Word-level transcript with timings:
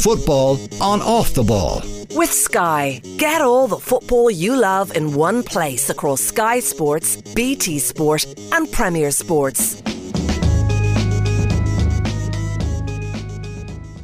Football 0.00 0.58
on 0.80 1.00
off 1.00 1.34
the 1.34 1.42
ball. 1.42 1.82
With 2.14 2.32
Sky, 2.32 3.00
get 3.16 3.40
all 3.40 3.68
the 3.68 3.78
football 3.78 4.30
you 4.30 4.56
love 4.56 4.96
in 4.96 5.14
one 5.14 5.42
place 5.42 5.88
across 5.88 6.20
Sky 6.20 6.60
Sports, 6.60 7.16
BT 7.34 7.78
Sport, 7.78 8.26
and 8.52 8.70
Premier 8.70 9.10
Sports. 9.10 9.82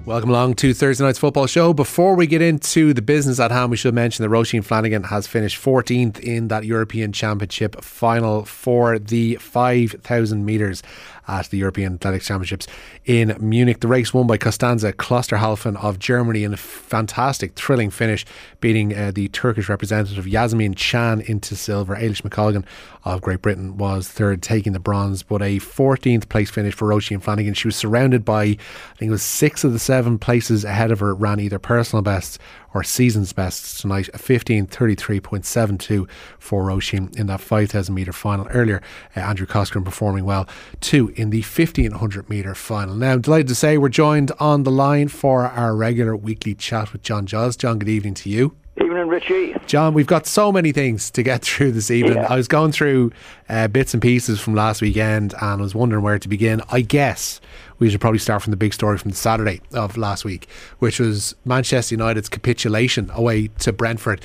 Welcome 0.06 0.30
along 0.30 0.54
to 0.56 0.72
Thursday 0.72 1.02
night's 1.04 1.18
football 1.18 1.48
show. 1.48 1.74
Before 1.74 2.14
we 2.14 2.28
get 2.28 2.40
into 2.40 2.94
the 2.94 3.02
business 3.02 3.40
at 3.40 3.50
hand, 3.50 3.72
we 3.72 3.76
should 3.76 3.92
mention 3.92 4.22
that 4.22 4.28
Roisin 4.28 4.62
Flanagan 4.62 5.02
has 5.02 5.26
finished 5.26 5.60
14th 5.60 6.20
in 6.20 6.46
that 6.46 6.64
European 6.64 7.10
Championship 7.10 7.82
final 7.82 8.44
for 8.44 9.00
the 9.00 9.34
5,000 9.34 10.44
metres 10.44 10.84
at 11.28 11.50
the 11.50 11.58
European 11.58 11.94
Athletics 11.94 12.26
Championships 12.26 12.66
in 13.04 13.36
Munich. 13.40 13.80
The 13.80 13.88
race 13.88 14.14
won 14.14 14.26
by 14.26 14.38
Konstanze 14.38 14.92
Klosterhalfen 14.92 15.76
of 15.82 15.98
Germany 15.98 16.44
in 16.44 16.52
a 16.52 16.56
fantastic, 16.56 17.54
thrilling 17.54 17.90
finish, 17.90 18.24
beating 18.60 18.96
uh, 18.96 19.12
the 19.14 19.28
Turkish 19.28 19.68
representative 19.68 20.24
Yasemin 20.24 20.76
Can 20.76 21.20
into 21.20 21.56
silver. 21.56 21.96
Eilish 21.96 22.22
McColgan 22.22 22.64
of 23.04 23.20
Great 23.20 23.42
Britain 23.42 23.76
was 23.76 24.08
third, 24.08 24.42
taking 24.42 24.72
the 24.72 24.80
bronze, 24.80 25.22
but 25.22 25.42
a 25.42 25.58
14th 25.58 26.28
place 26.28 26.50
finish 26.50 26.74
for 26.74 26.88
Roisin 26.88 27.22
Flanagan. 27.22 27.54
She 27.54 27.68
was 27.68 27.76
surrounded 27.76 28.24
by, 28.24 28.42
I 28.42 28.56
think 28.96 29.08
it 29.08 29.10
was 29.10 29.22
six 29.22 29.64
of 29.64 29.72
the 29.72 29.78
seven 29.78 30.18
places 30.18 30.64
ahead 30.64 30.90
of 30.90 31.00
her, 31.00 31.14
ran 31.14 31.40
either 31.40 31.58
personal 31.58 32.02
bests 32.02 32.38
or 32.74 32.82
season's 32.82 33.32
bests 33.32 33.80
tonight. 33.80 34.08
A 34.08 34.18
15.33.72 34.18 36.08
for 36.38 36.64
Roisin 36.64 37.16
in 37.18 37.26
that 37.26 37.40
5,000 37.40 37.94
metre 37.94 38.12
final. 38.12 38.46
Earlier, 38.50 38.82
uh, 39.16 39.20
Andrew 39.20 39.46
Coscoran 39.46 39.84
performing 39.84 40.24
well 40.24 40.48
too 40.80 41.12
in 41.16 41.30
the 41.30 41.42
1500 41.42 42.28
metre 42.28 42.54
final. 42.54 42.94
Now, 42.94 43.12
I'm 43.12 43.20
delighted 43.20 43.48
to 43.48 43.54
say 43.54 43.78
we're 43.78 43.88
joined 43.88 44.32
on 44.38 44.64
the 44.64 44.70
line 44.70 45.08
for 45.08 45.46
our 45.46 45.74
regular 45.74 46.16
weekly 46.16 46.54
chat 46.54 46.92
with 46.92 47.02
John 47.02 47.26
Giles. 47.26 47.56
John, 47.56 47.78
good 47.78 47.88
evening 47.88 48.14
to 48.14 48.30
you. 48.30 48.56
Evening, 48.78 49.08
Richie. 49.08 49.56
John, 49.66 49.94
we've 49.94 50.06
got 50.06 50.26
so 50.26 50.52
many 50.52 50.70
things 50.70 51.10
to 51.12 51.22
get 51.22 51.42
through 51.44 51.72
this 51.72 51.90
evening. 51.90 52.16
Yeah. 52.16 52.26
I 52.28 52.36
was 52.36 52.46
going 52.46 52.72
through 52.72 53.12
uh, 53.48 53.68
bits 53.68 53.94
and 53.94 54.02
pieces 54.02 54.38
from 54.38 54.54
last 54.54 54.82
weekend 54.82 55.34
and 55.40 55.60
I 55.60 55.62
was 55.62 55.74
wondering 55.74 56.02
where 56.02 56.18
to 56.18 56.28
begin. 56.28 56.60
I 56.70 56.82
guess 56.82 57.40
we 57.78 57.88
should 57.88 58.00
probably 58.00 58.18
start 58.18 58.42
from 58.42 58.50
the 58.50 58.56
big 58.56 58.74
story 58.74 58.98
from 58.98 59.10
the 59.10 59.16
Saturday 59.16 59.60
of 59.72 59.96
last 59.96 60.24
week, 60.24 60.46
which 60.78 61.00
was 61.00 61.34
Manchester 61.44 61.94
United's 61.94 62.28
capitulation 62.28 63.10
away 63.14 63.48
to 63.60 63.72
Brentford. 63.72 64.20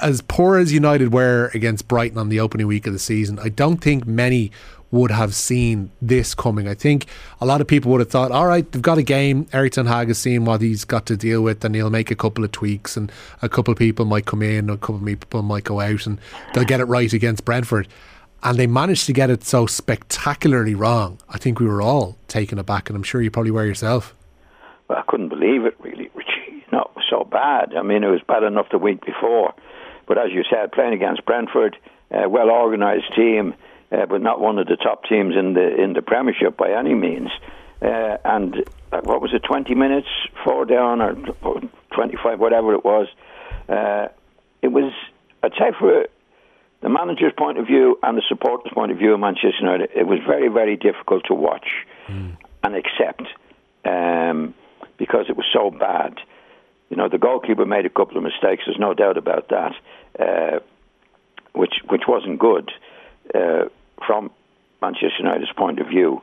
As 0.00 0.22
poor 0.22 0.56
as 0.56 0.72
United 0.72 1.12
were 1.12 1.50
against 1.52 1.86
Brighton 1.86 2.16
on 2.16 2.30
the 2.30 2.40
opening 2.40 2.66
week 2.66 2.86
of 2.86 2.94
the 2.94 2.98
season, 2.98 3.38
I 3.38 3.50
don't 3.50 3.78
think 3.78 4.06
many 4.06 4.50
would 4.94 5.10
have 5.10 5.34
seen 5.34 5.90
this 6.00 6.36
coming. 6.36 6.68
I 6.68 6.74
think 6.74 7.06
a 7.40 7.46
lot 7.46 7.60
of 7.60 7.66
people 7.66 7.90
would 7.90 8.00
have 8.00 8.10
thought, 8.10 8.30
all 8.30 8.46
right, 8.46 8.70
they've 8.70 8.80
got 8.80 8.96
a 8.96 9.02
game. 9.02 9.48
Erik 9.52 9.72
Ten 9.72 9.86
Hag 9.86 10.06
has 10.06 10.18
seen 10.18 10.44
what 10.44 10.60
he's 10.60 10.84
got 10.84 11.04
to 11.06 11.16
deal 11.16 11.42
with, 11.42 11.64
and 11.64 11.74
he'll 11.74 11.90
make 11.90 12.12
a 12.12 12.14
couple 12.14 12.44
of 12.44 12.52
tweaks, 12.52 12.96
and 12.96 13.10
a 13.42 13.48
couple 13.48 13.72
of 13.72 13.78
people 13.78 14.04
might 14.04 14.24
come 14.24 14.40
in, 14.40 14.70
a 14.70 14.76
couple 14.76 14.96
of 14.96 15.04
people 15.04 15.42
might 15.42 15.64
go 15.64 15.80
out, 15.80 16.06
and 16.06 16.20
they'll 16.54 16.64
get 16.64 16.78
it 16.78 16.84
right 16.84 17.12
against 17.12 17.44
Brentford. 17.44 17.88
And 18.44 18.56
they 18.56 18.68
managed 18.68 19.06
to 19.06 19.12
get 19.12 19.30
it 19.30 19.42
so 19.42 19.66
spectacularly 19.66 20.76
wrong. 20.76 21.18
I 21.28 21.38
think 21.38 21.58
we 21.58 21.66
were 21.66 21.82
all 21.82 22.16
taken 22.28 22.60
aback, 22.60 22.88
and 22.88 22.96
I'm 22.96 23.02
sure 23.02 23.20
you 23.20 23.32
probably 23.32 23.50
were 23.50 23.66
yourself. 23.66 24.14
Well, 24.86 24.98
I 24.98 25.02
couldn't 25.08 25.28
believe 25.28 25.64
it, 25.64 25.74
really, 25.80 26.08
Richie. 26.14 26.64
No, 26.70 26.82
it 26.82 26.94
was 26.94 27.04
so 27.10 27.24
bad. 27.24 27.74
I 27.74 27.82
mean, 27.82 28.04
it 28.04 28.10
was 28.10 28.20
bad 28.28 28.44
enough 28.44 28.66
the 28.70 28.78
week 28.78 29.04
before. 29.04 29.54
But 30.06 30.18
as 30.18 30.30
you 30.30 30.44
said, 30.48 30.70
playing 30.70 30.92
against 30.92 31.24
Brentford, 31.24 31.76
a 32.12 32.28
well 32.28 32.50
organised 32.50 33.12
team, 33.16 33.54
uh, 33.94 34.06
but 34.06 34.20
not 34.20 34.40
one 34.40 34.58
of 34.58 34.66
the 34.66 34.76
top 34.76 35.04
teams 35.04 35.34
in 35.36 35.54
the 35.54 35.82
in 35.82 35.92
the 35.92 36.02
Premiership 36.02 36.56
by 36.56 36.72
any 36.72 36.94
means. 36.94 37.28
Uh, 37.82 38.16
and 38.24 38.64
uh, 38.92 39.00
what 39.02 39.20
was 39.20 39.32
it, 39.34 39.42
20 39.46 39.74
minutes, 39.74 40.08
four 40.42 40.64
down, 40.64 41.02
or 41.02 41.60
25, 41.92 42.40
whatever 42.40 42.72
it 42.72 42.84
was. 42.84 43.08
Uh, 43.68 44.08
it 44.62 44.68
was, 44.68 44.92
I'd 45.42 45.52
say, 45.52 45.72
for 45.78 46.06
the 46.80 46.88
manager's 46.88 47.32
point 47.36 47.58
of 47.58 47.66
view 47.66 47.98
and 48.02 48.16
the 48.16 48.22
supporters' 48.28 48.72
point 48.72 48.90
of 48.90 48.98
view 48.98 49.12
of 49.12 49.20
Manchester 49.20 49.58
United, 49.60 49.90
it 49.94 50.06
was 50.06 50.18
very, 50.26 50.48
very 50.48 50.76
difficult 50.76 51.24
to 51.26 51.34
watch 51.34 51.66
and 52.62 52.74
accept 52.74 53.22
um, 53.84 54.54
because 54.96 55.26
it 55.28 55.36
was 55.36 55.46
so 55.52 55.70
bad. 55.70 56.14
You 56.88 56.96
know, 56.96 57.08
the 57.08 57.18
goalkeeper 57.18 57.66
made 57.66 57.84
a 57.84 57.90
couple 57.90 58.16
of 58.16 58.22
mistakes. 58.22 58.62
There's 58.66 58.78
no 58.78 58.94
doubt 58.94 59.18
about 59.18 59.48
that, 59.48 59.72
uh, 60.18 60.60
which 61.52 61.74
which 61.88 62.02
wasn't 62.08 62.38
good 62.38 62.70
uh, 63.34 63.64
from 64.06 64.30
Manchester 64.80 65.18
United's 65.18 65.52
point 65.52 65.80
of 65.80 65.88
view. 65.88 66.22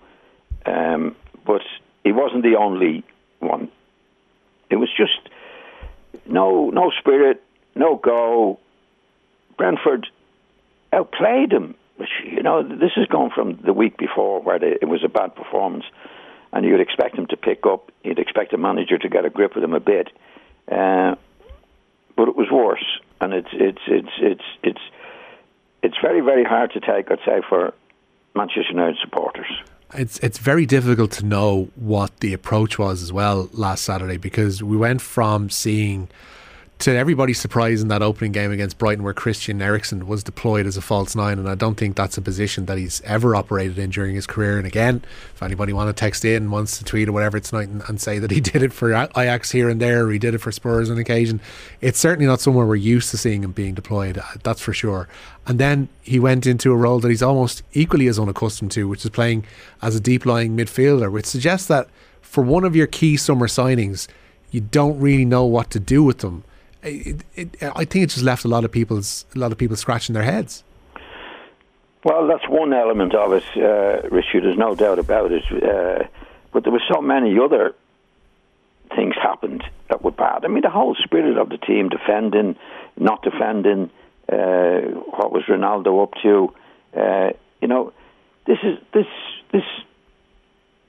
Um, 0.65 1.15
but 1.45 1.61
he 2.03 2.11
wasn't 2.11 2.43
the 2.43 2.55
only 2.57 3.03
one. 3.39 3.69
It 4.69 4.75
was 4.75 4.89
just 4.95 5.19
no 6.25 6.69
no 6.69 6.91
spirit, 6.99 7.43
no 7.75 7.95
go. 7.95 8.59
Brentford 9.57 10.07
outplayed 10.93 11.51
him. 11.51 11.75
Which, 11.97 12.09
you 12.25 12.41
know, 12.41 12.63
this 12.63 12.91
is 12.97 13.05
going 13.07 13.29
from 13.29 13.59
the 13.63 13.73
week 13.73 13.95
before 13.95 14.41
where 14.41 14.57
they, 14.57 14.77
it 14.81 14.87
was 14.87 15.03
a 15.03 15.09
bad 15.09 15.35
performance, 15.35 15.83
and 16.51 16.65
you'd 16.65 16.79
expect 16.79 17.15
him 17.15 17.27
to 17.27 17.37
pick 17.37 17.65
up. 17.67 17.91
You'd 18.03 18.17
expect 18.17 18.51
the 18.51 18.57
manager 18.57 18.97
to 18.97 19.09
get 19.09 19.23
a 19.23 19.29
grip 19.29 19.55
of 19.55 19.63
him 19.63 19.73
a 19.73 19.79
bit, 19.79 20.07
uh, 20.71 21.13
but 22.15 22.27
it 22.27 22.35
was 22.35 22.47
worse. 22.51 22.85
And 23.19 23.33
it's 23.33 23.49
it's 23.53 23.81
it's 23.87 24.13
it's 24.19 24.43
it's 24.63 24.81
it's 25.83 25.97
very 26.01 26.21
very 26.21 26.43
hard 26.43 26.71
to 26.73 26.79
take. 26.79 27.11
I'd 27.11 27.19
say 27.25 27.41
for 27.47 27.73
Manchester 28.35 28.71
United 28.71 28.97
supporters. 29.01 29.47
It's 29.93 30.19
it's 30.19 30.37
very 30.37 30.65
difficult 30.65 31.11
to 31.13 31.25
know 31.25 31.69
what 31.75 32.19
the 32.21 32.33
approach 32.33 32.79
was 32.79 33.03
as 33.03 33.11
well 33.11 33.49
last 33.51 33.83
Saturday 33.83 34.17
because 34.17 34.63
we 34.63 34.77
went 34.77 35.01
from 35.01 35.49
seeing 35.49 36.09
to 36.81 36.97
everybody's 36.97 37.39
surprise 37.39 37.83
in 37.83 37.89
that 37.89 38.01
opening 38.01 38.31
game 38.31 38.51
against 38.51 38.79
Brighton 38.79 39.03
where 39.03 39.13
Christian 39.13 39.61
Eriksen 39.61 40.07
was 40.07 40.23
deployed 40.23 40.65
as 40.65 40.77
a 40.77 40.81
false 40.81 41.15
nine 41.15 41.37
and 41.37 41.47
I 41.47 41.53
don't 41.53 41.75
think 41.75 41.95
that's 41.95 42.17
a 42.17 42.21
position 42.23 42.65
that 42.65 42.79
he's 42.79 43.01
ever 43.01 43.35
operated 43.35 43.77
in 43.77 43.91
during 43.91 44.15
his 44.15 44.25
career. 44.25 44.57
And 44.57 44.65
again 44.65 45.03
if 45.33 45.43
anybody 45.43 45.73
want 45.73 45.89
to 45.89 45.93
text 45.93 46.25
in 46.25 46.49
wants 46.49 46.79
to 46.79 46.83
tweet 46.83 47.07
or 47.07 47.11
whatever 47.11 47.37
it's 47.37 47.51
tonight 47.51 47.69
and, 47.69 47.83
and 47.87 48.01
say 48.01 48.17
that 48.17 48.31
he 48.31 48.41
did 48.41 48.63
it 48.63 48.73
for 48.73 48.91
Ajax 48.93 49.51
here 49.51 49.69
and 49.69 49.79
there 49.79 50.05
or 50.05 50.11
he 50.11 50.17
did 50.17 50.33
it 50.33 50.39
for 50.39 50.51
Spurs 50.51 50.89
on 50.89 50.97
occasion 50.97 51.39
it's 51.81 51.99
certainly 51.99 52.25
not 52.25 52.41
somewhere 52.41 52.65
we're 52.65 52.75
used 52.75 53.11
to 53.11 53.17
seeing 53.17 53.43
him 53.43 53.51
being 53.51 53.75
deployed 53.75 54.17
uh, 54.17 54.23
that's 54.41 54.61
for 54.61 54.73
sure. 54.73 55.07
And 55.45 55.59
then 55.59 55.87
he 56.01 56.19
went 56.19 56.47
into 56.47 56.71
a 56.71 56.75
role 56.75 56.99
that 56.99 57.09
he's 57.09 57.23
almost 57.23 57.61
equally 57.73 58.07
as 58.07 58.17
unaccustomed 58.17 58.71
to 58.71 58.87
which 58.87 59.05
is 59.05 59.11
playing 59.11 59.45
as 59.83 59.95
a 59.95 59.99
deep 59.99 60.25
lying 60.25 60.57
midfielder 60.57 61.11
which 61.11 61.27
suggests 61.27 61.67
that 61.67 61.89
for 62.21 62.43
one 62.43 62.63
of 62.63 62.75
your 62.75 62.87
key 62.87 63.17
summer 63.17 63.47
signings 63.47 64.07
you 64.49 64.61
don't 64.61 64.99
really 64.99 65.25
know 65.25 65.45
what 65.45 65.69
to 65.69 65.79
do 65.79 66.03
with 66.03 66.19
them 66.19 66.43
it, 66.83 67.23
it, 67.35 67.63
I 67.63 67.85
think 67.85 68.03
it 68.03 68.09
just 68.09 68.23
left 68.23 68.45
a 68.45 68.47
lot 68.47 68.63
of 68.63 68.71
people's 68.71 69.25
a 69.35 69.39
lot 69.39 69.51
of 69.51 69.57
people 69.57 69.75
scratching 69.75 70.13
their 70.13 70.23
heads. 70.23 70.63
Well, 72.03 72.27
that's 72.27 72.47
one 72.49 72.73
element 72.73 73.13
of 73.13 73.33
it, 73.33 73.43
uh, 73.55 74.07
Richard. 74.09 74.43
There's 74.43 74.57
no 74.57 74.73
doubt 74.73 74.97
about 74.97 75.31
it. 75.31 75.43
Uh, 75.51 76.07
but 76.51 76.63
there 76.63 76.73
were 76.73 76.81
so 76.91 76.99
many 76.99 77.37
other 77.39 77.75
things 78.95 79.15
happened 79.21 79.63
that 79.89 80.03
were 80.03 80.11
bad. 80.11 80.43
I 80.43 80.47
mean, 80.47 80.63
the 80.63 80.69
whole 80.69 80.95
spirit 80.95 81.37
of 81.37 81.49
the 81.49 81.57
team, 81.57 81.89
defending, 81.89 82.55
not 82.97 83.21
defending. 83.21 83.89
Uh, 84.31 84.81
what 85.15 85.31
was 85.31 85.43
Ronaldo 85.47 86.03
up 86.03 86.13
to? 86.23 86.53
Uh, 86.99 87.29
you 87.61 87.67
know, 87.67 87.93
this 88.47 88.57
is 88.63 88.79
this 88.93 89.05
this 89.51 89.63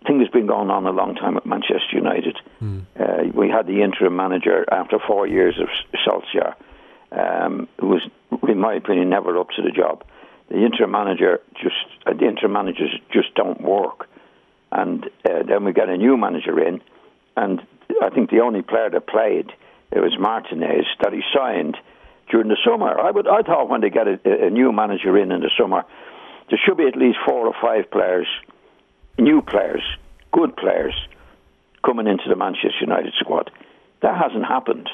thing 0.06 0.20
has 0.20 0.28
been 0.28 0.46
going 0.46 0.70
on 0.70 0.86
a 0.86 0.90
long 0.90 1.14
time 1.14 1.36
at 1.36 1.46
Manchester 1.46 1.92
United. 1.92 2.36
Mm. 2.62 2.84
Uh, 2.98 3.32
we 3.34 3.48
had 3.48 3.66
the 3.66 3.82
interim 3.82 4.16
manager 4.16 4.64
after 4.70 4.98
four 4.98 5.26
years 5.26 5.58
of 5.60 5.68
Solskjaer, 6.06 6.54
um, 7.12 7.68
who 7.80 7.88
was, 7.88 8.02
in 8.48 8.58
my 8.58 8.74
opinion, 8.74 9.08
never 9.10 9.38
up 9.38 9.50
to 9.56 9.62
the 9.62 9.70
job. 9.70 10.04
The 10.48 10.64
interim 10.64 10.90
manager 10.90 11.40
just 11.54 11.76
uh, 12.06 12.12
the 12.12 12.26
interim 12.26 12.52
managers 12.52 12.90
just 13.12 13.34
don't 13.34 13.60
work, 13.60 14.08
and 14.70 15.04
uh, 15.24 15.42
then 15.46 15.64
we 15.64 15.72
got 15.72 15.88
a 15.88 15.96
new 15.96 16.16
manager 16.16 16.60
in, 16.60 16.80
and 17.36 17.60
I 18.02 18.10
think 18.10 18.30
the 18.30 18.40
only 18.40 18.62
player 18.62 18.90
that 18.90 19.06
played 19.06 19.52
it 19.90 20.00
was 20.00 20.16
Martinez 20.18 20.86
that 21.02 21.12
he 21.12 21.22
signed 21.34 21.76
during 22.30 22.48
the 22.48 22.56
summer. 22.64 22.98
I 22.98 23.10
would 23.10 23.28
I 23.28 23.42
thought 23.42 23.68
when 23.68 23.80
they 23.80 23.90
get 23.90 24.06
a, 24.08 24.46
a 24.46 24.50
new 24.50 24.72
manager 24.72 25.16
in 25.18 25.32
in 25.32 25.40
the 25.40 25.50
summer, 25.58 25.84
there 26.50 26.58
should 26.64 26.76
be 26.76 26.86
at 26.86 26.96
least 26.96 27.18
four 27.26 27.46
or 27.46 27.54
five 27.60 27.90
players 27.90 28.26
new 29.18 29.42
players, 29.42 29.82
good 30.32 30.56
players, 30.56 30.94
coming 31.84 32.06
into 32.06 32.24
the 32.28 32.36
Manchester 32.36 32.80
United 32.80 33.12
squad. 33.18 33.50
That 34.02 34.16
hasn't 34.16 34.44
happened, 34.44 34.88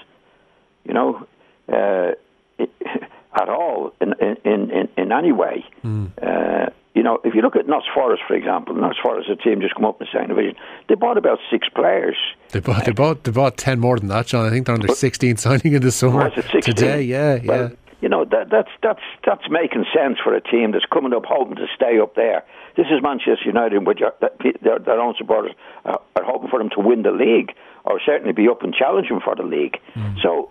you 0.84 0.94
know, 0.94 1.26
uh, 1.72 2.12
it, 2.58 2.70
at 3.40 3.48
all 3.48 3.92
in 4.00 4.14
in 4.44 4.70
in, 4.70 4.88
in 4.96 5.12
any 5.12 5.32
way. 5.32 5.64
Mm. 5.84 6.10
Uh, 6.20 6.70
you 6.94 7.04
know, 7.04 7.20
if 7.22 7.32
you 7.34 7.42
look 7.42 7.54
at 7.54 7.68
Notts 7.68 7.86
Forest, 7.94 8.24
for 8.26 8.34
example, 8.34 8.74
Notts 8.74 8.98
Forest, 9.00 9.30
a 9.30 9.36
team 9.36 9.60
just 9.60 9.74
come 9.74 9.84
up 9.84 10.00
in 10.00 10.06
the 10.06 10.10
second 10.10 10.34
division. 10.34 10.56
They 10.88 10.96
bought 10.96 11.16
about 11.16 11.38
six 11.48 11.68
players. 11.68 12.16
They 12.50 12.60
bought 12.60 12.86
they 12.86 12.92
bought 12.92 13.24
they 13.24 13.30
bought 13.30 13.56
ten 13.56 13.78
more 13.78 13.98
than 13.98 14.08
that, 14.08 14.26
John. 14.26 14.46
I 14.46 14.50
think 14.50 14.66
they're 14.66 14.74
under 14.74 14.88
sixteen 14.88 15.36
signing 15.44 15.74
in 15.74 15.82
the 15.82 15.92
summer 15.92 16.30
today. 16.30 17.02
Yeah, 17.02 17.38
well, 17.44 17.68
yeah. 17.70 17.76
You 18.00 18.08
know 18.08 18.24
that 18.24 18.48
that's 18.50 18.70
that's 18.80 19.02
that's 19.26 19.50
making 19.50 19.84
sense 19.94 20.18
for 20.22 20.34
a 20.34 20.40
team 20.40 20.70
that's 20.72 20.84
coming 20.86 21.12
up 21.12 21.24
hoping 21.26 21.56
to 21.56 21.66
stay 21.74 21.98
up 21.98 22.14
there. 22.14 22.44
This 22.76 22.86
is 22.86 23.02
Manchester 23.02 23.44
United, 23.44 23.84
which 23.84 24.00
are, 24.02 24.14
their, 24.62 24.78
their 24.78 25.00
own 25.00 25.14
supporters 25.18 25.50
are, 25.84 26.00
are 26.14 26.24
hoping 26.24 26.48
for 26.48 26.60
them 26.60 26.70
to 26.70 26.80
win 26.80 27.02
the 27.02 27.10
league 27.10 27.52
or 27.84 28.00
certainly 28.04 28.32
be 28.32 28.48
up 28.48 28.62
and 28.62 28.72
challenging 28.72 29.18
for 29.18 29.34
the 29.34 29.42
league. 29.42 29.80
Mm. 29.96 30.22
So 30.22 30.50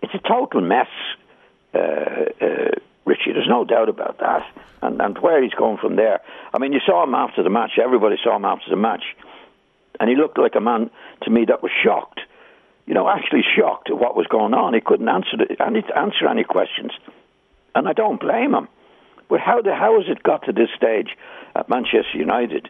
it's 0.00 0.14
a 0.14 0.28
total 0.28 0.60
mess, 0.60 0.86
uh, 1.74 1.78
uh, 1.78 2.70
Richie. 3.04 3.32
There's 3.32 3.48
no 3.48 3.64
doubt 3.64 3.88
about 3.88 4.18
that. 4.20 4.46
And, 4.80 5.00
and 5.00 5.18
where 5.18 5.42
he's 5.42 5.54
going 5.54 5.78
from 5.78 5.96
there. 5.96 6.20
I 6.52 6.58
mean, 6.58 6.72
you 6.72 6.80
saw 6.86 7.02
him 7.02 7.14
after 7.14 7.42
the 7.42 7.50
match. 7.50 7.72
Everybody 7.82 8.16
saw 8.22 8.36
him 8.36 8.44
after 8.44 8.70
the 8.70 8.76
match. 8.76 9.02
And 9.98 10.10
he 10.10 10.16
looked 10.16 10.38
like 10.38 10.54
a 10.54 10.60
man 10.60 10.90
to 11.22 11.30
me 11.30 11.46
that 11.46 11.62
was 11.62 11.72
shocked. 11.82 12.20
You 12.86 12.94
know, 12.94 13.08
actually 13.08 13.42
shocked 13.56 13.88
at 13.90 13.98
what 13.98 14.16
was 14.16 14.26
going 14.26 14.52
on. 14.52 14.74
He 14.74 14.80
couldn't 14.80 15.08
answer 15.08 15.38
the, 15.38 15.56
and 15.58 15.76
answer 15.96 16.28
any 16.28 16.44
questions, 16.44 16.92
and 17.74 17.88
I 17.88 17.92
don't 17.92 18.20
blame 18.20 18.54
him. 18.54 18.68
But 19.28 19.40
how 19.40 19.62
the 19.62 19.74
how 19.74 19.98
has 19.98 20.08
it 20.08 20.22
got 20.22 20.44
to 20.44 20.52
this 20.52 20.68
stage 20.76 21.16
at 21.56 21.68
Manchester 21.68 22.18
United? 22.18 22.68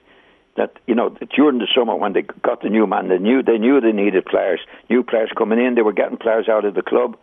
That 0.57 0.79
you 0.87 0.95
know 0.95 1.17
during 1.35 1.59
the 1.59 1.67
summer 1.75 1.97
when 1.97 2.13
they 2.13 2.23
got 2.23 2.63
the 2.63 2.69
new 2.69 2.87
man, 2.87 3.09
they 3.09 3.19
knew 3.19 3.43
they 3.43 3.59
knew 3.59 3.81
they 3.81 3.91
needed 3.91 4.25
players, 4.25 4.61
new 4.89 5.03
players 5.03 5.31
coming 5.37 5.59
in. 5.59 5.75
They 5.75 5.83
were 5.83 5.93
getting 5.93 6.17
players 6.17 6.49
out 6.49 6.65
of 6.65 6.75
the 6.75 6.83
club, 6.83 7.17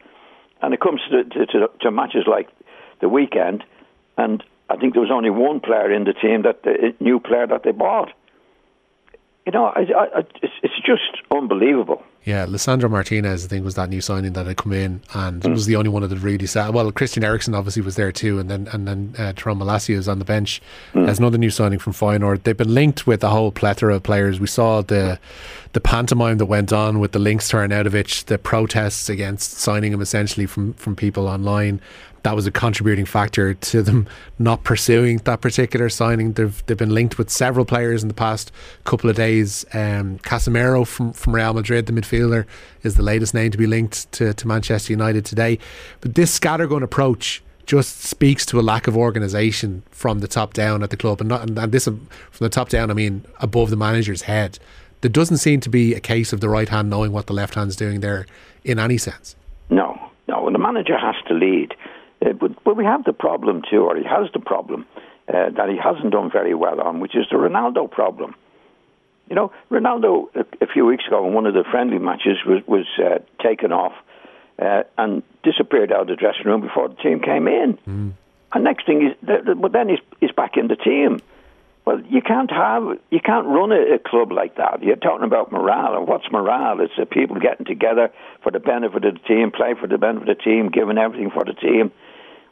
and 0.61 0.73
it 0.73 0.81
comes 0.81 0.99
to 1.11 1.23
to, 1.23 1.45
to, 1.45 1.69
to 1.79 1.91
matches 1.91 2.25
like 2.27 2.49
the 2.99 3.07
weekend, 3.07 3.63
and 4.17 4.43
I 4.69 4.75
think 4.75 4.93
there 4.93 5.01
was 5.01 5.11
only 5.11 5.29
one 5.29 5.61
player 5.61 5.91
in 5.91 6.03
the 6.03 6.13
team 6.13 6.41
that 6.43 6.63
the 6.63 6.93
new 6.99 7.21
player 7.21 7.47
that 7.47 7.63
they 7.63 7.71
bought 7.71 8.09
you 9.51 9.59
know, 9.59 9.65
I, 9.65 9.81
I, 9.81 10.19
it's, 10.41 10.53
it's 10.63 10.79
just 10.85 11.21
unbelievable. 11.29 12.03
Yeah, 12.23 12.45
Lisandro 12.45 12.89
Martinez, 12.89 13.43
I 13.43 13.47
think, 13.47 13.65
was 13.65 13.75
that 13.75 13.89
new 13.89 13.99
signing 13.99 14.33
that 14.33 14.45
had 14.45 14.57
come 14.57 14.73
in, 14.73 15.01
and 15.13 15.41
mm. 15.41 15.51
was 15.51 15.65
the 15.65 15.75
only 15.75 15.89
one 15.89 16.03
that 16.03 16.11
had 16.11 16.21
really 16.21 16.45
sat. 16.45 16.71
Well, 16.71 16.91
Christian 16.91 17.23
Eriksen 17.23 17.55
obviously 17.55 17.81
was 17.81 17.95
there 17.95 18.11
too, 18.11 18.37
and 18.37 18.49
then 18.49 18.67
and 18.71 18.87
then 18.87 19.15
uh, 19.17 19.33
Malacia 19.33 19.95
is 19.95 20.07
on 20.07 20.19
the 20.19 20.25
bench 20.25 20.61
mm. 20.93 21.07
as 21.07 21.17
another 21.17 21.39
new 21.39 21.49
signing 21.49 21.79
from 21.79 21.93
Feyenoord. 21.93 22.43
They've 22.43 22.55
been 22.55 22.73
linked 22.73 23.07
with 23.07 23.23
a 23.23 23.29
whole 23.29 23.51
plethora 23.51 23.95
of 23.95 24.03
players. 24.03 24.39
We 24.39 24.47
saw 24.47 24.83
the 24.83 25.19
the 25.73 25.81
pantomime 25.81 26.37
that 26.37 26.45
went 26.45 26.71
on 26.71 26.99
with 26.99 27.11
the 27.11 27.19
links 27.19 27.49
to 27.49 27.57
Arnautovic, 27.57 28.25
the 28.25 28.37
protests 28.37 29.09
against 29.09 29.53
signing 29.53 29.91
him 29.91 30.01
essentially 30.01 30.45
from 30.45 30.73
from 30.73 30.95
people 30.95 31.27
online 31.27 31.81
that 32.23 32.35
was 32.35 32.45
a 32.45 32.51
contributing 32.51 33.05
factor 33.05 33.53
to 33.53 33.81
them 33.81 34.07
not 34.37 34.63
pursuing 34.63 35.17
that 35.19 35.41
particular 35.41 35.89
signing. 35.89 36.33
They've 36.33 36.63
they've 36.65 36.77
been 36.77 36.93
linked 36.93 37.17
with 37.17 37.29
several 37.29 37.65
players 37.65 38.03
in 38.03 38.07
the 38.07 38.13
past 38.13 38.51
couple 38.83 39.09
of 39.09 39.15
days. 39.15 39.65
Um, 39.73 40.19
Casemiro 40.19 40.85
from, 40.85 41.13
from 41.13 41.35
Real 41.35 41.53
Madrid, 41.53 41.85
the 41.85 41.93
midfielder, 41.93 42.45
is 42.83 42.95
the 42.95 43.03
latest 43.03 43.33
name 43.33 43.51
to 43.51 43.57
be 43.57 43.67
linked 43.67 44.11
to, 44.13 44.33
to 44.33 44.47
Manchester 44.47 44.93
United 44.93 45.25
today. 45.25 45.59
But 46.01 46.15
this 46.15 46.37
scattergun 46.37 46.83
approach 46.83 47.43
just 47.65 48.01
speaks 48.01 48.45
to 48.47 48.59
a 48.59 48.61
lack 48.61 48.87
of 48.87 48.97
organisation 48.97 49.83
from 49.91 50.19
the 50.19 50.27
top 50.27 50.53
down 50.53 50.83
at 50.83 50.89
the 50.89 50.97
club, 50.97 51.21
and 51.21 51.29
not 51.29 51.41
and, 51.41 51.71
this 51.71 51.85
from 51.85 52.07
the 52.39 52.49
top 52.49 52.69
down, 52.69 52.91
I 52.91 52.93
mean 52.93 53.25
above 53.39 53.69
the 53.69 53.77
manager's 53.77 54.23
head. 54.23 54.59
There 55.01 55.09
doesn't 55.09 55.37
seem 55.37 55.61
to 55.61 55.69
be 55.69 55.95
a 55.95 55.99
case 55.99 56.31
of 56.31 56.41
the 56.41 56.49
right 56.49 56.69
hand 56.69 56.89
knowing 56.89 57.11
what 57.11 57.25
the 57.25 57.33
left 57.33 57.55
hand's 57.55 57.75
doing 57.75 58.01
there 58.01 58.27
in 58.63 58.77
any 58.77 58.99
sense. 58.99 59.35
No, 59.71 59.99
no. 60.27 60.51
The 60.51 60.59
manager 60.59 60.97
has 60.97 61.15
to 61.27 61.33
lead. 61.33 61.73
Uh, 62.23 62.33
but, 62.33 62.63
but 62.63 62.77
we 62.77 62.85
have 62.85 63.03
the 63.03 63.13
problem 63.13 63.61
too, 63.69 63.83
or 63.83 63.95
he 63.95 64.03
has 64.03 64.31
the 64.33 64.39
problem 64.39 64.85
uh, 65.27 65.49
that 65.49 65.69
he 65.69 65.77
hasn't 65.77 66.11
done 66.11 66.29
very 66.31 66.53
well 66.53 66.81
on, 66.81 66.99
which 66.99 67.15
is 67.15 67.25
the 67.29 67.37
Ronaldo 67.37 67.89
problem. 67.89 68.35
You 69.29 69.35
know, 69.35 69.51
Ronaldo 69.69 70.27
a, 70.35 70.45
a 70.63 70.67
few 70.67 70.85
weeks 70.85 71.05
ago 71.07 71.25
in 71.27 71.33
one 71.33 71.45
of 71.45 71.53
the 71.53 71.63
friendly 71.69 71.99
matches 71.99 72.37
was 72.45 72.61
was 72.67 72.85
uh, 72.99 73.19
taken 73.41 73.71
off 73.71 73.93
uh, 74.59 74.83
and 74.97 75.23
disappeared 75.43 75.91
out 75.91 76.01
of 76.01 76.07
the 76.07 76.15
dressing 76.15 76.45
room 76.45 76.61
before 76.61 76.89
the 76.89 76.95
team 76.95 77.21
came 77.21 77.47
in. 77.47 77.77
Mm. 77.87 78.13
And 78.53 78.63
next 78.63 78.85
thing 78.85 79.07
is, 79.07 79.15
but 79.57 79.71
then 79.71 79.89
he's 79.89 79.99
he's 80.19 80.31
back 80.31 80.57
in 80.57 80.67
the 80.67 80.75
team. 80.75 81.21
Well, 81.85 81.99
you 82.01 82.21
can't 82.21 82.51
have 82.51 82.99
you 83.09 83.19
can't 83.21 83.47
run 83.47 83.71
a, 83.71 83.95
a, 83.95 83.99
club 83.99 84.31
like 84.31 84.57
that. 84.57 84.83
You're 84.83 84.97
talking 84.97 85.25
about 85.25 85.51
morale, 85.51 85.97
and 85.97 86.07
what's 86.07 86.29
morale? 86.31 86.81
It's 86.81 86.93
the 86.97 87.05
people 87.05 87.37
getting 87.37 87.65
together 87.65 88.11
for 88.43 88.51
the 88.51 88.59
benefit 88.59 89.03
of 89.03 89.13
the 89.13 89.19
team, 89.21 89.51
play 89.51 89.73
for 89.79 89.87
the 89.87 89.97
benefit 89.97 90.29
of 90.29 90.37
the 90.37 90.43
team, 90.43 90.69
giving 90.69 90.97
everything 90.97 91.31
for 91.31 91.43
the 91.43 91.53
team. 91.53 91.91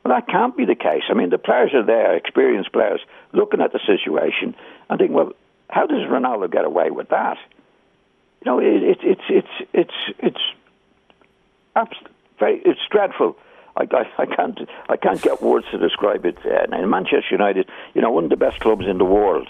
Well, 0.03 0.15
that 0.15 0.27
can't 0.27 0.55
be 0.55 0.65
the 0.65 0.75
case. 0.75 1.03
I 1.09 1.13
mean, 1.13 1.29
the 1.29 1.37
players 1.37 1.71
are 1.73 1.85
there, 1.85 2.15
experienced 2.15 2.71
players, 2.71 3.01
looking 3.33 3.61
at 3.61 3.73
the 3.73 3.79
situation 3.85 4.55
and 4.89 4.97
thinking, 4.97 5.15
well, 5.15 5.33
how 5.69 5.85
does 5.85 6.07
Ronaldo 6.09 6.51
get 6.51 6.65
away 6.65 6.89
with 6.89 7.09
that? 7.09 7.37
You 8.43 8.51
know, 8.51 8.59
it, 8.59 8.83
it, 8.83 8.97
it's 9.03 9.21
it's 9.29 9.69
it's 9.73 9.93
it's 10.19 10.39
it's 11.75 11.95
very 12.39 12.61
it's 12.65 12.79
dreadful. 12.89 13.35
I, 13.75 13.83
I, 13.91 14.21
I 14.21 14.25
can't 14.25 14.59
I 14.87 14.95
can't 14.95 15.21
get 15.21 15.41
words 15.41 15.65
to 15.71 15.77
describe 15.77 16.25
it. 16.25 16.37
Uh, 16.45 16.75
in 16.75 16.89
Manchester 16.89 17.31
United, 17.31 17.69
you 17.93 18.01
know, 18.01 18.11
one 18.11 18.23
of 18.23 18.29
the 18.29 18.37
best 18.37 18.59
clubs 18.61 18.85
in 18.87 18.97
the 18.97 19.05
world, 19.05 19.49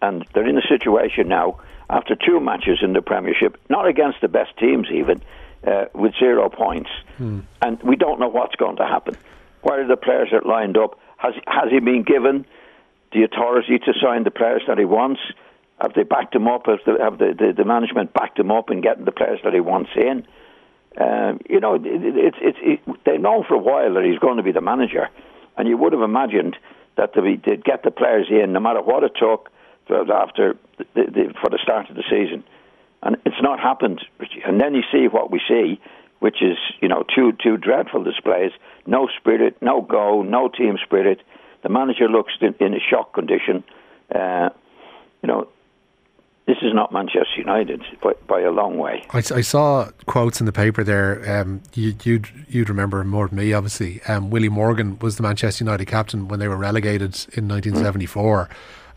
and 0.00 0.26
they're 0.32 0.48
in 0.48 0.56
a 0.56 0.66
situation 0.66 1.28
now 1.28 1.60
after 1.88 2.16
two 2.16 2.40
matches 2.40 2.78
in 2.82 2.94
the 2.94 3.02
Premiership, 3.02 3.60
not 3.68 3.86
against 3.86 4.20
the 4.20 4.28
best 4.28 4.56
teams 4.58 4.88
even, 4.92 5.22
uh, 5.66 5.84
with 5.94 6.14
zero 6.18 6.48
points, 6.48 6.90
hmm. 7.16 7.40
and 7.62 7.80
we 7.82 7.96
don't 7.96 8.18
know 8.18 8.28
what's 8.28 8.56
going 8.56 8.76
to 8.76 8.86
happen. 8.86 9.16
Where 9.62 9.82
are 9.82 9.88
the 9.88 9.96
players 9.96 10.28
that 10.32 10.46
lined 10.46 10.76
up? 10.76 10.98
Has 11.16 11.34
has 11.46 11.70
he 11.70 11.80
been 11.80 12.02
given 12.02 12.44
the 13.12 13.24
authority 13.24 13.78
to 13.78 13.92
sign 14.02 14.24
the 14.24 14.30
players 14.30 14.62
that 14.68 14.78
he 14.78 14.84
wants? 14.84 15.20
Have 15.80 15.94
they 15.94 16.04
backed 16.04 16.34
him 16.34 16.48
up? 16.48 16.66
Have 16.66 16.78
the, 16.86 16.96
have 17.02 17.18
the, 17.18 17.34
the, 17.38 17.52
the 17.56 17.64
management 17.64 18.12
backed 18.14 18.38
him 18.38 18.50
up 18.50 18.70
in 18.70 18.80
getting 18.80 19.04
the 19.04 19.12
players 19.12 19.40
that 19.44 19.52
he 19.52 19.60
wants 19.60 19.90
in? 19.94 20.26
Um, 20.98 21.40
you 21.48 21.60
know, 21.60 21.74
it's 21.74 21.84
it, 22.40 22.56
it, 22.62 22.80
it, 22.86 23.04
they've 23.04 23.20
known 23.20 23.44
for 23.46 23.54
a 23.54 23.58
while 23.58 23.94
that 23.94 24.04
he's 24.04 24.18
going 24.18 24.38
to 24.38 24.42
be 24.42 24.52
the 24.52 24.62
manager, 24.62 25.08
and 25.56 25.68
you 25.68 25.76
would 25.76 25.92
have 25.92 26.02
imagined 26.02 26.56
that 26.96 27.12
they'd 27.14 27.64
get 27.64 27.82
the 27.82 27.90
players 27.90 28.28
in 28.30 28.52
no 28.52 28.60
matter 28.60 28.80
what 28.80 29.04
it 29.04 29.12
took 29.20 29.50
after 29.90 30.56
the, 30.78 30.84
the, 30.94 31.34
for 31.40 31.50
the 31.50 31.58
start 31.62 31.90
of 31.90 31.96
the 31.96 32.04
season, 32.08 32.42
and 33.02 33.16
it's 33.26 33.42
not 33.42 33.60
happened. 33.60 34.04
And 34.46 34.58
then 34.58 34.74
you 34.74 34.82
see 34.90 35.06
what 35.08 35.30
we 35.30 35.40
see 35.46 35.78
which 36.18 36.42
is 36.42 36.56
you 36.80 36.88
know 36.88 37.04
two 37.14 37.32
two 37.42 37.56
dreadful 37.56 38.02
displays. 38.02 38.52
No 38.86 39.08
spirit, 39.18 39.56
no 39.60 39.82
go, 39.82 40.22
no 40.22 40.48
team 40.48 40.78
spirit. 40.84 41.22
The 41.62 41.68
manager 41.68 42.08
looks 42.08 42.32
in, 42.40 42.54
in 42.60 42.74
a 42.74 42.80
shock 42.80 43.12
condition. 43.12 43.64
Uh, 44.14 44.50
you 45.22 45.26
know, 45.28 45.48
this 46.46 46.58
is 46.62 46.72
not 46.72 46.92
Manchester 46.92 47.38
United 47.38 47.82
by, 48.00 48.12
by 48.28 48.40
a 48.40 48.52
long 48.52 48.78
way. 48.78 49.04
I, 49.10 49.18
I, 49.18 49.40
saw 49.40 49.90
quotes 50.06 50.38
in 50.38 50.46
the 50.46 50.52
paper 50.52 50.84
there. 50.84 51.40
Um, 51.40 51.60
you, 51.74 51.88
would 51.88 52.06
you'd, 52.06 52.28
you'd 52.48 52.68
remember 52.68 53.02
more 53.02 53.26
than 53.26 53.38
me, 53.38 53.52
obviously. 53.52 54.00
Um, 54.04 54.30
Willie 54.30 54.48
Morgan 54.48 54.96
was 55.00 55.16
the 55.16 55.24
Manchester 55.24 55.64
United 55.64 55.86
captain 55.86 56.28
when 56.28 56.38
they 56.38 56.46
were 56.46 56.56
relegated 56.56 57.16
in 57.32 57.48
1974, 57.48 58.48
mm. 58.48 58.50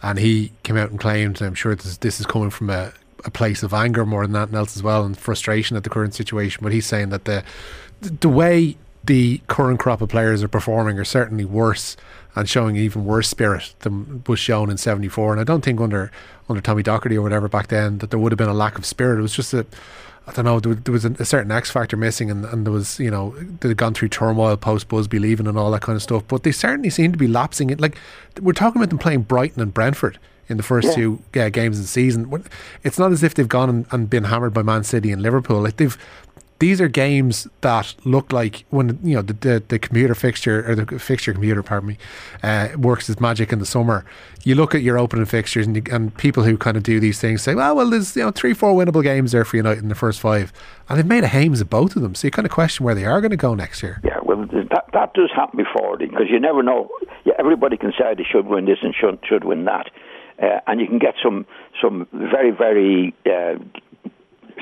and 0.03 0.19
he 0.19 0.51
came 0.61 0.77
out 0.77 0.91
and 0.91 0.99
claimed. 0.99 1.41
and 1.41 1.47
I'm 1.47 1.55
sure 1.55 1.73
this, 1.73 1.97
this 1.97 2.19
is 2.19 2.27
coming 2.27 2.51
from 2.51 2.69
a 2.69 2.93
a 3.25 3.31
place 3.31 3.63
of 3.63 3.73
anger 3.73 4.05
more 4.05 4.25
than 4.25 4.35
anything 4.35 4.55
else 4.55 4.77
as 4.77 4.83
well, 4.83 5.03
and 5.03 5.17
frustration 5.17 5.75
at 5.75 5.83
the 5.83 5.89
current 5.89 6.13
situation. 6.13 6.59
But 6.63 6.71
he's 6.71 6.85
saying 6.85 7.09
that 7.09 7.25
the 7.25 7.43
the 8.01 8.29
way 8.29 8.77
the 9.03 9.41
current 9.47 9.79
crop 9.79 10.01
of 10.01 10.09
players 10.09 10.43
are 10.43 10.47
performing 10.47 10.99
are 10.99 11.05
certainly 11.05 11.45
worse 11.45 11.95
and 12.35 12.47
showing 12.47 12.75
even 12.75 13.05
worse 13.05 13.27
spirit 13.27 13.73
than 13.79 14.23
was 14.27 14.39
shown 14.39 14.69
in 14.69 14.77
'74. 14.77 15.33
And 15.33 15.41
I 15.41 15.43
don't 15.43 15.63
think 15.63 15.79
under 15.79 16.11
under 16.47 16.61
Tommy 16.61 16.83
Docherty 16.83 17.15
or 17.15 17.21
whatever 17.21 17.47
back 17.47 17.67
then 17.67 17.99
that 17.99 18.11
there 18.11 18.19
would 18.19 18.31
have 18.31 18.37
been 18.37 18.49
a 18.49 18.53
lack 18.53 18.77
of 18.77 18.85
spirit. 18.85 19.19
It 19.19 19.21
was 19.21 19.33
just 19.33 19.51
that. 19.51 19.67
I 20.27 20.31
don't 20.31 20.45
know. 20.45 20.59
There, 20.59 20.91
was 20.91 21.05
a, 21.05 21.25
certain 21.25 21.51
X 21.51 21.71
factor 21.71 21.97
missing, 21.97 22.29
and, 22.29 22.45
and 22.45 22.63
there 22.63 22.71
was, 22.71 22.99
you 22.99 23.09
know, 23.09 23.31
they'd 23.61 23.75
gone 23.75 23.95
through 23.95 24.09
turmoil 24.09 24.57
post 24.57 24.87
Busby 24.87 25.17
leaving 25.17 25.47
and 25.47 25.57
all 25.57 25.71
that 25.71 25.81
kind 25.81 25.95
of 25.95 26.03
stuff. 26.03 26.23
But 26.27 26.43
they 26.43 26.51
certainly 26.51 26.91
seem 26.91 27.11
to 27.11 27.17
be 27.17 27.25
lapsing 27.27 27.71
it. 27.71 27.81
Like 27.81 27.97
we're 28.39 28.53
talking 28.53 28.79
about 28.79 28.89
them 28.89 28.99
playing 28.99 29.23
Brighton 29.23 29.59
and 29.59 29.73
Brentford 29.73 30.19
in 30.47 30.57
the 30.57 30.63
first 30.63 30.89
yeah. 30.89 30.95
two 30.95 31.23
uh, 31.35 31.49
games 31.49 31.77
of 31.79 31.85
the 31.85 31.87
season. 31.87 32.43
It's 32.83 32.99
not 32.99 33.11
as 33.11 33.23
if 33.23 33.33
they've 33.33 33.47
gone 33.47 33.69
and, 33.69 33.85
and, 33.91 34.09
been 34.09 34.25
hammered 34.25 34.53
by 34.53 34.61
Man 34.61 34.83
City 34.83 35.11
and 35.11 35.21
Liverpool. 35.21 35.61
Like 35.61 35.77
they've 35.77 35.97
these 36.59 36.81
are 36.81 36.89
games 36.89 37.47
that 37.61 37.95
look 38.03 38.31
like 38.33 38.65
when 38.69 38.99
you 39.01 39.15
know 39.15 39.21
the 39.21 39.33
the, 39.33 39.63
the 39.69 39.79
computer 39.79 40.13
fixture 40.13 40.69
or 40.69 40.75
the 40.75 40.99
fixture 40.99 41.33
computer, 41.33 41.63
pardon 41.63 41.89
me, 41.89 41.97
uh, 42.43 42.69
works 42.77 43.09
as 43.09 43.19
magic 43.19 43.51
in 43.51 43.59
the 43.59 43.65
summer. 43.65 44.05
You 44.43 44.55
look 44.55 44.75
at 44.75 44.81
your 44.81 44.97
opening 44.97 45.25
fixtures 45.25 45.67
and, 45.67 45.75
you, 45.75 45.83
and 45.91 46.15
people 46.17 46.43
who 46.43 46.57
kind 46.57 46.77
of 46.77 46.83
do 46.83 46.99
these 46.99 47.19
things 47.19 47.41
say, 47.41 47.55
well, 47.55 47.75
well, 47.75 47.89
there's 47.89 48.15
you 48.15 48.23
know 48.23 48.31
three, 48.31 48.53
four 48.53 48.73
winnable 48.73 49.03
games 49.03 49.31
there 49.31 49.45
for 49.45 49.57
United 49.57 49.81
in 49.81 49.89
the 49.89 49.95
first 49.95 50.19
five, 50.19 50.51
and 50.89 50.97
they've 50.97 51.05
made 51.05 51.23
a 51.23 51.27
hames 51.27 51.61
of 51.61 51.69
both 51.69 51.95
of 51.95 52.01
them. 52.01 52.13
So 52.13 52.27
you 52.27 52.31
kind 52.31 52.45
of 52.45 52.51
question 52.51 52.85
where 52.85 52.95
they 52.95 53.05
are 53.05 53.21
going 53.21 53.31
to 53.31 53.37
go 53.37 53.55
next 53.55 53.81
year. 53.81 54.01
Yeah, 54.03 54.19
well, 54.23 54.45
that 54.45 54.85
that 54.93 55.13
does 55.13 55.31
happen 55.33 55.57
before 55.63 55.97
because 55.97 56.27
you 56.29 56.39
never 56.39 56.61
know. 56.61 56.89
Yeah, 57.23 57.33
everybody 57.39 57.77
can 57.77 57.93
say 57.97 58.13
they 58.15 58.27
should 58.29 58.47
win 58.47 58.65
this 58.65 58.79
and 58.81 58.93
should 58.93 59.19
should 59.27 59.45
win 59.45 59.65
that 59.65 59.89
uh, 60.41 60.59
and 60.67 60.79
you 60.79 60.87
can 60.87 60.99
get 60.99 61.15
some 61.21 61.45
some 61.81 62.07
very 62.13 62.51
very 62.51 63.13
uh, 63.25 63.55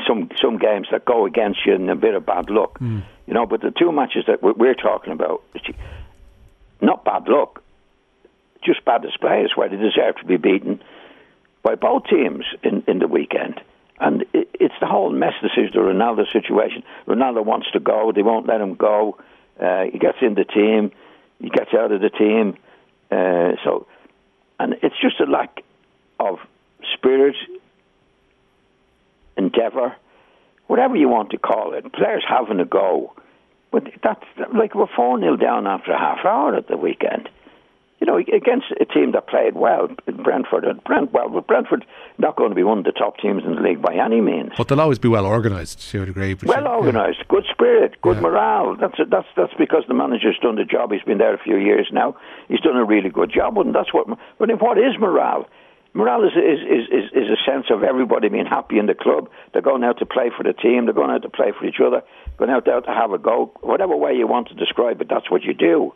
some 0.08 0.30
some 0.42 0.58
games 0.58 0.88
that 0.92 1.06
go 1.06 1.26
against 1.26 1.60
you 1.66 1.74
and 1.74 1.90
a 1.90 1.96
bit 1.96 2.14
of 2.14 2.26
bad 2.26 2.50
luck, 2.50 2.80
mm. 2.80 3.04
you 3.26 3.34
know. 3.34 3.46
But 3.46 3.62
the 3.62 3.72
two 3.72 3.92
matches 3.92 4.26
that 4.28 4.42
we're 4.42 4.76
talking 4.76 5.14
about, 5.14 5.44
not 6.82 7.06
bad 7.06 7.28
luck, 7.28 7.64
just 8.64 8.84
bad 8.86 9.02
displays 9.02 9.50
where 9.56 9.70
they 9.70 9.78
deserve 9.78 10.18
to 10.18 10.26
be 10.26 10.38
beaten 10.38 10.82
by 11.64 11.76
both 11.76 12.06
teams 12.06 12.46
in, 12.64 12.84
in 12.88 13.00
the 13.00 13.08
weekend. 13.08 13.62
And 14.00 14.24
it, 14.34 14.50
it's 14.54 14.76
the 14.80 14.86
whole 14.86 15.12
mess. 15.12 15.34
This 15.42 15.52
is 15.58 15.72
the 15.74 15.80
Ronaldo 15.80 16.32
situation. 16.32 16.84
Ronaldo 17.08 17.44
wants 17.44 17.72
to 17.72 17.80
go; 17.80 18.12
they 18.14 18.22
won't 18.22 18.48
let 18.48 18.62
him 18.62 18.76
go. 18.76 19.18
Uh, 19.60 19.86
he 19.92 19.98
gets 19.98 20.18
in 20.22 20.36
the 20.36 20.46
team, 20.46 20.92
he 21.42 21.50
gets 21.50 21.74
out 21.74 21.92
of 21.92 22.02
the 22.02 22.10
team. 22.12 22.58
Uh, 23.10 23.56
so, 23.64 23.88
and 24.60 24.76
it's 24.84 24.96
just 25.02 25.20
a 25.20 25.26
lack 25.26 25.64
of 26.20 26.38
spirit, 26.94 27.36
endeavour, 29.38 29.96
whatever 30.68 30.96
you 30.96 31.10
want 31.10 31.32
to 31.32 31.38
call 31.38 31.74
it, 31.74 31.92
players 31.94 32.24
having 32.28 32.60
a 32.60 32.66
go. 32.66 33.14
But 33.72 33.84
that's 34.04 34.24
like 34.58 34.76
we're 34.76 34.88
4 34.96 35.20
0 35.20 35.38
down 35.38 35.68
after 35.68 35.92
a 35.92 36.00
half 36.00 36.26
hour 36.26 36.56
at 36.56 36.68
the 36.68 36.78
weekend. 36.78 37.30
You 38.00 38.06
know, 38.06 38.18
against 38.18 38.68
a 38.80 38.86
team 38.86 39.14
that 39.14 39.28
played 39.28 39.56
well, 39.56 39.88
Brentford, 40.06 40.66
and 40.66 40.84
Brent, 40.84 41.12
well, 41.14 41.30
but 41.30 41.48
Brentford 41.48 41.84
not 42.20 42.36
going 42.36 42.50
to 42.50 42.56
be 42.56 42.62
one 42.64 42.78
of 42.78 42.84
the 42.84 42.92
top 42.92 43.18
teams 43.18 43.42
in 43.44 43.56
the 43.56 43.62
league 43.62 43.82
by 43.82 43.96
any 43.96 44.22
means. 44.22 44.52
But 44.56 44.68
they'll 44.68 44.80
always 44.80 45.00
be 45.00 45.08
well 45.08 45.26
organised 45.26 45.90
to 45.90 46.04
a 46.04 46.06
degree. 46.06 46.38
Well 46.44 46.68
organised, 46.68 47.18
yeah. 47.20 47.26
good 47.28 47.46
spirit, 47.52 48.00
good 48.04 48.18
yeah. 48.18 48.22
morale. 48.22 48.78
That's 48.80 49.00
a, 49.00 49.06
that's 49.06 49.28
that's 49.36 49.54
because 49.58 49.84
the 49.88 49.96
manager's 49.96 50.38
done 50.44 50.58
the 50.58 50.64
job. 50.64 50.92
He's 50.92 51.02
been 51.02 51.18
there 51.18 51.34
a 51.34 51.40
few 51.40 51.58
years 51.58 51.90
now. 51.92 52.16
He's 52.48 52.60
done 52.60 52.78
a 52.78 52.86
really 52.86 53.10
good 53.10 53.32
job, 53.34 53.58
and 53.58 53.74
that's 53.74 53.92
what. 53.92 54.08
But 54.38 54.62
what 54.62 54.78
is 54.78 54.94
morale? 55.00 55.48
Morale 55.98 56.26
is, 56.26 56.34
is, 56.38 56.88
is, 56.92 57.12
is, 57.12 57.30
a 57.32 57.38
sense 57.44 57.66
of 57.72 57.82
everybody 57.84 58.30
being 58.30 58.46
happy 58.46 58.78
in 58.78 58.86
the 58.86 58.94
club. 58.94 59.32
They're 59.52 59.64
going 59.64 59.84
out 59.84 59.98
to 59.98 60.06
play 60.06 60.30
for 60.30 60.44
the 60.44 60.54
team. 60.54 60.86
They're 60.86 60.94
going 60.94 61.10
out 61.10 61.24
to 61.24 61.30
play 61.30 61.52
for 61.58 61.66
each 61.66 61.80
other. 61.84 62.04
Going 62.38 62.52
out 62.52 62.66
there 62.66 62.80
to 62.80 62.92
have 62.92 63.14
a 63.14 63.18
go. 63.18 63.52
Whatever 63.62 63.96
way 63.96 64.14
you 64.14 64.28
want 64.28 64.50
to 64.50 64.54
describe 64.54 65.02
it, 65.02 65.10
that's 65.10 65.32
what 65.32 65.42
you 65.42 65.56
do. 65.56 65.96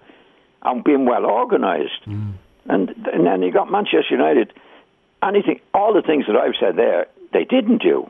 And 0.63 0.83
being 0.83 1.05
well 1.05 1.25
organised. 1.27 2.01
Mm. 2.07 2.33
And, 2.65 2.89
and 3.13 3.27
then 3.27 3.43
you 3.43 3.51
got 3.51 3.71
Manchester 3.71 4.15
United. 4.15 4.51
Anything, 5.21 5.61
all 5.71 5.93
the 5.93 6.01
things 6.01 6.25
that 6.25 6.35
I've 6.35 6.55
said 6.59 6.77
there, 6.77 7.05
they 7.31 7.43
didn't 7.43 7.83
do. 7.83 8.09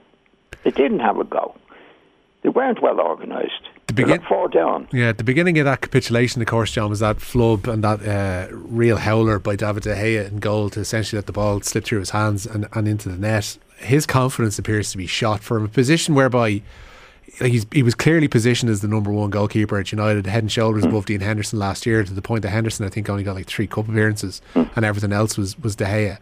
They 0.63 0.71
didn't 0.71 0.99
have 0.99 1.19
a 1.19 1.25
go. 1.25 1.55
They 2.41 2.49
weren't 2.49 2.81
well 2.81 3.01
organised. 3.01 3.67
The 3.95 4.03
begin- 4.03 4.21
four 4.27 4.47
down. 4.47 4.87
Yeah, 4.91 5.11
the 5.11 5.23
beginning 5.23 5.57
of 5.59 5.65
that 5.65 5.81
capitulation, 5.81 6.41
of 6.41 6.47
course, 6.47 6.71
John, 6.71 6.89
was 6.89 6.99
that 6.99 7.21
flub 7.21 7.67
and 7.67 7.83
that 7.83 8.05
uh, 8.05 8.47
real 8.55 8.97
howler 8.97 9.39
by 9.39 9.55
David 9.55 9.83
De 9.83 9.95
Gea 9.95 10.27
in 10.27 10.39
goal 10.39 10.69
to 10.71 10.79
essentially 10.79 11.17
let 11.17 11.25
the 11.25 11.33
ball 11.33 11.61
slip 11.61 11.83
through 11.83 11.99
his 11.99 12.11
hands 12.11 12.45
and, 12.45 12.67
and 12.73 12.87
into 12.87 13.09
the 13.09 13.17
net. 13.17 13.57
His 13.77 14.05
confidence 14.05 14.59
appears 14.59 14.91
to 14.91 14.97
be 14.97 15.07
shot 15.07 15.41
from 15.41 15.65
a 15.65 15.67
position 15.67 16.13
whereby 16.15 16.61
like 17.39 17.73
he 17.73 17.83
was 17.83 17.95
clearly 17.95 18.27
positioned 18.27 18.69
as 18.69 18.81
the 18.81 18.87
number 18.87 19.11
one 19.11 19.29
goalkeeper 19.29 19.79
at 19.79 19.91
United, 19.91 20.25
head 20.25 20.43
and 20.43 20.51
shoulders 20.51 20.83
mm. 20.83 20.89
above 20.89 21.05
Dean 21.05 21.21
Henderson 21.21 21.59
last 21.59 21.85
year, 21.85 22.03
to 22.03 22.13
the 22.13 22.21
point 22.21 22.41
that 22.41 22.49
Henderson, 22.49 22.85
I 22.85 22.89
think, 22.89 23.09
only 23.09 23.23
got 23.23 23.35
like 23.35 23.47
three 23.47 23.67
cup 23.67 23.87
appearances 23.87 24.41
mm. 24.53 24.69
and 24.75 24.83
everything 24.83 25.13
else 25.13 25.37
was, 25.37 25.57
was 25.59 25.75
De 25.75 25.85
Gea. 25.85 26.17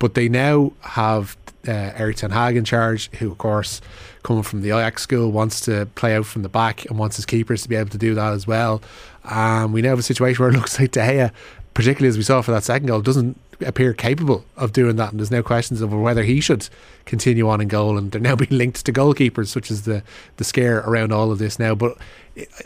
But 0.00 0.14
they 0.14 0.28
now 0.28 0.72
have 0.80 1.36
uh, 1.68 1.70
Erik 1.70 2.16
Ten 2.16 2.30
Hag 2.30 2.56
in 2.56 2.64
charge, 2.64 3.10
who, 3.12 3.30
of 3.30 3.38
course, 3.38 3.80
coming 4.22 4.42
from 4.42 4.62
the 4.62 4.70
Ajax 4.70 5.02
school, 5.02 5.30
wants 5.30 5.60
to 5.62 5.86
play 5.94 6.16
out 6.16 6.26
from 6.26 6.42
the 6.42 6.48
back 6.48 6.84
and 6.86 6.98
wants 6.98 7.16
his 7.16 7.26
keepers 7.26 7.62
to 7.62 7.68
be 7.68 7.76
able 7.76 7.90
to 7.90 7.98
do 7.98 8.14
that 8.14 8.32
as 8.32 8.46
well. 8.46 8.82
Um, 9.24 9.72
we 9.72 9.82
now 9.82 9.90
have 9.90 9.98
a 9.98 10.02
situation 10.02 10.42
where 10.42 10.50
it 10.50 10.56
looks 10.56 10.80
like 10.80 10.90
De 10.90 11.00
Gea, 11.00 11.30
particularly 11.74 12.08
as 12.08 12.16
we 12.16 12.22
saw 12.22 12.40
for 12.42 12.50
that 12.50 12.64
second 12.64 12.88
goal, 12.88 13.00
doesn't 13.00 13.38
appear 13.60 13.92
capable 13.92 14.44
of 14.56 14.72
doing 14.72 14.96
that. 14.96 15.10
And 15.10 15.20
there's 15.20 15.30
no 15.30 15.42
questions 15.42 15.82
over 15.82 15.98
whether 15.98 16.22
he 16.22 16.40
should 16.40 16.68
continue 17.04 17.48
on 17.48 17.60
in 17.60 17.68
goal. 17.68 17.98
And 17.98 18.10
they're 18.10 18.20
now 18.20 18.36
being 18.36 18.56
linked 18.56 18.84
to 18.86 18.92
goalkeepers, 18.92 19.48
such 19.48 19.70
as 19.70 19.82
the, 19.82 20.02
the 20.38 20.44
scare 20.44 20.78
around 20.78 21.12
all 21.12 21.30
of 21.30 21.38
this 21.38 21.58
now. 21.58 21.74
But 21.74 21.98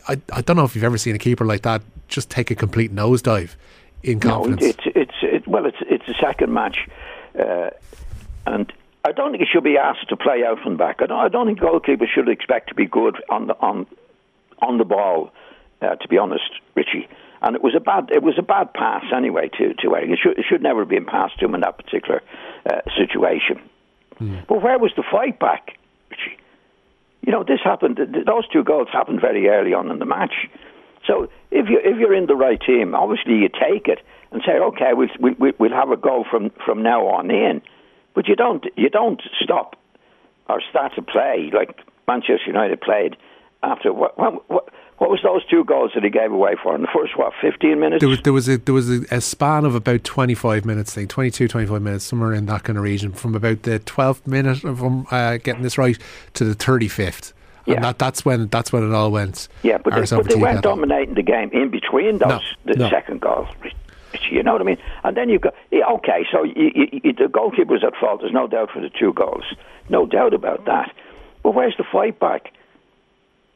I, 0.09 0.21
I 0.33 0.41
don't 0.41 0.57
know 0.57 0.65
if 0.65 0.75
you've 0.75 0.85
ever 0.85 0.99
seen 0.99 1.17
a 1.17 1.19
keeper 1.19 1.45
like 1.45 1.63
that 1.63 1.83
just 2.07 2.31
take 2.31 2.51
a 2.51 2.55
complete 2.55 2.95
nosedive 2.95 3.57
in 4.03 4.21
confidence. 4.21 4.61
No, 4.61 4.69
it's, 4.69 4.83
it's, 4.95 5.15
it, 5.23 5.49
well, 5.49 5.67
it's, 5.67 5.79
it's 5.81 6.07
a 6.09 6.15
second 6.15 6.53
match. 6.53 6.87
Uh, 7.39 7.71
and 8.47 8.73
I 9.05 9.13
don't 9.13 9.33
think 9.33 9.43
he 9.43 9.49
should 9.51 9.65
be 9.65 9.77
asked 9.77 10.09
to 10.09 10.17
play 10.17 10.45
out 10.45 10.61
from 10.61 10.77
back. 10.77 10.97
I 11.01 11.07
don't, 11.07 11.19
I 11.19 11.29
don't 11.29 11.47
think 11.47 11.61
goalkeepers 11.61 12.09
should 12.15 12.29
expect 12.29 12.69
to 12.69 12.75
be 12.75 12.87
good 12.87 13.23
on 13.29 13.47
the 13.49 13.55
on 13.61 13.87
on 14.61 14.79
the 14.79 14.85
ball. 14.85 15.31
Uh, 15.83 15.97
to 15.97 16.09
be 16.09 16.17
honest, 16.17 16.51
Richie, 16.75 17.09
and 17.43 17.55
it 17.55 17.63
was 17.63 17.75
a 17.75 17.81
bad 17.81 18.11
it 18.11 18.23
was 18.23 18.39
a 18.39 18.43
bad 18.43 18.73
pass 18.73 19.05
anyway 19.15 19.51
to 19.59 19.75
to 19.75 19.95
Erik. 19.95 20.11
It 20.11 20.19
should, 20.23 20.39
it 20.39 20.45
should 20.49 20.63
never 20.63 20.81
have 20.81 20.89
been 20.89 21.05
passed 21.05 21.39
to 21.41 21.45
him 21.45 21.55
in 21.55 21.61
that 21.61 21.77
particular 21.77 22.23
uh, 22.65 22.81
situation. 22.97 23.61
Mm. 24.21 24.47
But 24.47 24.63
where 24.63 24.79
was 24.79 24.93
the 24.97 25.03
fight 25.03 25.39
back, 25.39 25.77
Richie? 26.11 26.39
You 27.27 27.33
know, 27.33 27.43
this 27.43 27.61
happened. 27.63 27.99
Those 27.99 28.49
two 28.49 28.65
goals 28.65 28.89
happened 28.93 29.21
very 29.21 29.49
early 29.49 29.75
on 29.75 29.91
in 29.91 29.99
the 29.99 30.07
match. 30.07 30.49
So 31.07 31.29
if 31.51 31.69
you 31.69 31.81
if 31.83 31.99
you're 31.99 32.15
in 32.15 32.27
the 32.27 32.37
right 32.37 32.61
team, 32.61 32.95
obviously 32.95 33.35
you 33.35 33.49
take 33.49 33.89
it 33.89 34.01
and 34.35 34.43
say, 34.45 34.59
okay, 34.59 34.93
we'll 34.93 35.09
we'll, 35.39 35.53
we'll 35.59 35.71
have 35.71 35.91
a 35.91 35.97
go 35.97 36.25
from 36.29 36.51
from 36.65 36.83
now 36.83 37.07
on 37.07 37.31
in. 37.31 37.63
But 38.15 38.29
you 38.29 38.37
don't 38.37 38.65
you 38.77 38.91
don't 38.91 39.23
stop 39.43 39.77
or 40.49 40.61
start 40.69 40.95
to 40.97 41.03
play 41.03 41.51
like 41.55 41.79
Manchester 42.07 42.47
United 42.47 42.81
played 42.81 43.17
after 43.63 43.93
what 43.93 44.19
what 44.19 44.49
what, 44.51 44.69
what 44.99 45.11
was 45.11 45.21
those 45.23 45.45
two 45.47 45.65
goals 45.65 45.93
that 45.95 46.05
he 46.05 46.11
gave 46.11 46.33
away 46.33 46.55
for 46.63 46.75
in 46.75 46.83
the 46.83 46.89
first 46.95 47.17
what 47.17 47.33
15 47.41 47.79
minutes 47.79 48.01
there 48.01 48.09
was 48.09 48.21
there 48.23 48.33
was 48.33 48.49
a 48.49 48.59
there 48.59 48.75
was 48.75 48.91
a, 48.91 49.05
a 49.11 49.21
span 49.21 49.65
of 49.65 49.75
about 49.75 50.05
25 50.05 50.65
minutes 50.65 50.95
thing 50.95 51.09
22 51.09 51.49
25 51.49 51.83
minutes 51.83 52.05
somewhere 52.05 52.33
in 52.33 52.47
that 52.47 52.65
kind 52.65 52.79
of 52.79 52.85
region 52.85 53.13
from 53.13 53.35
about 53.35 53.63
the 53.63 53.81
12th 53.81 54.27
minute 54.27 54.63
of 54.65 54.83
um, 54.83 55.07
uh, 55.11 55.37
getting 55.39 55.63
this 55.63 55.79
right 55.79 55.99
to 56.35 56.45
the 56.45 56.55
35th 56.55 57.33
yeah. 57.67 57.77
And 57.77 57.85
that, 57.85 57.99
that's 57.99 58.25
when 58.25 58.49
that's 58.49 58.73
when 58.73 58.87
it 58.87 58.95
all 58.95 59.11
went. 59.11 59.49
Yeah, 59.63 59.79
but 59.79 59.95
they, 59.95 60.17
but 60.17 60.29
they 60.29 60.35
weren't 60.35 60.63
dominating 60.63 61.15
the 61.15 61.23
game 61.23 61.51
in 61.53 61.71
between 61.71 62.19
those 62.19 62.29
no, 62.29 62.41
the 62.67 62.75
no. 62.75 62.91
second 62.91 63.23
goals. 63.23 63.49
You 64.31 64.43
know 64.43 64.53
what 64.53 64.61
I 64.61 64.65
mean? 64.65 64.79
And 65.03 65.17
then 65.17 65.29
you 65.29 65.39
go, 65.39 65.51
yeah, 65.71 65.87
okay, 65.95 66.27
so 66.31 66.45
you, 66.45 66.71
you, 66.75 67.13
the 67.13 67.29
goalkeeper's 67.29 67.85
at 67.85 67.95
fault. 67.97 68.21
There's 68.21 68.33
no 68.33 68.47
doubt 68.47 68.71
for 68.73 68.81
the 68.81 68.91
two 68.91 69.13
goals. 69.13 69.45
No 69.89 70.07
doubt 70.07 70.35
about 70.35 70.63
mm. 70.63 70.67
that. 70.67 70.93
But 71.43 71.55
where's 71.55 71.77
the 71.77 71.85
fight 71.91 72.19
back? 72.19 72.53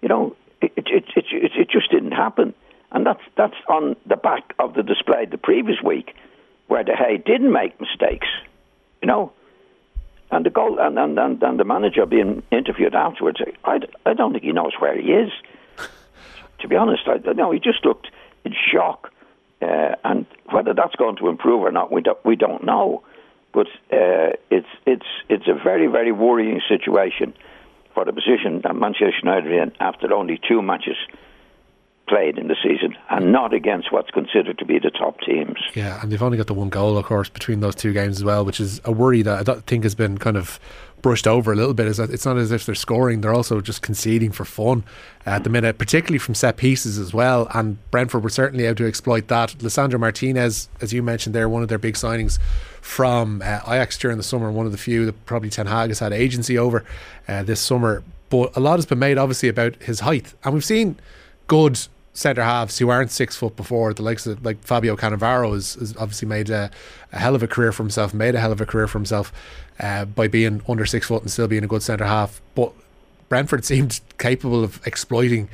You 0.02 0.08
know, 0.08 0.36
it, 0.60 0.72
it, 0.76 0.86
it, 0.88 1.04
it, 1.16 1.52
it 1.56 1.70
just 1.70 1.90
didn't 1.90 2.12
happen. 2.12 2.54
And 2.90 3.04
that's, 3.04 3.22
that's 3.36 3.56
on 3.68 3.96
the 4.06 4.16
back 4.16 4.54
of 4.58 4.74
the 4.74 4.82
display 4.82 5.26
the 5.26 5.38
previous 5.38 5.82
week 5.82 6.14
where 6.68 6.82
De 6.82 6.92
Gea 6.92 7.24
didn't 7.24 7.52
make 7.52 7.80
mistakes. 7.80 8.28
You 9.02 9.08
know? 9.08 9.32
And 10.30 10.44
the 10.44 10.50
goal 10.50 10.78
and, 10.78 10.98
and, 10.98 11.18
and, 11.18 11.42
and 11.42 11.58
the 11.58 11.64
manager 11.64 12.04
being 12.04 12.42
interviewed 12.50 12.94
afterwards, 12.94 13.40
I, 13.64 13.80
I 14.04 14.14
don't 14.14 14.32
think 14.32 14.44
he 14.44 14.52
knows 14.52 14.72
where 14.78 14.98
he 15.00 15.12
is. 15.12 15.30
to 16.60 16.68
be 16.68 16.76
honest, 16.76 17.02
I 17.06 17.32
know 17.32 17.50
he 17.50 17.58
just 17.58 17.84
looked 17.84 18.08
in 18.44 18.54
shock 18.72 19.10
uh, 19.60 19.94
and 20.04 20.26
whether 20.50 20.74
that's 20.74 20.94
going 20.96 21.16
to 21.16 21.28
improve 21.28 21.62
or 21.62 21.72
not, 21.72 21.92
we 21.92 22.02
don't, 22.02 22.18
we 22.24 22.36
don't 22.36 22.64
know. 22.64 23.02
But 23.52 23.66
uh, 23.92 24.36
it's 24.50 24.68
it's 24.86 25.06
it's 25.28 25.48
a 25.48 25.54
very 25.54 25.86
very 25.86 26.12
worrying 26.12 26.60
situation 26.68 27.34
for 27.94 28.04
the 28.04 28.12
position 28.12 28.60
that 28.62 28.76
Manchester 28.76 29.14
United 29.22 29.50
are 29.50 29.62
in 29.62 29.72
after 29.80 30.12
only 30.12 30.38
two 30.46 30.62
matches 30.62 30.96
played 32.08 32.38
in 32.38 32.48
the 32.48 32.56
season 32.62 32.96
and 33.10 33.32
not 33.32 33.52
against 33.52 33.92
what's 33.92 34.10
considered 34.10 34.58
to 34.58 34.64
be 34.64 34.78
the 34.78 34.90
top 34.90 35.20
teams. 35.20 35.58
Yeah, 35.74 36.00
and 36.00 36.10
they've 36.10 36.22
only 36.22 36.38
got 36.38 36.46
the 36.46 36.54
one 36.54 36.70
goal, 36.70 36.96
of 36.96 37.04
course, 37.04 37.28
between 37.28 37.60
those 37.60 37.74
two 37.74 37.92
games 37.92 38.16
as 38.16 38.24
well, 38.24 38.44
which 38.44 38.60
is 38.60 38.80
a 38.84 38.92
worry 38.92 39.22
that 39.22 39.48
I 39.48 39.54
think 39.60 39.84
has 39.84 39.94
been 39.94 40.18
kind 40.18 40.36
of 40.36 40.58
brushed 41.02 41.26
over 41.26 41.52
a 41.52 41.56
little 41.56 41.74
bit. 41.74 41.86
Is 41.86 41.98
it's 41.98 42.26
not 42.26 42.36
as 42.36 42.52
if 42.52 42.66
they're 42.66 42.74
scoring; 42.74 43.20
they're 43.20 43.34
also 43.34 43.60
just 43.60 43.82
conceding 43.82 44.32
for 44.32 44.44
fun 44.44 44.84
at 45.26 45.44
the 45.44 45.50
minute, 45.50 45.78
particularly 45.78 46.18
from 46.18 46.34
set 46.34 46.56
pieces 46.56 46.98
as 46.98 47.12
well. 47.12 47.48
And 47.54 47.78
Brentford 47.90 48.22
were 48.22 48.30
certainly 48.30 48.64
able 48.64 48.76
to 48.76 48.86
exploit 48.86 49.28
that. 49.28 49.50
Lisandro 49.58 50.00
Martinez, 50.00 50.68
as 50.80 50.92
you 50.92 51.02
mentioned, 51.02 51.34
there 51.34 51.48
one 51.48 51.62
of 51.62 51.68
their 51.68 51.78
big 51.78 51.94
signings 51.94 52.38
from 52.80 53.42
uh, 53.42 53.60
Ajax 53.66 53.98
during 53.98 54.16
the 54.16 54.22
summer, 54.22 54.50
one 54.50 54.66
of 54.66 54.72
the 54.72 54.78
few 54.78 55.06
that 55.06 55.26
probably 55.26 55.50
Ten 55.50 55.66
Hag 55.66 55.90
has 55.90 55.98
had 55.98 56.12
agency 56.12 56.58
over 56.58 56.84
uh, 57.26 57.42
this 57.42 57.60
summer. 57.60 58.02
But 58.30 58.56
a 58.56 58.60
lot 58.60 58.76
has 58.76 58.86
been 58.86 58.98
made, 58.98 59.18
obviously, 59.18 59.48
about 59.48 59.76
his 59.82 60.00
height, 60.00 60.34
and 60.44 60.54
we've 60.54 60.64
seen 60.64 60.98
good 61.46 61.78
centre 62.18 62.42
halves 62.42 62.78
who 62.78 62.88
aren't 62.88 63.10
six 63.10 63.36
foot 63.36 63.56
before. 63.56 63.94
The 63.94 64.02
likes 64.02 64.26
of 64.26 64.44
like 64.44 64.62
Fabio 64.62 64.96
Cannavaro 64.96 65.54
has, 65.54 65.74
has 65.74 65.96
obviously 65.96 66.28
made 66.28 66.50
a, 66.50 66.70
a, 67.12 67.18
hell 67.18 67.34
of 67.34 67.42
a 67.42 67.46
career 67.46 67.72
for 67.72 67.84
himself, 67.84 68.12
made 68.12 68.34
a 68.34 68.40
hell 68.40 68.52
of 68.52 68.60
a 68.60 68.66
career 68.66 68.88
for 68.88 68.98
himself 68.98 69.32
uh, 69.80 70.04
by 70.04 70.28
being 70.28 70.62
under 70.68 70.86
six 70.86 71.06
foot 71.06 71.22
and 71.22 71.30
still 71.30 71.48
being 71.48 71.64
a 71.64 71.68
good 71.68 71.82
centre 71.82 72.04
half. 72.04 72.40
But 72.54 72.72
Brentford 73.28 73.64
seemed 73.64 74.00
capable 74.18 74.64
of 74.64 74.84
exploiting 74.86 75.48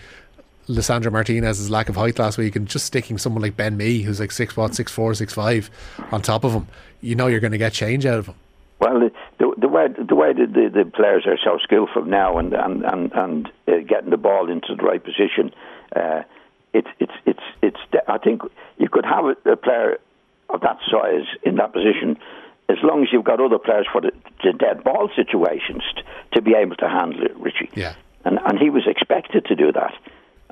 Lisandro 0.68 1.12
Martinez's 1.12 1.70
lack 1.70 1.88
of 1.88 1.96
height 1.96 2.18
last 2.18 2.38
week 2.38 2.56
and 2.56 2.66
just 2.66 2.86
sticking 2.86 3.18
someone 3.18 3.42
like 3.42 3.56
Ben 3.56 3.76
Mee, 3.76 4.02
who's 4.02 4.20
like 4.20 4.32
six 4.32 4.56
what, 4.56 4.74
six 4.74 4.90
four, 4.90 5.14
six 5.14 5.34
five, 5.34 5.70
on 6.10 6.22
top 6.22 6.44
of 6.44 6.52
him. 6.52 6.68
You 7.00 7.14
know 7.14 7.26
you're 7.26 7.40
going 7.40 7.52
to 7.52 7.58
get 7.58 7.72
change 7.72 8.06
out 8.06 8.18
of 8.18 8.26
him. 8.28 8.34
Well, 8.80 9.00
the, 9.00 9.12
the, 9.38 9.54
the 9.58 9.68
way 9.68 9.88
the 9.88 10.14
way 10.14 10.32
the, 10.32 10.46
the, 10.46 10.84
the, 10.84 10.90
players 10.90 11.24
are 11.26 11.38
so 11.42 11.58
skillful 11.62 12.04
now 12.04 12.38
and 12.38 12.54
and 12.54 12.82
and, 12.84 13.12
and 13.12 13.52
uh, 13.68 13.72
getting 13.86 14.10
the 14.10 14.16
ball 14.16 14.50
into 14.50 14.74
the 14.74 14.82
right 14.82 15.02
position, 15.02 15.52
uh, 15.94 16.22
it's 16.72 16.88
it's 16.98 17.12
it's 17.26 17.42
it's. 17.62 17.78
I 18.08 18.18
think 18.18 18.42
you 18.78 18.88
could 18.88 19.04
have 19.04 19.24
a 19.44 19.56
player 19.56 19.98
of 20.48 20.60
that 20.62 20.78
size 20.90 21.26
in 21.42 21.56
that 21.56 21.72
position 21.72 22.18
as 22.68 22.78
long 22.82 23.02
as 23.02 23.08
you've 23.12 23.24
got 23.24 23.40
other 23.40 23.58
players 23.58 23.86
for 23.92 24.00
the, 24.00 24.12
the 24.42 24.52
dead 24.52 24.82
ball 24.84 25.10
situations 25.14 25.82
t- 25.96 26.02
to 26.32 26.42
be 26.42 26.54
able 26.54 26.76
to 26.76 26.88
handle 26.88 27.22
it, 27.22 27.36
Richie. 27.36 27.70
Yeah. 27.74 27.94
And 28.24 28.38
and 28.44 28.58
he 28.58 28.70
was 28.70 28.84
expected 28.86 29.44
to 29.46 29.54
do 29.54 29.70
that, 29.72 29.94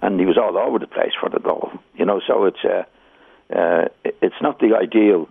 and 0.02 0.20
he 0.20 0.26
was 0.26 0.36
all 0.36 0.58
over 0.58 0.78
the 0.78 0.86
place 0.86 1.12
for 1.18 1.30
the 1.30 1.38
goal. 1.38 1.70
You 1.94 2.04
know, 2.04 2.20
so 2.26 2.44
it's 2.44 2.62
uh, 2.64 2.84
uh, 3.54 3.88
it's 4.04 4.40
not 4.42 4.58
the 4.58 4.76
ideal 4.76 5.28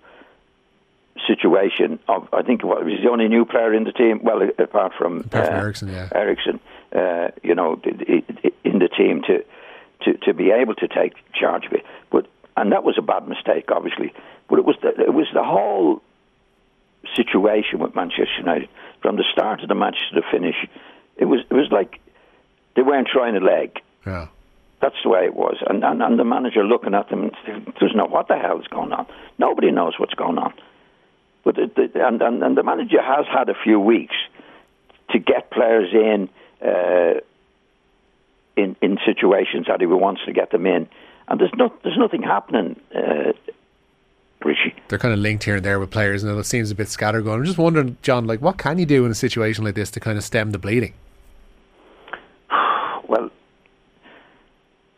situation. 1.27 1.99
Of 2.07 2.29
I 2.33 2.41
think 2.41 2.63
what 2.63 2.83
was 2.83 2.99
the 3.03 3.09
only 3.09 3.27
new 3.27 3.45
player 3.45 3.73
in 3.73 3.83
the 3.83 3.91
team. 3.91 4.21
Well, 4.23 4.41
apart 4.57 4.93
from, 4.97 5.19
apart 5.19 5.29
from 5.29 5.55
uh, 5.55 5.59
Eriksen, 5.59 5.87
yeah. 5.89 6.09
Eriksen, 6.15 6.59
uh, 6.95 7.27
you 7.43 7.53
know, 7.53 7.79
in 8.63 8.79
the 8.79 8.89
team 8.89 9.21
to 9.27 9.45
to, 10.03 10.17
to 10.25 10.33
be 10.33 10.49
able 10.49 10.73
to 10.75 10.87
take 10.87 11.13
charge 11.33 11.67
of 11.67 11.73
it. 11.73 11.85
But 12.11 12.25
and 12.57 12.71
that 12.71 12.83
was 12.83 12.97
a 12.97 13.03
bad 13.03 13.27
mistake, 13.27 13.69
obviously. 13.71 14.13
But 14.49 14.57
it 14.57 14.65
was 14.65 14.77
the, 14.81 14.89
it 14.99 15.13
was 15.13 15.27
the 15.31 15.43
whole 15.43 16.01
situation 17.15 17.79
with 17.79 17.95
Manchester 17.95 18.39
United 18.39 18.69
from 19.01 19.15
the 19.17 19.23
start 19.31 19.61
of 19.61 19.69
the 19.69 19.75
match 19.75 19.97
to 20.09 20.21
the 20.21 20.25
finish. 20.31 20.55
It 21.17 21.25
was 21.25 21.41
it 21.49 21.53
was 21.53 21.69
like 21.71 21.99
They 22.75 22.81
weren't 22.81 23.07
trying 23.07 23.35
a 23.35 23.39
leg. 23.39 23.79
Yeah. 24.05 24.27
That's 24.81 24.95
the 25.03 25.09
way 25.09 25.25
it 25.25 25.35
was. 25.35 25.57
And, 25.67 25.83
and, 25.83 26.01
and 26.01 26.17
the 26.17 26.23
manager 26.23 26.63
looking 26.63 26.95
at 26.95 27.09
them 27.09 27.29
doesn't 27.79 27.95
know 27.95 28.07
what 28.07 28.27
the 28.27 28.35
hell 28.35 28.59
is 28.59 28.67
going 28.67 28.91
on. 28.91 29.05
Nobody 29.37 29.69
knows 29.71 29.93
what's 29.99 30.15
going 30.15 30.39
on. 30.39 30.53
But 31.43 31.55
the, 31.55 31.69
the, 31.75 32.07
and, 32.07 32.21
and, 32.21 32.41
and 32.43 32.57
the 32.57 32.63
manager 32.63 33.01
has 33.01 33.25
had 33.27 33.49
a 33.49 33.53
few 33.63 33.79
weeks 33.79 34.15
to 35.11 35.19
get 35.19 35.51
players 35.51 35.89
in 35.93 36.29
uh, 36.65 37.19
in 38.55 38.75
in 38.81 38.97
situations 39.05 39.65
that 39.67 39.81
he 39.81 39.87
wants 39.87 40.21
to 40.25 40.33
get 40.33 40.51
them 40.51 40.65
in, 40.65 40.87
and 41.27 41.39
there's 41.39 41.53
not 41.55 41.81
there's 41.83 41.97
nothing 41.97 42.21
happening. 42.21 42.79
Uh, 42.95 43.33
Richie. 44.43 44.75
They're 44.87 44.99
kind 44.99 45.13
of 45.13 45.19
linked 45.19 45.43
here 45.43 45.55
and 45.55 45.65
there 45.65 45.79
with 45.79 45.91
players, 45.91 46.23
and 46.23 46.37
it 46.37 46.43
seems 46.45 46.71
a 46.71 46.75
bit 46.75 46.87
scattergun. 46.87 47.35
I'm 47.35 47.45
just 47.45 47.57
wondering, 47.57 47.97
John, 48.01 48.25
like 48.25 48.41
what 48.41 48.57
can 48.57 48.77
you 48.79 48.85
do 48.85 49.05
in 49.05 49.11
a 49.11 49.15
situation 49.15 49.63
like 49.63 49.75
this 49.75 49.91
to 49.91 49.99
kind 49.99 50.17
of 50.17 50.23
stem 50.23 50.51
the 50.51 50.59
bleeding? 50.59 50.93
Well, 53.07 53.29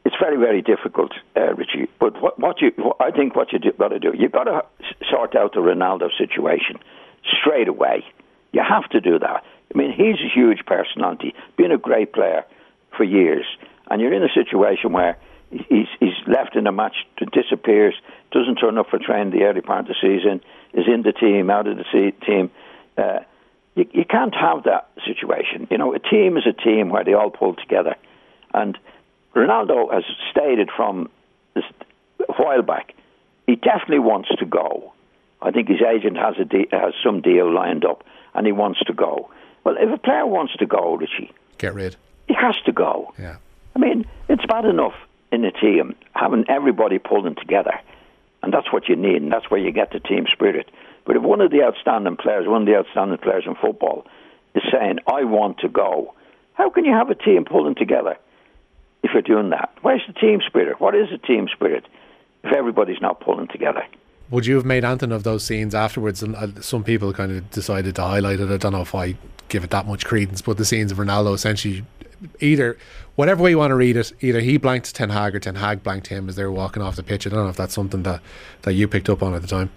it's 0.06 0.16
very 0.20 0.38
very 0.38 0.62
difficult, 0.62 1.14
uh, 1.36 1.54
Richie. 1.56 1.90
But 2.00 2.22
what, 2.22 2.38
what 2.40 2.62
you 2.62 2.72
what, 2.78 2.98
I 3.00 3.12
think 3.12 3.36
what 3.36 3.52
you 3.52 3.60
got 3.72 3.88
to 3.88 4.00
do, 4.00 4.14
you've 4.16 4.32
got 4.32 4.44
to 4.44 4.64
sort 5.10 5.36
out 5.36 5.54
the 5.54 5.62
Ronaldo 5.62 6.10
situation 6.18 6.78
straight 7.42 7.68
away. 7.68 8.06
You 8.52 8.62
have 8.68 8.88
to 8.90 9.02
do 9.02 9.18
that. 9.20 9.44
I 9.74 9.78
mean, 9.78 9.92
he's 9.92 10.20
a 10.24 10.30
huge 10.32 10.66
personality, 10.68 11.34
been 11.58 11.72
a 11.72 11.78
great 11.78 12.14
player 12.14 12.46
for 12.96 13.04
years, 13.04 13.46
and 13.90 14.00
you're 14.02 14.14
in 14.14 14.24
a 14.24 14.32
situation 14.34 14.92
where 14.94 15.18
he's, 15.70 15.88
he's 16.00 16.28
left 16.28 16.56
in 16.56 16.68
a 16.68 16.72
match, 16.72 16.96
disappears, 17.32 17.96
doesn't 18.32 18.56
turn 18.56 18.78
up 18.78 18.90
for 18.90 19.00
training 19.00 19.32
the 19.32 19.46
early 19.46 19.62
part 19.62 19.82
of 19.82 19.88
the 19.88 19.96
season, 20.02 20.42
is 20.74 20.86
in 20.88 21.04
the 21.04 21.12
team, 21.12 21.50
out 21.50 21.68
of 21.68 21.78
the 21.78 22.14
team. 22.26 22.52
Uh, 22.98 23.20
you, 23.76 23.86
you 23.92 24.06
can't 24.06 24.36
have 24.36 24.64
that 24.64 24.90
situation. 25.06 25.68
You 25.70 25.78
know, 25.78 25.94
a 25.94 26.00
team 26.00 26.38
is 26.38 26.46
a 26.48 26.54
team 26.54 26.90
where 26.90 27.04
they 27.04 27.14
all 27.14 27.30
pull 27.30 27.56
together. 27.56 27.96
And 28.54 28.78
Ronaldo 29.36 29.94
has 29.94 30.04
stated 30.32 30.70
from 30.76 31.10
this, 31.54 31.64
a 32.28 32.34
while 32.34 32.62
back, 32.62 32.94
he 33.48 33.56
definitely 33.56 34.00
wants 34.00 34.30
to 34.38 34.46
go. 34.46 34.94
I 35.42 35.52
think 35.52 35.68
his 35.68 35.82
agent 35.82 36.18
has 36.18 36.36
a 36.40 36.46
de- 36.46 36.70
has 36.72 36.94
some 37.04 37.22
deal 37.22 37.54
lined 37.54 37.84
up, 37.84 38.04
and 38.34 38.46
he 38.46 38.54
wants 38.54 38.80
to 38.82 38.94
go. 38.94 39.30
Well, 39.64 39.76
if 39.78 39.94
a 39.94 39.98
player 39.98 40.26
wants 40.26 40.56
to 40.58 40.66
go, 40.66 40.96
Richie, 40.96 41.34
get 41.58 41.74
rid. 41.74 41.98
He 42.28 42.34
has 42.34 42.56
to 42.66 42.72
go. 42.72 43.14
Yeah. 43.20 43.38
I 43.76 43.80
mean, 43.80 44.06
it's 44.30 44.46
bad 44.46 44.66
enough 44.66 44.94
in 45.34 45.44
a 45.44 45.52
team 45.52 45.96
having 46.14 46.46
everybody 46.48 47.00
pulling 47.00 47.36
together, 47.36 47.74
and 48.44 48.54
that's 48.54 48.72
what 48.72 48.88
you 48.88 48.96
need, 48.96 49.22
and 49.22 49.32
that's 49.32 49.50
where 49.50 49.60
you 49.60 49.72
get 49.72 49.92
the 49.92 50.00
team 50.00 50.26
spirit. 50.32 50.70
But 51.06 51.16
if 51.18 51.24
one 51.24 51.42
of 51.42 51.52
the 51.52 51.64
outstanding 51.64 52.18
players, 52.18 52.48
one 52.48 52.62
of 52.62 52.68
the 52.68 52.76
outstanding 52.76 53.18
players 53.18 53.44
in 53.48 53.56
football, 53.56 54.06
is 54.54 54.64
saying, 54.72 55.00
"I 55.08 55.24
want 55.24 55.58
to 55.60 55.70
go," 55.70 56.14
how 56.54 56.70
can 56.70 56.86
you 56.86 56.94
have 56.94 57.10
a 57.10 57.16
team 57.16 57.46
pulling 57.46 57.76
together 57.76 58.16
if 59.02 59.12
you're 59.14 59.22
doing 59.24 59.50
that? 59.50 59.72
Where's 59.82 60.06
the 60.08 60.14
team 60.14 60.40
spirit? 60.46 60.80
What 60.80 60.96
is 60.96 61.10
the 61.10 61.18
team 61.18 61.48
spirit 61.52 61.86
if 62.44 62.54
everybody's 62.54 63.02
not 63.02 63.20
pulling 63.20 63.48
together? 63.48 63.84
Would 64.30 64.46
you 64.46 64.56
have 64.56 64.66
made 64.66 64.86
anything 64.86 65.12
of 65.12 65.24
those 65.24 65.44
scenes 65.44 65.76
afterwards? 65.76 66.24
And 66.24 66.36
uh, 66.36 66.62
some 66.62 66.84
people 66.84 67.12
kind 67.14 67.32
of 67.32 67.50
decided 67.52 67.96
to 67.96 68.04
highlight 68.04 68.40
it. 68.40 68.50
I 68.50 68.58
don't 68.58 68.72
know 68.72 68.82
if 68.82 68.96
I 68.96 69.16
give 69.50 69.64
it 69.64 69.72
that 69.72 69.86
much 69.88 70.06
credence, 70.06 70.42
but 70.42 70.58
the 70.58 70.66
scenes 70.66 70.92
of 70.92 70.98
Ronaldo 70.98 71.34
essentially 71.34 71.86
either 72.40 72.78
whatever 73.16 73.44
way 73.44 73.52
you 73.52 73.58
want 73.58 73.72
to 73.72 73.76
read 73.76 73.98
it, 73.98 74.12
either 74.22 74.40
he 74.40 74.58
blanked 74.58 74.94
Ten 74.96 75.10
Hag 75.10 75.36
or 75.36 75.40
Ten 75.40 75.56
Hag 75.56 75.84
blanked 75.84 76.08
him 76.08 76.30
as 76.30 76.36
they 76.36 76.44
were 76.44 76.52
walking 76.52 76.82
off 76.82 76.96
the 76.96 77.04
pitch. 77.04 77.28
I 77.28 77.30
don't 77.30 77.44
know 77.44 77.50
if 77.50 77.58
that's 77.58 77.74
something 77.74 78.04
that, 78.04 78.22
that 78.64 78.74
you 78.74 78.88
picked 78.88 79.10
up 79.10 79.22
on 79.24 79.34
at 79.34 79.42
the 79.42 79.48
time. 79.48 79.70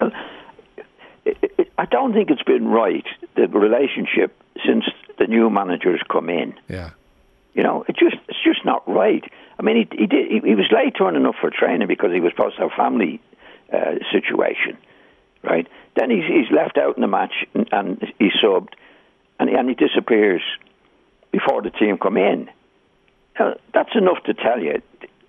Well, 0.00 0.10
it, 1.24 1.36
it, 1.58 1.72
I 1.78 1.84
don't 1.86 2.12
think 2.12 2.30
it's 2.30 2.42
been 2.42 2.68
right 2.68 3.06
the 3.36 3.48
relationship 3.48 4.36
since 4.66 4.84
the 5.18 5.26
new 5.26 5.50
managers 5.50 6.00
come 6.10 6.28
in. 6.28 6.54
Yeah, 6.68 6.90
you 7.54 7.62
know, 7.62 7.84
it 7.88 7.96
just 7.96 8.16
it's 8.28 8.42
just 8.44 8.64
not 8.64 8.88
right. 8.88 9.24
I 9.58 9.62
mean, 9.62 9.76
he 9.76 9.98
he 9.98 10.06
did 10.06 10.30
he, 10.30 10.40
he 10.40 10.54
was 10.54 10.66
late 10.72 10.94
turning 10.96 11.26
up 11.26 11.34
for 11.40 11.50
training 11.50 11.88
because 11.88 12.12
he 12.12 12.20
was 12.20 12.32
supposed 12.32 12.56
to 12.56 12.62
have 12.62 12.72
family 12.76 13.20
uh, 13.72 13.96
situation, 14.12 14.78
right? 15.42 15.66
Then 15.96 16.10
he's 16.10 16.24
he's 16.24 16.50
left 16.50 16.78
out 16.78 16.96
in 16.96 17.02
the 17.02 17.08
match 17.08 17.46
and, 17.54 17.68
and 17.72 18.12
he's 18.18 18.32
subbed, 18.42 18.74
and 19.38 19.48
and 19.50 19.68
he 19.68 19.74
disappears 19.74 20.42
before 21.30 21.62
the 21.62 21.70
team 21.70 21.98
come 21.98 22.16
in. 22.16 22.50
Now, 23.38 23.54
that's 23.72 23.94
enough 23.94 24.22
to 24.24 24.34
tell 24.34 24.60
you. 24.60 24.82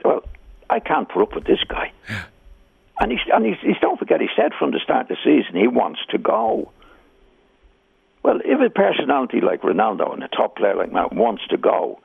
Well, 0.04 0.24
I 0.70 0.80
can't 0.80 1.08
put 1.08 1.22
up 1.22 1.36
with 1.36 1.46
this 1.46 1.64
guy. 1.68 1.92
And 3.00 3.12
he's 3.12 3.22
and 3.34 3.46
he's, 3.46 3.56
he's 3.62 3.80
don't 3.82 3.98
forget 3.98 4.20
he 4.20 4.28
said 4.36 4.52
from 4.58 4.72
the 4.72 4.80
start 4.84 5.10
of 5.10 5.18
the 5.18 5.18
season 5.24 5.60
he 5.60 5.68
wants 5.68 6.02
to 6.10 6.18
go. 6.18 6.72
Well, 8.24 8.40
if 8.44 8.60
a 8.60 8.70
personality 8.70 9.40
like 9.42 9.62
Ronaldo 9.62 10.14
and 10.14 10.24
a 10.24 10.28
top 10.28 10.58
player 10.58 10.76
like 10.76 10.92
that 10.92 11.14
wants 11.14 11.44
to 11.50 11.58
go, 11.58 12.02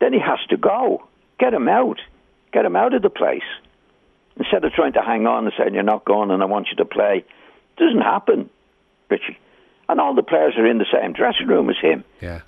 then 0.00 0.14
he 0.14 0.18
has 0.18 0.38
to 0.48 0.56
go. 0.56 1.06
Get 1.38 1.52
him 1.52 1.68
out. 1.68 2.00
Get 2.52 2.64
him 2.64 2.76
out 2.76 2.94
of 2.94 3.02
the 3.02 3.10
place. 3.10 3.42
Instead 4.36 4.64
of 4.64 4.72
trying 4.72 4.94
to 4.94 5.02
hang 5.02 5.26
on 5.26 5.44
and 5.44 5.52
saying 5.58 5.74
you're 5.74 5.82
not 5.82 6.04
going 6.04 6.30
and 6.30 6.42
I 6.42 6.46
want 6.46 6.68
you 6.70 6.76
to 6.76 6.84
play. 6.86 7.24
It 7.26 7.80
doesn't 7.80 8.00
happen, 8.00 8.48
Richie. 9.10 9.38
And 9.88 10.00
all 10.00 10.14
the 10.14 10.22
players 10.22 10.54
are 10.56 10.66
in 10.66 10.78
the 10.78 10.86
same 10.92 11.12
dressing 11.12 11.46
room 11.46 11.68
as 11.68 11.76
him. 11.80 12.04
Yeah. 12.20 12.40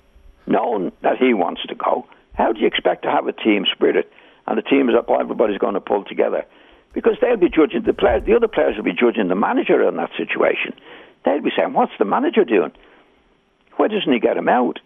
Knowing 0.47 0.91
that 1.01 1.17
he 1.17 1.33
wants 1.33 1.61
to 1.67 1.75
go. 1.75 2.05
How 2.33 2.51
do 2.51 2.59
you 2.59 2.67
expect 2.67 3.03
to 3.03 3.11
have 3.11 3.27
a 3.27 3.33
team 3.33 3.65
spirit 3.71 4.11
and 4.47 4.57
the 4.57 4.61
team 4.61 4.89
is 4.89 4.95
up 4.95 5.09
everybody's 5.09 5.59
going 5.59 5.75
to 5.75 5.81
pull 5.81 6.03
together? 6.03 6.45
Because 6.93 7.15
they'll 7.21 7.37
be 7.37 7.49
judging 7.49 7.83
the 7.83 7.93
players 7.93 8.23
the 8.25 8.35
other 8.35 8.47
players 8.47 8.75
will 8.75 8.83
be 8.83 8.93
judging 8.93 9.27
the 9.27 9.35
manager 9.35 9.87
in 9.87 9.95
that 9.97 10.09
situation. 10.17 10.73
They'll 11.23 11.41
be 11.41 11.51
saying, 11.55 11.73
What's 11.73 11.93
the 11.99 12.05
manager 12.05 12.43
doing? 12.43 12.71
Why 13.77 13.87
doesn't 13.87 14.11
he 14.11 14.19
get 14.19 14.37
him 14.37 14.49
out? 14.49 14.79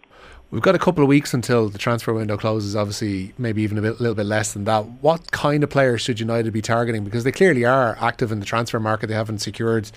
We've 0.52 0.62
got 0.62 0.76
a 0.76 0.78
couple 0.78 1.02
of 1.02 1.08
weeks 1.08 1.34
until 1.34 1.68
the 1.68 1.78
transfer 1.78 2.14
window 2.14 2.36
closes, 2.36 2.76
obviously, 2.76 3.32
maybe 3.36 3.62
even 3.62 3.78
a 3.78 3.82
bit, 3.82 4.00
little 4.00 4.14
bit 4.14 4.26
less 4.26 4.52
than 4.52 4.62
that. 4.64 4.86
What 5.00 5.32
kind 5.32 5.64
of 5.64 5.70
players 5.70 6.02
should 6.02 6.20
United 6.20 6.52
be 6.52 6.62
targeting? 6.62 7.02
Because 7.02 7.24
they 7.24 7.32
clearly 7.32 7.64
are 7.64 7.98
active 8.00 8.30
in 8.30 8.38
the 8.38 8.46
transfer 8.46 8.78
market. 8.78 9.08
They 9.08 9.14
haven't 9.14 9.40
secured 9.40 9.90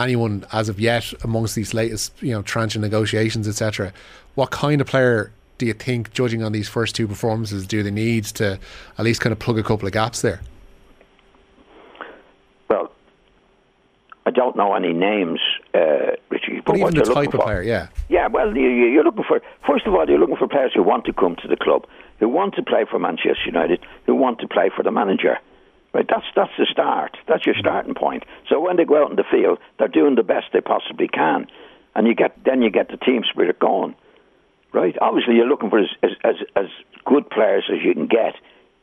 anyone 0.00 0.44
as 0.52 0.68
of 0.68 0.80
yet 0.80 1.12
amongst 1.22 1.54
these 1.54 1.72
latest, 1.72 2.20
you 2.20 2.32
know, 2.32 2.42
tranche 2.42 2.74
of 2.74 2.80
negotiations, 2.80 3.46
etc. 3.46 3.92
What 4.34 4.50
kind 4.50 4.80
of 4.80 4.86
player 4.86 5.32
do 5.58 5.66
you 5.66 5.74
think, 5.74 6.12
judging 6.12 6.42
on 6.42 6.52
these 6.52 6.68
first 6.68 6.94
two 6.94 7.06
performances, 7.06 7.66
do 7.66 7.82
they 7.82 7.90
need 7.90 8.24
to 8.24 8.58
at 8.98 9.04
least 9.04 9.20
kind 9.20 9.32
of 9.32 9.38
plug 9.38 9.58
a 9.58 9.62
couple 9.62 9.86
of 9.86 9.92
gaps 9.92 10.22
there? 10.22 10.40
Well, 12.68 12.90
I 14.26 14.30
don't 14.30 14.56
know 14.56 14.74
any 14.74 14.92
names, 14.92 15.40
uh, 15.74 16.16
Richie. 16.30 16.56
But, 16.64 16.72
but 16.72 16.76
even 16.78 16.94
the 16.94 17.02
type 17.02 17.28
of 17.28 17.34
for, 17.34 17.38
player, 17.42 17.62
yeah. 17.62 17.88
Yeah, 18.08 18.28
well, 18.28 18.56
you're 18.56 19.04
looking 19.04 19.24
for, 19.24 19.40
first 19.66 19.86
of 19.86 19.94
all, 19.94 20.08
you're 20.08 20.18
looking 20.18 20.36
for 20.36 20.48
players 20.48 20.72
who 20.74 20.82
want 20.82 21.04
to 21.04 21.12
come 21.12 21.36
to 21.42 21.48
the 21.48 21.56
club, 21.56 21.86
who 22.18 22.28
want 22.28 22.54
to 22.56 22.62
play 22.62 22.84
for 22.90 22.98
Manchester 22.98 23.46
United, 23.46 23.84
who 24.06 24.14
want 24.14 24.40
to 24.40 24.48
play 24.48 24.70
for 24.74 24.82
the 24.82 24.90
manager. 24.90 25.38
Right, 25.94 26.06
that's 26.08 26.24
that's 26.34 26.52
the 26.56 26.64
start. 26.64 27.18
That's 27.28 27.44
your 27.44 27.54
starting 27.54 27.92
point. 27.92 28.24
So 28.48 28.58
when 28.58 28.78
they 28.78 28.84
go 28.86 29.04
out 29.04 29.10
in 29.10 29.16
the 29.16 29.24
field, 29.30 29.58
they're 29.78 29.88
doing 29.88 30.14
the 30.14 30.22
best 30.22 30.46
they 30.54 30.62
possibly 30.62 31.06
can, 31.06 31.46
and 31.94 32.06
you 32.06 32.14
get 32.14 32.34
then 32.46 32.62
you 32.62 32.70
get 32.70 32.88
the 32.88 32.96
team 32.96 33.24
spirit 33.28 33.58
going. 33.58 33.94
Right, 34.72 34.96
obviously 35.00 35.34
you're 35.34 35.48
looking 35.48 35.68
for 35.68 35.78
as 35.78 35.88
as 36.02 36.10
as, 36.24 36.34
as 36.56 36.66
good 37.04 37.28
players 37.28 37.64
as 37.70 37.78
you 37.84 37.92
can 37.92 38.06
get 38.06 38.34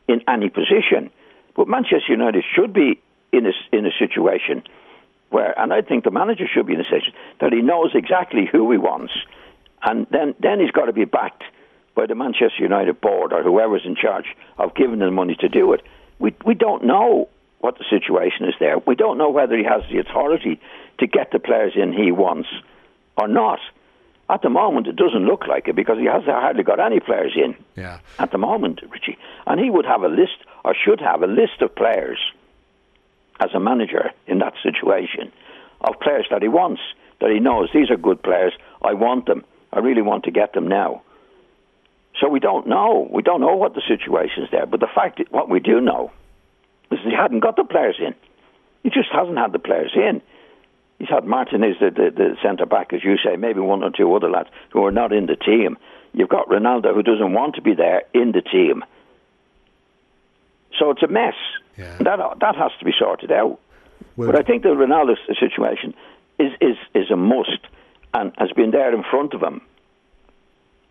in 0.08 0.22
any 0.28 0.48
position, 0.48 1.10
but 1.56 1.66
Manchester 1.68 2.10
United 2.12 2.44
should 2.54 2.72
be 2.72 3.00
in 3.32 3.46
a 3.46 3.52
in 3.72 3.86
a 3.86 3.90
situation 3.98 4.62
where, 5.30 5.58
and 5.58 5.72
I 5.72 5.82
think 5.82 6.04
the 6.04 6.10
manager 6.10 6.44
should 6.52 6.66
be 6.66 6.74
in 6.74 6.80
a 6.80 6.84
situation 6.84 7.14
that 7.40 7.52
he 7.52 7.60
knows 7.60 7.92
exactly 7.94 8.48
who 8.50 8.70
he 8.70 8.78
wants, 8.78 9.12
and 9.82 10.06
then 10.10 10.34
then 10.38 10.60
he's 10.60 10.70
got 10.70 10.86
to 10.86 10.92
be 10.92 11.04
backed 11.04 11.44
by 11.96 12.06
the 12.06 12.14
Manchester 12.14 12.62
United 12.62 13.00
board 13.00 13.32
or 13.32 13.42
whoever's 13.42 13.82
in 13.84 13.96
charge 13.96 14.26
of 14.58 14.74
giving 14.74 15.00
him 15.00 15.14
money 15.14 15.36
to 15.40 15.48
do 15.48 15.72
it. 15.72 15.82
We 16.20 16.34
we 16.46 16.54
don't 16.54 16.84
know 16.84 17.28
what 17.60 17.78
the 17.78 17.84
situation 17.90 18.46
is 18.46 18.54
there. 18.60 18.78
We 18.78 18.94
don't 18.94 19.18
know 19.18 19.30
whether 19.30 19.56
he 19.56 19.64
has 19.64 19.82
the 19.90 19.98
authority 19.98 20.60
to 20.98 21.06
get 21.06 21.30
the 21.32 21.38
players 21.38 21.72
in 21.74 21.92
he 21.92 22.12
wants 22.12 22.48
or 23.16 23.28
not. 23.28 23.58
At 24.30 24.42
the 24.42 24.48
moment, 24.48 24.86
it 24.86 24.94
doesn't 24.94 25.26
look 25.26 25.48
like 25.48 25.66
it 25.66 25.74
because 25.74 25.98
he 25.98 26.04
has 26.04 26.22
hardly 26.24 26.62
got 26.62 26.78
any 26.78 27.00
players 27.00 27.32
in. 27.34 27.56
Yeah. 27.74 27.98
At 28.20 28.30
the 28.30 28.38
moment, 28.38 28.80
Richie, 28.88 29.18
and 29.46 29.58
he 29.58 29.70
would 29.70 29.84
have 29.84 30.02
a 30.02 30.08
list 30.08 30.38
or 30.64 30.72
should 30.72 31.00
have 31.00 31.22
a 31.22 31.26
list 31.26 31.60
of 31.60 31.74
players 31.74 32.18
as 33.40 33.50
a 33.54 33.58
manager 33.58 34.12
in 34.28 34.38
that 34.38 34.54
situation 34.62 35.32
of 35.80 35.98
players 36.00 36.26
that 36.30 36.42
he 36.42 36.48
wants, 36.48 36.80
that 37.20 37.30
he 37.30 37.40
knows 37.40 37.70
these 37.74 37.90
are 37.90 37.96
good 37.96 38.22
players. 38.22 38.52
I 38.82 38.94
want 38.94 39.26
them. 39.26 39.44
I 39.72 39.80
really 39.80 40.02
want 40.02 40.24
to 40.24 40.30
get 40.30 40.52
them 40.52 40.68
now. 40.68 41.02
So 42.20 42.28
we 42.28 42.38
don't 42.38 42.68
know. 42.68 43.08
We 43.10 43.22
don't 43.22 43.40
know 43.40 43.56
what 43.56 43.74
the 43.74 43.82
situation 43.88 44.44
is 44.44 44.50
there. 44.52 44.66
But 44.66 44.78
the 44.78 44.88
fact, 44.94 45.20
what 45.30 45.48
we 45.48 45.58
do 45.58 45.80
know, 45.80 46.12
is 46.92 47.00
he 47.02 47.14
hadn't 47.16 47.40
got 47.40 47.56
the 47.56 47.64
players 47.64 47.96
in. 47.98 48.14
He 48.84 48.90
just 48.90 49.08
hasn't 49.12 49.38
had 49.38 49.52
the 49.52 49.58
players 49.58 49.92
in. 49.96 50.22
He's 51.00 51.08
had 51.08 51.24
Martinez, 51.24 51.76
the, 51.80 51.90
the, 51.90 52.10
the 52.14 52.36
centre 52.42 52.66
back, 52.66 52.92
as 52.92 53.02
you 53.02 53.16
say, 53.16 53.36
maybe 53.36 53.58
one 53.58 53.82
or 53.82 53.90
two 53.90 54.14
other 54.14 54.28
lads 54.28 54.50
who 54.68 54.84
are 54.84 54.92
not 54.92 55.14
in 55.14 55.24
the 55.24 55.34
team. 55.34 55.78
You've 56.12 56.28
got 56.28 56.46
Ronaldo, 56.48 56.94
who 56.94 57.02
doesn't 57.02 57.32
want 57.32 57.54
to 57.54 57.62
be 57.62 57.74
there 57.74 58.02
in 58.12 58.32
the 58.32 58.42
team. 58.42 58.84
So 60.78 60.90
it's 60.90 61.02
a 61.02 61.08
mess. 61.08 61.34
Yeah. 61.78 61.96
That 62.00 62.18
that 62.40 62.54
has 62.54 62.72
to 62.80 62.84
be 62.84 62.92
sorted 62.98 63.32
out. 63.32 63.58
Well, 64.16 64.30
but 64.30 64.38
I 64.38 64.42
think 64.42 64.62
the 64.62 64.68
Ronaldo 64.68 65.16
situation 65.38 65.94
is, 66.38 66.52
is, 66.60 66.76
is 66.94 67.10
a 67.10 67.16
must 67.16 67.66
and 68.12 68.32
has 68.36 68.52
been 68.52 68.70
there 68.70 68.94
in 68.94 69.02
front 69.02 69.32
of 69.32 69.42
him 69.42 69.62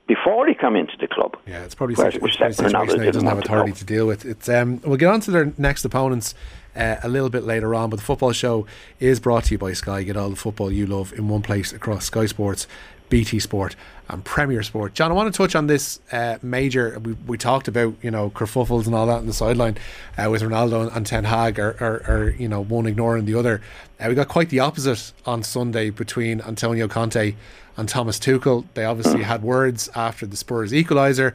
before 0.07 0.47
he 0.47 0.55
came 0.55 0.75
into 0.75 0.97
the 0.99 1.07
club. 1.07 1.37
Yeah, 1.45 1.63
it's 1.63 1.75
probably 1.75 1.95
such, 1.95 2.15
a 2.15 2.19
situation 2.19 3.01
he 3.01 3.11
doesn't 3.11 3.27
have 3.27 3.35
want 3.35 3.45
to 3.45 3.53
authority 3.53 3.73
to 3.73 3.85
deal 3.85 4.07
with. 4.07 4.25
It's 4.25 4.49
um, 4.49 4.81
we'll 4.83 4.97
get 4.97 5.09
on 5.09 5.19
to 5.21 5.31
their 5.31 5.53
next 5.59 5.85
opponents 5.85 6.33
uh, 6.75 6.97
a 7.03 7.09
little 7.09 7.29
bit 7.29 7.43
later 7.43 7.73
on, 7.75 7.89
but 7.89 7.97
the 7.97 8.05
football 8.05 8.31
show 8.31 8.65
is 8.99 9.19
brought 9.19 9.45
to 9.45 9.53
you 9.53 9.57
by 9.57 9.73
Sky. 9.73 10.03
Get 10.03 10.17
all 10.17 10.29
the 10.29 10.35
football 10.35 10.71
you 10.71 10.85
love 10.85 11.13
in 11.13 11.27
one 11.27 11.41
place 11.41 11.73
across 11.73 12.05
Sky 12.05 12.25
Sports, 12.25 12.67
BT 13.09 13.39
Sport, 13.39 13.75
and 14.07 14.23
Premier 14.23 14.63
Sport. 14.63 14.93
John, 14.93 15.11
I 15.11 15.13
want 15.13 15.33
to 15.33 15.37
touch 15.37 15.55
on 15.55 15.67
this 15.67 15.99
uh, 16.11 16.37
major. 16.41 16.99
We, 16.99 17.13
we 17.13 17.37
talked 17.37 17.67
about 17.67 17.95
you 18.01 18.11
know 18.11 18.29
kerfuffles 18.29 18.85
and 18.85 18.95
all 18.95 19.07
that 19.07 19.17
on 19.17 19.25
the 19.27 19.33
sideline 19.33 19.77
uh, 20.17 20.29
with 20.29 20.41
Ronaldo 20.41 20.95
and 20.95 21.05
Ten 21.05 21.25
Hag, 21.25 21.59
or, 21.59 21.75
or, 21.79 22.03
or 22.07 22.29
you 22.31 22.47
know 22.47 22.61
one 22.63 22.85
ignoring 22.85 23.25
the 23.25 23.35
other. 23.35 23.61
Uh, 23.99 24.05
we 24.09 24.15
got 24.15 24.27
quite 24.27 24.49
the 24.49 24.59
opposite 24.59 25.11
on 25.25 25.43
Sunday 25.43 25.89
between 25.89 26.41
Antonio 26.41 26.87
Conte 26.87 27.35
and 27.77 27.89
Thomas 27.89 28.19
Tuchel. 28.19 28.65
They 28.73 28.85
obviously 28.85 29.23
had 29.23 29.41
words 29.43 29.89
after 29.95 30.25
the 30.25 30.37
Spurs 30.37 30.71
equaliser. 30.71 31.33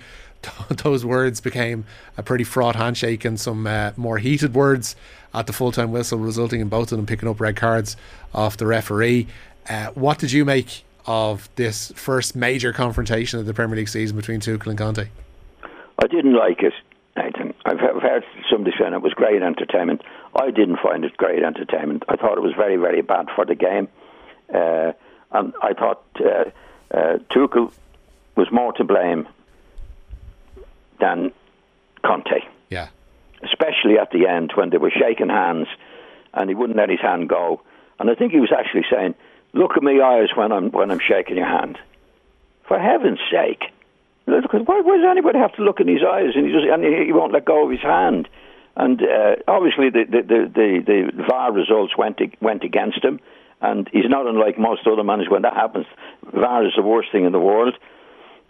Those 0.69 1.05
words 1.05 1.41
became 1.41 1.85
a 2.17 2.23
pretty 2.23 2.45
fraught 2.45 2.77
handshake 2.77 3.25
and 3.25 3.39
some 3.39 3.67
uh, 3.67 3.93
more 3.97 4.19
heated 4.19 4.55
words 4.55 4.97
at 5.33 5.47
the 5.47 5.53
full 5.53 5.73
time 5.73 5.91
whistle, 5.91 6.19
resulting 6.19 6.61
in 6.61 6.69
both 6.69 6.93
of 6.93 6.99
them 6.99 7.07
picking 7.07 7.29
up 7.29 7.41
red 7.41 7.57
cards 7.57 7.97
off 8.33 8.57
the 8.57 8.67
referee. 8.67 9.27
Uh, 9.69 9.87
what 9.89 10.19
did 10.19 10.33
you 10.33 10.45
make 10.45 10.85
of 11.07 11.49
this 11.57 11.93
first 11.97 12.35
major 12.35 12.73
confrontation 12.73 13.39
of 13.39 13.47
the 13.47 13.55
Premier 13.55 13.77
League 13.77 13.89
season 13.89 14.17
between 14.17 14.41
Tuchel 14.41 14.69
and 14.69 14.79
Conte? 14.79 15.09
I 15.99 16.07
didn't 16.07 16.35
like 16.35 16.63
it, 16.63 16.73
Nathan. 17.17 17.55
I've 17.65 17.79
heard 17.79 18.25
somebody 18.51 18.75
saying 18.79 18.93
it 18.93 19.03
was 19.03 19.15
great 19.15 19.43
entertainment. 19.43 20.03
I 20.35 20.51
didn't 20.51 20.79
find 20.83 21.05
it 21.05 21.17
great 21.17 21.43
entertainment. 21.43 22.05
I 22.09 22.17
thought 22.17 22.37
it 22.37 22.43
was 22.43 22.55
very, 22.55 22.77
very 22.77 23.03
bad 23.03 23.29
for 23.35 23.45
the 23.45 23.55
game. 23.55 23.89
Uh, 24.53 24.93
and 25.33 25.55
I 25.63 25.73
thought 25.73 26.03
uh, 26.21 26.45
uh, 26.91 27.19
Tuchel 27.31 27.73
was 28.37 28.51
more 28.51 28.73
to 28.75 28.85
blame 28.85 29.29
than 31.01 31.33
Conte, 32.05 32.41
Yeah. 32.71 32.89
especially 33.43 33.99
at 33.99 34.11
the 34.11 34.27
end 34.27 34.53
when 34.55 34.71
they 34.71 34.79
were 34.79 34.91
shaking 34.91 35.29
hands 35.29 35.69
and 36.33 36.49
he 36.49 36.55
wouldn't 36.55 36.77
let 36.77 36.89
his 36.89 37.01
hand 37.01 37.29
go. 37.29 37.61
And 37.99 38.11
I 38.11 38.15
think 38.15 38.33
he 38.33 38.41
was 38.41 38.53
actually 38.53 38.85
saying, 38.91 39.15
"Look 39.53 39.77
at 39.77 39.83
my 39.83 40.01
eyes 40.01 40.35
when 40.35 40.51
I'm 40.53 40.71
when 40.71 40.91
I'm 40.91 40.99
shaking 40.99 41.37
your 41.37 41.47
hand." 41.47 41.79
For 42.67 42.79
heaven's 42.79 43.21
sake, 43.31 43.71
Look, 44.27 44.53
why, 44.53 44.81
why 44.81 44.97
does 44.97 45.07
anybody 45.11 45.39
have 45.39 45.53
to 45.57 45.63
look 45.63 45.81
in 45.81 45.89
his 45.89 46.03
eyes 46.03 46.31
and 46.35 46.47
he 46.47 46.53
just 46.53 46.65
and 46.67 46.83
he, 46.83 47.07
he 47.07 47.13
won't 47.13 47.33
let 47.33 47.45
go 47.45 47.65
of 47.65 47.71
his 47.71 47.83
hand? 47.83 48.29
And 48.77 49.03
uh, 49.03 49.37
obviously, 49.47 49.91
the 49.91 50.05
the, 50.05 50.23
the 50.23 50.51
the 50.55 51.11
the 51.17 51.23
VAR 51.29 51.53
results 51.53 51.97
went 51.97 52.21
went 52.41 52.65
against 52.65 53.05
him, 53.05 53.21
and 53.61 53.89
he's 53.93 54.09
not 54.09 54.27
unlike 54.27 54.59
most 54.59 54.87
other 54.87 55.05
managers. 55.05 55.31
When 55.31 55.43
that 55.43 55.55
happens, 55.55 55.87
VAR 56.33 56.67
is 56.67 56.73
the 56.75 56.83
worst 56.83 57.13
thing 57.13 57.27
in 57.27 57.33
the 57.33 57.39
world. 57.41 57.75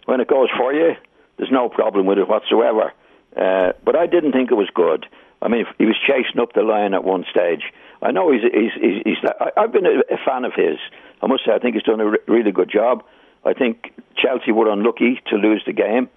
When 0.05 0.21
it 0.21 0.27
goes 0.27 0.49
for 0.57 0.71
you, 0.73 0.95
there's 1.37 1.51
no 1.51 1.69
problem 1.69 2.05
with 2.05 2.17
it 2.17 2.27
whatsoever. 2.27 2.93
Uh, 3.35 3.73
but 3.83 3.95
I 3.95 4.07
didn't 4.07 4.31
think 4.31 4.51
it 4.51 4.55
was 4.55 4.69
good. 4.73 5.05
I 5.41 5.47
mean, 5.47 5.65
he 5.77 5.85
was 5.85 5.95
chasing 6.07 6.41
up 6.41 6.53
the 6.53 6.61
line 6.61 6.93
at 6.93 7.03
one 7.03 7.25
stage. 7.29 7.63
I 8.01 8.11
know 8.11 8.31
he's 8.31 8.41
he's 8.41 8.71
he's. 8.79 9.01
he's 9.05 9.17
I, 9.39 9.51
I've 9.57 9.71
been 9.71 9.85
a, 9.85 10.17
fan 10.25 10.45
of 10.45 10.53
his. 10.55 10.77
I 11.21 11.27
must 11.27 11.45
say, 11.45 11.51
I 11.51 11.59
think 11.59 11.75
he's 11.75 11.83
done 11.83 11.99
a 11.99 12.09
re- 12.11 12.25
really 12.27 12.51
good 12.51 12.71
job. 12.71 13.03
I 13.43 13.53
think 13.53 13.93
Chelsea 14.17 14.51
were 14.51 14.71
unlucky 14.71 15.21
to 15.27 15.35
lose 15.35 15.63
the 15.65 15.73
game. 15.73 16.09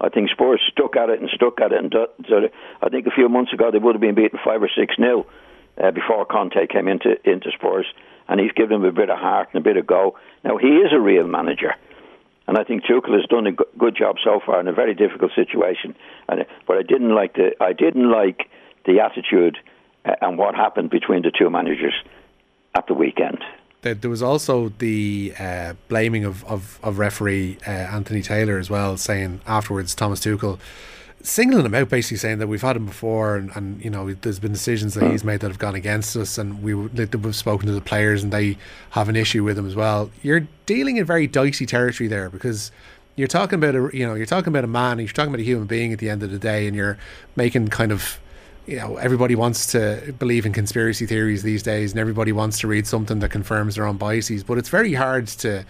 I 0.00 0.08
think 0.08 0.30
Spurs 0.30 0.60
stuck 0.70 0.96
at 0.96 1.08
it 1.08 1.20
and 1.20 1.30
stuck 1.30 1.60
at 1.60 1.72
it, 1.72 1.78
and 1.78 1.94
I 2.82 2.88
think 2.88 3.06
a 3.06 3.10
few 3.10 3.28
months 3.28 3.52
ago 3.52 3.70
they 3.70 3.78
would 3.78 3.94
have 3.94 4.02
been 4.02 4.14
beaten 4.14 4.38
five 4.44 4.62
or 4.62 4.70
six 4.76 4.96
nil 4.98 5.26
uh, 5.82 5.92
before 5.92 6.26
Conte 6.26 6.66
came 6.66 6.88
into 6.88 7.16
into 7.28 7.50
Spurs, 7.52 7.86
and 8.28 8.40
he's 8.40 8.52
given 8.52 8.82
them 8.82 8.84
a 8.84 8.92
bit 8.92 9.08
of 9.08 9.18
heart 9.18 9.48
and 9.52 9.60
a 9.60 9.64
bit 9.64 9.76
of 9.76 9.86
go. 9.86 10.16
Now 10.42 10.56
he 10.58 10.68
is 10.68 10.92
a 10.92 11.00
real 11.00 11.26
manager, 11.26 11.74
and 12.46 12.58
I 12.58 12.64
think 12.64 12.84
Tuchel 12.84 13.14
has 13.14 13.26
done 13.28 13.46
a 13.46 13.52
good 13.52 13.96
job 13.96 14.16
so 14.22 14.40
far 14.44 14.60
in 14.60 14.68
a 14.68 14.72
very 14.72 14.94
difficult 14.94 15.32
situation. 15.34 15.94
And 16.28 16.44
but 16.66 16.76
I 16.76 16.82
didn't 16.82 17.14
like 17.14 17.34
the 17.34 17.52
I 17.60 17.72
didn't 17.72 18.10
like 18.10 18.50
the 18.84 19.00
attitude 19.00 19.58
uh, 20.04 20.14
and 20.20 20.36
what 20.38 20.54
happened 20.54 20.90
between 20.90 21.22
the 21.22 21.30
two 21.36 21.48
managers 21.48 21.94
at 22.74 22.86
the 22.86 22.94
weekend. 22.94 23.38
There, 23.82 23.94
there 23.94 24.10
was 24.10 24.22
also 24.22 24.70
the 24.78 25.34
uh, 25.38 25.74
blaming 25.88 26.24
of, 26.24 26.44
of, 26.44 26.78
of 26.82 26.98
referee 26.98 27.58
uh, 27.66 27.70
Anthony 27.70 28.22
Taylor 28.22 28.58
as 28.58 28.70
well, 28.70 28.96
saying 28.96 29.40
afterwards, 29.46 29.94
Thomas 29.94 30.20
Tuchel 30.20 30.58
singling 31.24 31.64
him 31.64 31.74
out, 31.74 31.88
basically 31.88 32.18
saying 32.18 32.38
that 32.38 32.46
we've 32.46 32.62
had 32.62 32.76
him 32.76 32.84
before, 32.84 33.36
and, 33.36 33.50
and 33.56 33.82
you 33.82 33.90
know 33.90 34.12
there's 34.12 34.38
been 34.38 34.52
decisions 34.52 34.94
that 34.94 35.10
he's 35.10 35.24
made 35.24 35.40
that 35.40 35.48
have 35.48 35.58
gone 35.58 35.74
against 35.74 36.16
us, 36.16 36.38
and 36.38 36.62
we 36.62 36.74
we've 36.74 37.34
spoken 37.34 37.66
to 37.66 37.72
the 37.72 37.80
players, 37.80 38.22
and 38.22 38.32
they 38.32 38.56
have 38.90 39.08
an 39.08 39.16
issue 39.16 39.42
with 39.42 39.58
him 39.58 39.66
as 39.66 39.74
well. 39.74 40.10
You're 40.22 40.46
dealing 40.66 40.98
in 40.98 41.04
very 41.04 41.26
dicey 41.26 41.66
territory 41.66 42.08
there 42.08 42.28
because 42.28 42.70
you're 43.16 43.26
talking 43.26 43.56
about 43.56 43.74
a 43.74 43.90
you 43.96 44.06
know 44.06 44.14
you're 44.14 44.26
talking 44.26 44.48
about 44.48 44.64
a 44.64 44.68
man, 44.68 44.98
you're 44.98 45.08
talking 45.08 45.30
about 45.30 45.40
a 45.40 45.44
human 45.44 45.66
being 45.66 45.92
at 45.92 45.98
the 45.98 46.10
end 46.10 46.22
of 46.22 46.30
the 46.30 46.38
day, 46.38 46.66
and 46.66 46.76
you're 46.76 46.98
making 47.36 47.68
kind 47.68 47.90
of 47.90 48.20
you 48.66 48.76
know 48.76 48.96
everybody 48.96 49.34
wants 49.34 49.66
to 49.72 50.14
believe 50.18 50.44
in 50.44 50.52
conspiracy 50.52 51.06
theories 51.06 51.42
these 51.42 51.62
days, 51.62 51.92
and 51.92 51.98
everybody 51.98 52.32
wants 52.32 52.60
to 52.60 52.68
read 52.68 52.86
something 52.86 53.20
that 53.20 53.30
confirms 53.30 53.76
their 53.76 53.86
own 53.86 53.96
biases, 53.96 54.44
but 54.44 54.58
it's 54.58 54.68
very 54.68 54.92
hard 54.92 55.26
to 55.26 55.64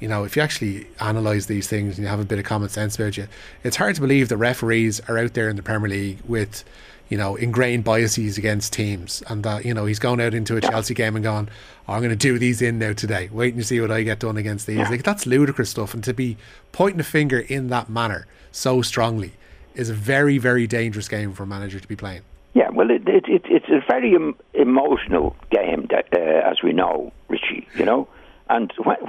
you 0.00 0.08
know, 0.08 0.24
if 0.24 0.36
you 0.36 0.42
actually 0.42 0.86
analyse 1.00 1.46
these 1.46 1.66
things 1.66 1.96
and 1.96 2.04
you 2.04 2.08
have 2.08 2.20
a 2.20 2.24
bit 2.24 2.38
of 2.38 2.44
common 2.44 2.68
sense 2.68 2.96
about 2.96 3.16
you, 3.16 3.28
it's 3.64 3.76
hard 3.76 3.94
to 3.96 4.00
believe 4.00 4.28
that 4.28 4.36
referees 4.36 5.00
are 5.08 5.18
out 5.18 5.34
there 5.34 5.48
in 5.48 5.56
the 5.56 5.62
Premier 5.62 5.88
League 5.88 6.18
with, 6.26 6.64
you 7.08 7.18
know, 7.18 7.36
ingrained 7.36 7.84
biases 7.84 8.38
against 8.38 8.72
teams, 8.72 9.22
and 9.28 9.42
that 9.42 9.64
you 9.64 9.74
know 9.74 9.86
he's 9.86 9.98
going 9.98 10.20
out 10.20 10.34
into 10.34 10.56
a 10.56 10.60
Chelsea 10.60 10.94
game 10.94 11.16
and 11.16 11.24
gone, 11.24 11.48
oh, 11.88 11.94
"I'm 11.94 12.00
going 12.00 12.10
to 12.10 12.16
do 12.16 12.38
these 12.38 12.62
in 12.62 12.78
now 12.78 12.92
today. 12.92 13.28
Wait 13.32 13.54
and 13.54 13.64
see 13.64 13.80
what 13.80 13.90
I 13.90 14.02
get 14.02 14.20
done 14.20 14.36
against 14.36 14.66
these." 14.66 14.88
Like 14.90 15.04
that's 15.04 15.26
ludicrous 15.26 15.70
stuff, 15.70 15.94
and 15.94 16.04
to 16.04 16.12
be 16.12 16.36
pointing 16.72 17.00
a 17.00 17.04
finger 17.04 17.40
in 17.40 17.68
that 17.68 17.88
manner 17.88 18.26
so 18.52 18.82
strongly 18.82 19.32
is 19.74 19.88
a 19.88 19.94
very, 19.94 20.38
very 20.38 20.66
dangerous 20.66 21.08
game 21.08 21.32
for 21.32 21.44
a 21.44 21.46
manager 21.46 21.78
to 21.80 21.88
be 21.88 21.96
playing. 21.96 22.22
Yeah, 22.54 22.70
well, 22.70 22.90
it, 22.90 23.06
it, 23.06 23.24
it, 23.28 23.42
it's 23.46 23.68
a 23.68 23.80
very 23.88 24.14
em- 24.14 24.36
emotional 24.54 25.36
game, 25.50 25.86
that, 25.90 26.08
uh, 26.12 26.50
as 26.50 26.62
we 26.62 26.72
know, 26.72 27.12
Richie. 27.28 27.68
You 27.76 27.84
know, 27.84 28.07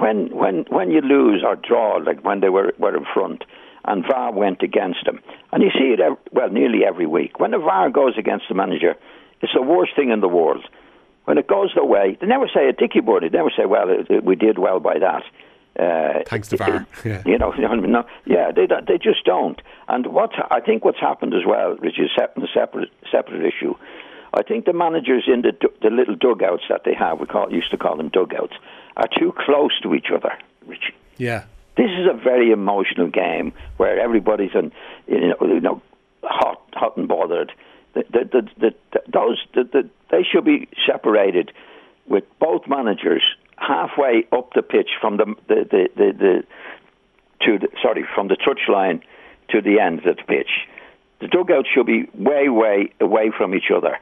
when 0.00 0.34
when 0.36 0.64
when 0.68 0.90
you 0.90 1.00
lose 1.00 1.44
or 1.46 1.56
draw, 1.56 1.96
like 1.96 2.24
when 2.24 2.40
they 2.40 2.48
were 2.48 2.72
were 2.78 2.96
in 2.96 3.04
front, 3.12 3.44
and 3.84 4.04
VAR 4.04 4.32
went 4.32 4.62
against 4.62 5.04
them, 5.04 5.20
and 5.52 5.62
you 5.62 5.70
see 5.70 5.92
it 5.94 6.00
ev- 6.00 6.16
well 6.32 6.48
nearly 6.48 6.84
every 6.84 7.06
week. 7.06 7.38
When 7.38 7.50
the 7.50 7.58
VAR 7.58 7.90
goes 7.90 8.14
against 8.18 8.46
the 8.48 8.54
manager, 8.54 8.94
it's 9.42 9.52
the 9.54 9.62
worst 9.62 9.94
thing 9.96 10.10
in 10.10 10.20
the 10.20 10.28
world. 10.28 10.64
When 11.24 11.38
it 11.38 11.46
goes 11.46 11.70
their 11.74 11.84
way, 11.84 12.16
they 12.20 12.26
never 12.26 12.48
say 12.52 12.68
a 12.68 12.72
dicky 12.72 13.00
bird. 13.00 13.22
They 13.22 13.28
never 13.28 13.52
say, 13.56 13.66
"Well, 13.66 13.88
it, 13.90 14.10
it, 14.10 14.24
we 14.24 14.36
did 14.36 14.58
well 14.58 14.80
by 14.80 14.98
that." 14.98 15.22
Uh, 15.78 16.24
Thanks 16.26 16.48
to 16.48 16.56
VAR. 16.56 16.86
Yeah. 17.04 17.22
you 17.26 17.38
know, 17.38 17.50
no, 17.52 18.04
yeah, 18.26 18.50
they 18.50 18.66
they 18.66 18.98
just 18.98 19.24
don't. 19.24 19.60
And 19.88 20.06
what 20.06 20.32
I 20.50 20.60
think 20.60 20.84
what's 20.84 21.00
happened 21.00 21.34
as 21.34 21.44
well, 21.46 21.76
which 21.76 21.98
is 21.98 22.10
a 22.18 22.46
separate 22.52 22.90
separate 23.10 23.44
issue. 23.44 23.74
I 24.32 24.42
think 24.44 24.64
the 24.64 24.72
managers 24.72 25.24
in 25.26 25.42
the 25.42 25.52
the 25.82 25.90
little 25.90 26.14
dugouts 26.14 26.64
that 26.68 26.82
they 26.84 26.94
have, 26.94 27.20
we 27.20 27.26
call 27.26 27.52
used 27.52 27.70
to 27.72 27.76
call 27.76 27.96
them 27.96 28.08
dugouts, 28.08 28.54
are 28.96 29.08
too 29.18 29.32
close 29.38 29.78
to 29.82 29.94
each 29.94 30.08
other. 30.14 30.32
Richie. 30.66 30.94
Yeah, 31.16 31.44
This 31.76 31.90
is 31.90 32.06
a 32.06 32.14
very 32.14 32.50
emotional 32.50 33.08
game 33.08 33.52
where 33.76 34.00
everybody's 34.00 34.54
in, 34.54 34.72
you 35.06 35.28
know, 35.28 35.36
you 35.42 35.60
know 35.60 35.82
hot, 36.22 36.62
hot 36.72 36.96
and 36.96 37.08
bothered. 37.08 37.52
The, 37.94 38.04
the, 38.10 38.48
the, 38.58 39.00
those, 39.12 39.44
the, 39.54 39.64
the, 39.64 39.90
they 40.10 40.22
should 40.22 40.44
be 40.44 40.68
separated 40.86 41.52
with 42.06 42.24
both 42.38 42.62
managers 42.68 43.22
halfway 43.56 44.26
up 44.32 44.54
the 44.54 44.62
pitch 44.62 44.90
from 45.00 45.16
the 45.16 45.34
the, 45.48 45.88
the, 45.96 46.12
the, 46.12 46.44
to 47.42 47.58
the, 47.58 47.68
sorry 47.82 48.06
from 48.14 48.28
the 48.28 48.36
touch 48.36 48.60
line 48.68 49.02
to 49.50 49.60
the 49.60 49.80
ends 49.80 50.06
of 50.06 50.16
the 50.16 50.22
pitch. 50.22 50.50
The 51.20 51.28
dugouts 51.28 51.68
should 51.74 51.86
be 51.86 52.08
way, 52.14 52.48
way 52.48 52.92
away 53.00 53.30
from 53.36 53.54
each 53.54 53.70
other 53.74 53.98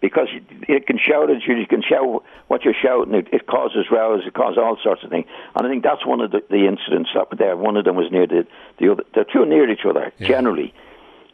because 0.00 0.28
it 0.68 0.86
can 0.86 0.98
shout 0.98 1.30
at 1.30 1.42
you, 1.46 1.56
you 1.56 1.66
can 1.66 1.82
shout 1.82 2.24
what 2.48 2.64
you're 2.64 2.74
shouting, 2.74 3.14
it, 3.14 3.28
it 3.32 3.46
causes 3.46 3.86
rows, 3.90 4.22
it 4.26 4.34
causes 4.34 4.58
all 4.58 4.78
sorts 4.82 5.04
of 5.04 5.10
things. 5.10 5.26
And 5.54 5.66
I 5.66 5.70
think 5.70 5.82
that's 5.82 6.06
one 6.06 6.20
of 6.20 6.30
the, 6.30 6.42
the 6.48 6.66
incidents 6.66 7.10
up 7.18 7.36
there. 7.36 7.56
One 7.56 7.76
of 7.76 7.84
them 7.84 7.96
was 7.96 8.10
near 8.10 8.26
the, 8.26 8.46
the 8.78 8.92
other. 8.92 9.04
They're 9.14 9.24
too 9.24 9.44
near 9.44 9.70
each 9.70 9.84
other, 9.84 10.12
generally. 10.20 10.72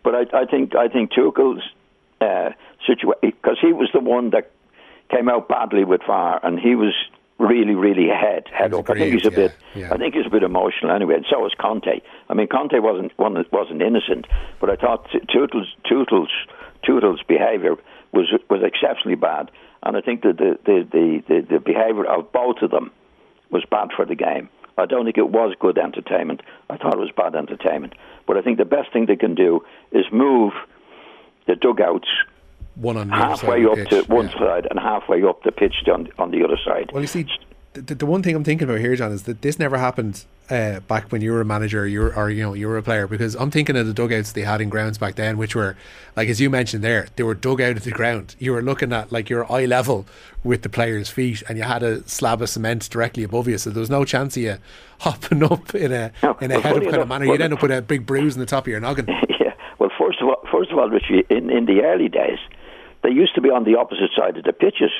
But 0.02 0.14
I, 0.14 0.42
I 0.42 0.44
think 0.46 0.74
I 0.74 0.88
think 0.88 1.12
Tuchel's 1.12 1.62
uh, 2.20 2.50
situation, 2.86 3.20
because 3.22 3.58
he 3.60 3.72
was 3.72 3.88
the 3.92 4.00
one 4.00 4.30
that 4.30 4.50
came 5.10 5.28
out 5.28 5.48
badly 5.48 5.84
with 5.84 6.00
VAR, 6.06 6.40
and 6.44 6.58
he 6.58 6.74
was 6.74 6.94
really, 7.38 7.74
really 7.74 8.08
head 8.08 8.44
head 8.52 8.74
up. 8.74 8.88
I 8.90 8.94
think 8.94 9.14
he's 9.14 9.24
a 9.24 9.28
aggrieved, 9.28 9.52
bit. 9.52 9.56
yeah, 9.74 9.88
yeah. 9.88 9.94
I 9.94 9.98
think 9.98 10.14
he's 10.14 10.26
a 10.26 10.30
bit 10.30 10.42
emotional 10.42 10.90
anyway, 10.90 11.14
and 11.16 11.26
so 11.30 11.40
was 11.40 11.54
Conte. 11.58 12.00
I 12.28 12.34
mean, 12.34 12.48
Conte 12.48 12.78
wasn't 12.78 13.16
one 13.18 13.34
that 13.34 13.52
wasn't 13.52 13.82
innocent, 13.82 14.26
but 14.60 14.70
I 14.70 14.76
thought 14.76 15.08
Tuchel's 15.28 15.68
Tuchel's 15.84 16.30
Tuchel's 16.84 17.22
behaviour 17.26 17.76
was 18.12 18.32
was 18.48 18.62
exceptionally 18.62 19.16
bad, 19.16 19.50
and 19.82 19.96
I 19.96 20.00
think 20.00 20.22
that 20.22 20.36
the 20.38 20.58
the, 20.64 20.86
the, 20.90 21.22
the 21.28 21.46
the 21.54 21.60
behaviour 21.60 22.06
of 22.06 22.32
both 22.32 22.62
of 22.62 22.70
them 22.70 22.90
was 23.50 23.64
bad 23.70 23.88
for 23.94 24.04
the 24.04 24.14
game. 24.14 24.48
I 24.78 24.86
don't 24.86 25.04
think 25.04 25.16
it 25.16 25.30
was 25.30 25.54
good 25.58 25.78
entertainment. 25.78 26.42
I 26.68 26.76
thought 26.76 26.94
it 26.94 27.00
was 27.00 27.12
bad 27.16 27.34
entertainment. 27.34 27.94
But 28.26 28.36
I 28.36 28.42
think 28.42 28.58
the 28.58 28.66
best 28.66 28.92
thing 28.92 29.06
they 29.06 29.16
can 29.16 29.34
do 29.34 29.64
is 29.90 30.04
move 30.12 30.52
the 31.46 31.56
dugouts 31.56 32.08
one 32.74 32.96
on 32.96 33.08
the 33.08 33.14
other 33.14 33.36
side 33.36 33.40
halfway 33.40 33.64
up 33.64 33.76
the 33.88 34.02
to 34.02 34.12
one 34.12 34.28
yeah. 34.28 34.38
side 34.38 34.66
and 34.70 34.78
halfway 34.78 35.22
up 35.22 35.42
the 35.44 35.52
pitch 35.52 35.74
on 35.90 36.08
on 36.18 36.30
the 36.30 36.44
other 36.44 36.58
side. 36.64 36.90
Well, 36.92 37.02
you 37.02 37.08
see, 37.08 37.26
the, 37.80 37.94
the 37.94 38.06
one 38.06 38.22
thing 38.22 38.34
I'm 38.34 38.44
thinking 38.44 38.68
about 38.68 38.80
here, 38.80 38.94
John, 38.96 39.12
is 39.12 39.24
that 39.24 39.42
this 39.42 39.58
never 39.58 39.78
happened 39.78 40.24
uh, 40.50 40.80
back 40.80 41.10
when 41.10 41.22
you 41.22 41.32
were 41.32 41.40
a 41.40 41.44
manager, 41.44 41.86
you 41.86 42.00
were, 42.00 42.14
or 42.14 42.30
you 42.30 42.42
know, 42.42 42.54
you 42.54 42.68
were 42.68 42.78
a 42.78 42.82
player. 42.82 43.06
Because 43.06 43.34
I'm 43.34 43.50
thinking 43.50 43.76
of 43.76 43.86
the 43.86 43.92
dugouts 43.94 44.32
they 44.32 44.42
had 44.42 44.60
in 44.60 44.68
grounds 44.68 44.98
back 44.98 45.16
then, 45.16 45.38
which 45.38 45.54
were 45.54 45.76
like 46.16 46.28
as 46.28 46.40
you 46.40 46.50
mentioned 46.50 46.82
there, 46.84 47.08
they 47.16 47.22
were 47.22 47.34
dug 47.34 47.60
out 47.60 47.76
of 47.76 47.84
the 47.84 47.90
ground. 47.90 48.34
You 48.38 48.52
were 48.52 48.62
looking 48.62 48.92
at 48.92 49.12
like 49.12 49.28
your 49.28 49.50
eye 49.50 49.64
level 49.66 50.06
with 50.44 50.62
the 50.62 50.68
players' 50.68 51.08
feet, 51.08 51.42
and 51.48 51.58
you 51.58 51.64
had 51.64 51.82
a 51.82 52.06
slab 52.08 52.40
of 52.42 52.48
cement 52.48 52.88
directly 52.90 53.22
above 53.24 53.48
you, 53.48 53.58
so 53.58 53.70
there 53.70 53.80
was 53.80 53.90
no 53.90 54.04
chance 54.04 54.36
of 54.36 54.42
you 54.42 54.58
hopping 55.00 55.42
up 55.42 55.74
in 55.74 55.92
a 55.92 56.12
No, 56.22 56.36
in 56.40 56.50
a 56.50 56.54
well, 56.54 56.62
head 56.62 56.76
up 56.76 56.82
kind 56.84 56.96
of 56.96 57.08
manner. 57.08 57.24
You'd 57.24 57.32
well- 57.32 57.42
end 57.42 57.52
up 57.54 57.62
with 57.62 57.70
a 57.72 57.82
big 57.82 58.06
bruise 58.06 58.34
in 58.34 58.40
the 58.40 58.46
top 58.46 58.64
of 58.64 58.68
your 58.68 58.80
noggin. 58.80 59.06
Yeah. 59.38 59.52
Well, 59.78 59.90
first 59.98 60.20
of 60.22 60.28
all, 60.28 60.42
first 60.50 60.70
of 60.72 60.78
all, 60.78 60.88
Richie, 60.88 61.24
in, 61.28 61.50
in 61.50 61.66
the 61.66 61.82
early 61.82 62.08
days, 62.08 62.38
they 63.02 63.10
used 63.10 63.34
to 63.34 63.40
be 63.42 63.50
on 63.50 63.64
the 63.64 63.76
opposite 63.76 64.10
side 64.16 64.36
of 64.38 64.44
the 64.44 64.52
pitches. 64.54 64.90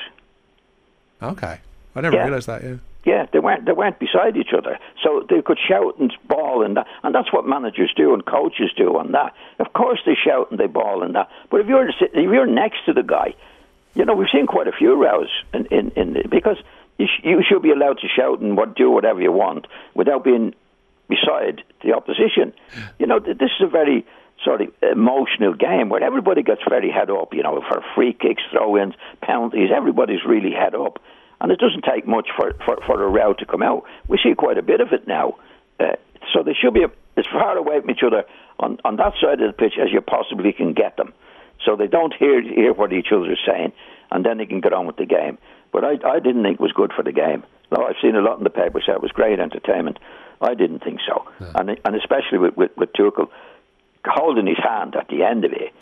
Okay, 1.23 1.59
I 1.97 2.01
never 2.03 2.17
Yeah. 2.17 2.25
realised 2.25 2.47
that. 2.49 2.63
Yeah. 2.63 2.77
Yeah, 3.05 3.27
they 3.33 3.39
weren't 3.39 3.65
they 3.65 3.73
weren't 3.73 3.99
beside 4.01 4.37
each 4.37 4.53
other, 4.53 4.79
so 5.03 5.25
they 5.29 5.41
could 5.41 5.59
shout 5.61 5.97
and 6.01 6.13
bawl 6.27 6.65
and 6.65 6.77
that, 6.77 6.87
and 7.05 7.15
that's 7.15 7.33
what 7.33 7.47
managers 7.47 7.93
do 7.97 8.13
and 8.15 8.25
coaches 8.27 8.73
do 8.77 8.97
on 8.99 9.13
that. 9.13 9.33
Of 9.61 9.73
course, 9.75 10.01
they 10.05 10.17
shout 10.17 10.51
and 10.51 10.59
they 10.59 10.67
bawl 10.67 11.05
and 11.05 11.15
that. 11.15 11.29
But 11.49 11.61
if 11.61 11.69
you're 11.69 11.89
if 11.89 12.13
you're 12.15 12.47
next 12.47 12.85
to 12.87 12.93
the 12.93 13.05
guy, 13.05 13.35
you 13.95 14.05
know 14.05 14.15
we've 14.15 14.29
seen 14.33 14.47
quite 14.49 14.67
a 14.67 14.73
few 14.73 14.95
rows 15.01 15.29
in 15.55 15.67
in, 15.67 15.91
in 15.95 16.23
because 16.29 16.57
you, 16.99 17.07
sh- 17.07 17.23
you 17.23 17.45
should 17.49 17.63
be 17.63 17.71
allowed 17.71 17.99
to 18.01 18.09
shout 18.09 18.41
and 18.41 18.57
what 18.57 18.75
do 18.75 18.91
whatever 18.91 19.21
you 19.21 19.31
want 19.31 19.69
without 19.95 20.25
being 20.25 20.53
beside 21.09 21.63
the 21.85 21.93
opposition. 21.95 22.53
You 22.99 23.07
know 23.07 23.21
th- 23.21 23.39
this 23.39 23.51
is 23.59 23.63
a 23.63 23.69
very 23.69 24.05
sort 24.45 24.63
of 24.63 24.69
emotional 24.83 25.55
game 25.55 25.89
where 25.91 26.03
everybody 26.03 26.43
gets 26.43 26.63
very 26.69 26.91
head 26.91 27.09
up. 27.11 27.33
You 27.35 27.45
know 27.45 27.63
for 27.69 27.83
free 27.95 28.13
kicks, 28.15 28.43
throw-ins, 28.51 28.95
penalties, 29.23 29.71
everybody's 29.73 30.25
really 30.25 30.51
head 30.51 30.75
up. 30.75 30.99
And 31.41 31.53
it 31.53 31.59
doesn't 31.59 31.85
take 31.85 32.07
much 32.07 32.29
for, 32.37 32.55
for, 32.65 32.79
for 32.87 33.03
a 33.03 33.09
row 33.09 33.35
to 33.35 33.47
come 33.47 33.63
out. 33.63 33.85
We 34.09 34.19
see 34.23 34.35
quite 34.35 34.59
a 34.59 34.63
bit 34.63 34.81
of 34.81 34.93
it 34.93 35.07
now. 35.07 35.37
Uh, 35.79 35.97
so 36.33 36.43
they 36.43 36.55
should 36.55 36.75
be 36.75 36.85
as 37.17 37.27
far 37.27 37.57
away 37.57 37.81
from 37.81 37.91
each 37.91 38.03
other 38.05 38.25
on, 38.59 38.79
on 38.85 38.97
that 38.97 39.13
side 39.21 39.41
of 39.41 39.49
the 39.49 39.53
pitch 39.53 39.75
as 39.81 39.93
you 39.93 40.01
possibly 40.01 40.53
can 40.53 40.73
get 40.73 40.97
them. 40.97 41.13
So 41.65 41.77
they 41.77 41.87
don't 41.87 42.15
hear 42.15 42.41
hear 42.43 42.73
what 42.73 42.93
each 42.93 43.09
other 43.13 43.33
is 43.33 43.39
saying, 43.47 43.73
and 44.11 44.25
then 44.25 44.39
they 44.39 44.47
can 44.47 44.61
get 44.61 44.73
on 44.73 44.87
with 44.87 44.97
the 44.97 45.07
game. 45.07 45.39
But 45.73 45.85
I, 45.85 45.97
I 46.09 46.21
didn't 46.21 46.43
think 46.43 46.55
it 46.55 46.61
was 46.61 46.73
good 46.73 46.93
for 46.93 47.03
the 47.03 47.13
game. 47.13 47.45
No, 47.71 47.85
I've 47.85 47.97
seen 48.01 48.15
a 48.15 48.21
lot 48.21 48.39
in 48.39 48.45
the 48.45 48.51
paper 48.51 48.81
say 48.81 48.93
it 48.93 49.03
was 49.03 49.11
great 49.13 49.41
entertainment. 49.41 49.99
I 50.41 50.55
didn't 50.55 50.85
think 50.85 51.01
so. 51.07 51.27
And, 51.55 51.81
and 51.85 51.97
especially 51.97 52.39
with, 52.39 52.57
with, 52.57 52.77
with 52.77 52.93
Tuchel 52.93 53.29
holding 54.05 54.47
his 54.47 54.59
hand 54.59 54.95
at 54.95 55.09
the 55.09 55.25
end 55.25 55.45
of 55.45 55.53
it 55.53 55.73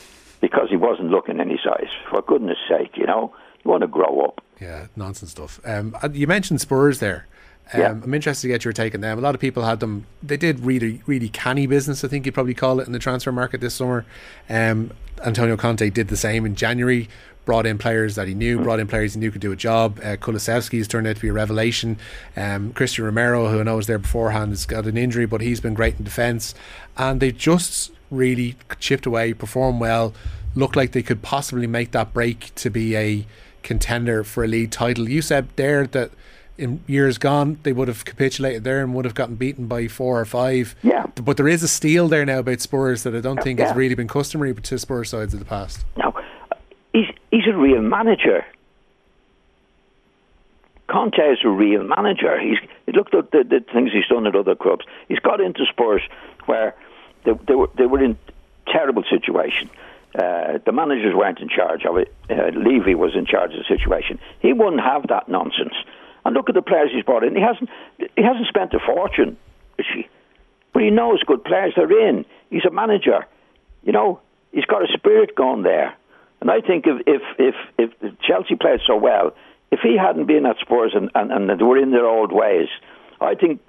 because 0.40 0.69
he 0.71 0.77
wasn't 0.77 1.11
looking 1.11 1.40
any 1.40 1.59
size. 1.62 1.90
For 2.09 2.23
goodness 2.23 2.59
sake, 2.69 2.97
you 2.97 3.07
know, 3.07 3.35
you 3.64 3.70
want 3.70 3.83
to 3.83 3.87
grow 3.87 4.20
up. 4.20 4.40
Yeah, 4.61 4.87
nonsense 4.96 5.31
stuff. 5.33 5.61
Um, 5.64 5.96
uh, 6.03 6.09
you 6.12 6.27
mentioned 6.27 6.61
Spurs 6.61 7.00
there. 7.00 7.27
Um, 7.72 7.81
Yeah. 7.81 7.90
I'm 7.90 8.14
interested 8.14 8.42
to 8.42 8.53
get 8.53 8.64
your 8.64 8.72
take 8.72 8.94
on 8.94 9.00
them. 9.00 9.18
A 9.18 9.20
lot 9.20 9.35
of 9.35 9.40
people 9.40 9.64
had 9.64 9.81
them. 9.81 10.07
They 10.22 10.37
did 10.37 10.61
really, 10.61 11.03
really 11.07 11.29
canny 11.29 11.66
business. 11.66 12.05
I 12.05 12.09
think 12.09 12.27
you'd 12.27 12.35
probably 12.35 12.55
call 12.55 12.79
it 12.81 12.87
in 12.87 12.92
the 12.92 12.98
transfer 12.98 13.33
market 13.33 13.61
this 13.61 13.74
summer. 13.74 14.05
Um, 14.48 14.90
Antonio 15.24 15.57
Conte 15.57 15.88
did 15.90 16.09
the 16.09 16.16
same 16.16 16.44
in 16.44 16.55
January. 16.55 17.09
Brought 17.46 17.66
in 17.66 17.77
players 17.77 18.14
that 18.14 18.27
he 18.27 18.33
knew, 18.33 18.59
brought 18.59 18.81
in 18.81 18.87
players 18.87 19.12
he 19.12 19.20
knew 19.20 19.31
could 19.31 19.42
do 19.42 19.53
a 19.53 19.57
job. 19.57 19.98
Uh, 20.03 20.16
Kulusevski's 20.16 20.88
turned 20.88 21.07
out 21.07 21.16
to 21.16 21.20
be 21.22 21.29
a 21.29 21.33
revelation. 21.33 21.98
Um, 22.38 22.72
Cristian 22.72 23.05
Romero, 23.05 23.48
who 23.48 23.61
I 23.61 23.64
know 23.64 23.77
was 23.77 23.87
there 23.87 23.98
beforehand, 23.98 24.53
has 24.53 24.64
got 24.64 24.87
an 24.87 24.96
injury, 24.96 25.27
but 25.27 25.42
he's 25.42 25.61
been 25.61 25.74
great 25.74 25.98
in 25.98 26.05
defence. 26.05 26.55
And 26.96 27.20
they 27.20 27.33
just 27.33 27.92
really 28.11 28.57
chipped 28.81 29.05
away, 29.05 29.35
performed 29.35 29.79
well, 29.79 30.14
looked 30.55 30.74
like 30.74 30.92
they 30.92 31.03
could 31.03 31.20
possibly 31.20 31.66
make 31.66 31.90
that 31.90 32.14
break 32.14 32.55
to 32.55 32.70
be 32.70 32.96
a 32.96 33.27
contender 33.64 34.22
for 34.22 34.44
a 34.44 34.46
league 34.46 34.70
title. 34.70 35.09
You 35.09 35.22
said 35.22 35.48
there 35.57 35.87
that 35.88 36.12
in 36.57 36.85
years 36.87 37.18
gone 37.18 37.59
they 37.64 37.72
would 37.72 37.88
have 37.88 38.05
capitulated 38.05 38.62
there 38.62 38.81
and 38.81 38.94
would 38.94 39.05
have 39.05 39.14
gotten 39.14 39.35
beaten 39.35 39.66
by 39.66 39.88
four 39.88 40.20
or 40.20 40.24
five. 40.24 40.77
Yeah. 40.83 41.07
But 41.16 41.37
there 41.37 41.48
is 41.48 41.62
a 41.62 41.68
steel 41.68 42.07
there 42.09 42.24
now 42.24 42.38
about 42.38 42.61
Spurs 42.61 43.03
that 43.03 43.14
I 43.14 43.20
don't 43.20 43.42
think 43.42 43.59
has 43.59 43.74
really 43.74 43.94
been 43.94 44.09
customary 44.09 44.55
to 44.55 44.79
Spurs 44.79 45.11
sides 45.11 45.33
of 45.35 45.40
the 45.40 45.46
past. 45.46 45.85
Now, 45.96 46.14
he's 46.92 47.09
he's 47.31 47.46
a 47.46 47.57
real 47.57 47.83
manager. 47.83 48.44
Conte 50.87 51.18
is 51.18 51.38
a 51.44 51.48
real 51.48 51.83
manager. 51.83 52.38
He's 52.38 52.59
looked 52.94 53.14
at 53.14 53.31
the, 53.31 53.42
the 53.42 53.64
things 53.72 53.90
he's 53.92 54.07
done 54.07 54.27
at 54.27 54.37
other 54.37 54.55
clubs. 54.55 54.85
He's 55.09 55.18
got 55.18 55.40
into 55.40 55.64
Spurs 55.66 56.03
where 56.44 56.74
they, 57.24 57.33
they 57.48 57.55
were 57.55 57.70
they 57.77 57.87
were 57.87 58.03
in 58.03 58.18
terrible 58.66 59.03
situation. 59.11 59.70
Uh, 60.14 60.59
the 60.64 60.72
managers 60.72 61.14
weren't 61.14 61.40
in 61.40 61.48
charge 61.48 61.85
of 61.85 61.96
it. 61.96 62.14
Uh, 62.31 62.50
Levy 62.55 62.94
was 62.94 63.16
in 63.16 63.27
charge 63.27 63.53
of 63.53 63.59
the 63.59 63.77
situation. 63.77 64.20
He 64.40 64.53
wouldn't 64.53 64.83
have 64.83 65.09
that 65.09 65.29
nonsense. 65.29 65.74
And 66.24 66.35
look 66.35 66.48
at 66.48 66.55
the 66.55 66.62
players 66.62 66.90
he's 66.94 67.05
brought 67.05 67.24
in. 67.24 67.35
He 67.35 67.42
hasn't 67.42 67.68
he 67.98 68.22
hasn't 68.22 68.46
spent 68.48 68.72
a 68.74 68.79
fortune? 68.79 69.37
But 70.72 70.83
he 70.83 70.90
knows 70.90 71.22
good 71.24 71.44
players 71.44 71.74
are 71.77 72.09
in. 72.09 72.24
He's 72.50 72.64
a 72.64 72.70
manager. 72.70 73.27
You 73.83 73.92
know, 73.92 74.20
he's 74.53 74.64
got 74.64 74.83
a 74.83 74.92
spirit 74.96 75.35
going 75.35 75.62
there. 75.62 75.94
And 76.40 76.50
I 76.50 76.61
think 76.61 76.87
if 76.87 77.03
if 77.07 77.55
if, 77.79 77.90
if 78.00 78.20
Chelsea 78.20 78.55
played 78.55 78.81
so 78.87 78.96
well, 78.96 79.35
if 79.70 79.81
he 79.81 79.96
hadn't 79.98 80.27
been 80.27 80.46
at 80.46 80.57
Spurs 80.61 80.92
and, 80.94 81.11
and, 81.14 81.33
and 81.33 81.59
they 81.59 81.64
were 81.64 81.79
in 81.79 81.90
their 81.90 82.07
old 82.07 82.33
ways, 82.33 82.68
I 83.20 83.35
think 83.35 83.61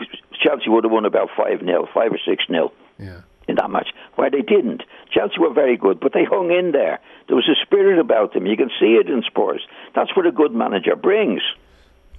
Chelsea 0.41 0.69
would 0.69 0.83
have 0.83 0.91
won 0.91 1.05
about 1.05 1.29
5 1.35 1.59
0, 1.59 1.87
5 1.93 2.11
or 2.11 2.19
6 2.23 2.43
0 2.47 2.71
Yeah. 2.99 3.21
In 3.47 3.55
that 3.55 3.69
match, 3.69 3.89
where 4.15 4.29
they 4.29 4.41
didn't. 4.41 4.83
Chelsea 5.11 5.39
were 5.39 5.53
very 5.53 5.77
good, 5.77 5.99
but 5.99 6.13
they 6.13 6.23
hung 6.23 6.51
in 6.51 6.71
there. 6.71 6.99
There 7.27 7.35
was 7.35 7.47
a 7.49 7.55
spirit 7.65 7.99
about 7.99 8.33
them. 8.33 8.45
You 8.45 8.57
can 8.57 8.69
see 8.79 8.95
it 8.95 9.09
in 9.09 9.23
Spurs. 9.23 9.65
That's 9.93 10.15
what 10.15 10.25
a 10.25 10.31
good 10.31 10.53
manager 10.53 10.95
brings. 10.95 11.41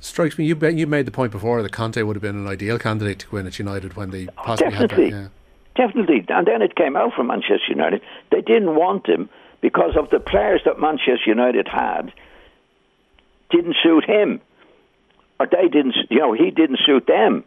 Strikes 0.00 0.38
me 0.38 0.44
you 0.44 0.56
you 0.68 0.86
made 0.86 1.06
the 1.06 1.10
point 1.10 1.32
before 1.32 1.62
that 1.62 1.72
Conte 1.72 2.00
would 2.02 2.16
have 2.16 2.22
been 2.22 2.36
an 2.36 2.46
ideal 2.46 2.78
candidate 2.78 3.20
to 3.20 3.30
win 3.30 3.46
at 3.46 3.58
United 3.58 3.96
when 3.96 4.10
they 4.10 4.28
oh, 4.28 4.42
possibly 4.44 4.72
had 4.72 4.82
that. 4.82 4.88
Definitely. 4.88 5.18
Yeah. 5.18 5.28
Definitely. 5.74 6.24
And 6.28 6.46
then 6.46 6.62
it 6.62 6.74
came 6.74 6.96
out 6.96 7.12
from 7.14 7.26
Manchester 7.28 7.68
United. 7.68 8.02
They 8.30 8.40
didn't 8.40 8.74
want 8.74 9.06
him 9.06 9.28
because 9.60 9.96
of 9.96 10.10
the 10.10 10.20
players 10.20 10.62
that 10.64 10.78
Manchester 10.80 11.26
United 11.26 11.68
had 11.68 12.12
didn't 13.50 13.76
suit 13.82 14.04
him. 14.04 14.40
Or 15.38 15.46
they 15.46 15.68
didn't 15.68 15.94
you 16.08 16.18
know, 16.18 16.32
he 16.32 16.50
didn't 16.50 16.80
suit 16.84 17.06
them. 17.06 17.44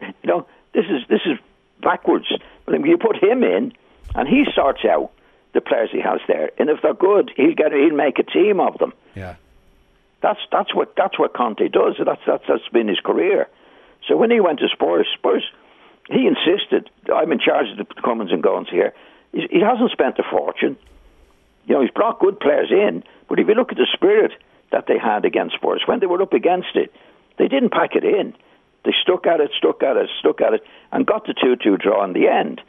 You 0.00 0.12
know, 0.24 0.46
this 0.74 0.84
is 0.86 1.06
this 1.08 1.20
is 1.26 1.38
backwards. 1.80 2.26
You 2.68 2.98
put 2.98 3.16
him 3.16 3.42
in 3.42 3.72
and 4.14 4.28
he 4.28 4.44
sorts 4.54 4.84
out 4.84 5.10
the 5.52 5.60
players 5.60 5.90
he 5.92 6.00
has 6.00 6.20
there. 6.28 6.50
And 6.58 6.70
if 6.70 6.82
they're 6.82 6.94
good, 6.94 7.30
he'll 7.36 7.54
get 7.54 7.72
he'll 7.72 7.94
make 7.94 8.18
a 8.18 8.22
team 8.22 8.60
of 8.60 8.78
them. 8.78 8.92
Yeah. 9.14 9.36
That's 10.22 10.40
that's 10.52 10.74
what 10.74 10.94
that's 10.96 11.18
what 11.18 11.34
Conte 11.34 11.66
does. 11.68 11.96
That's 12.04 12.20
that's 12.26 12.44
that's 12.46 12.68
been 12.72 12.88
his 12.88 13.00
career. 13.00 13.48
So 14.06 14.16
when 14.16 14.30
he 14.30 14.40
went 14.40 14.60
to 14.60 14.68
Spurs, 14.68 15.06
Spurs, 15.14 15.44
he 16.08 16.26
insisted, 16.26 16.90
"I'm 17.12 17.32
in 17.32 17.38
charge 17.38 17.66
of 17.70 17.78
the 17.78 17.94
comings 18.02 18.32
and 18.32 18.42
goings 18.42 18.68
here." 18.70 18.92
He, 19.32 19.46
he 19.50 19.60
hasn't 19.60 19.90
spent 19.90 20.18
a 20.18 20.22
fortune. 20.22 20.76
You 21.66 21.74
know, 21.74 21.82
he's 21.82 21.90
brought 21.90 22.18
good 22.18 22.40
players 22.40 22.70
in, 22.70 23.04
but 23.28 23.38
if 23.38 23.48
you 23.48 23.54
look 23.54 23.70
at 23.70 23.78
the 23.78 23.86
spirit 23.92 24.32
that 24.72 24.86
they 24.86 24.98
had 24.98 25.24
against 25.24 25.54
Spurs 25.56 25.82
when 25.86 26.00
they 26.00 26.06
were 26.06 26.20
up 26.20 26.32
against 26.32 26.74
it, 26.74 26.92
they 27.38 27.48
didn't 27.48 27.70
pack 27.70 27.94
it 27.94 28.04
in. 28.04 28.34
They 28.84 28.92
stuck 29.02 29.26
at 29.26 29.40
it, 29.40 29.50
stuck 29.56 29.82
at 29.82 29.96
it, 29.96 30.08
stuck 30.18 30.40
at 30.40 30.54
it, 30.54 30.64
and 30.92 31.06
got 31.06 31.26
the 31.26 31.34
two-two 31.34 31.76
draw 31.76 32.04
in 32.04 32.12
the 32.12 32.28
end. 32.28 32.60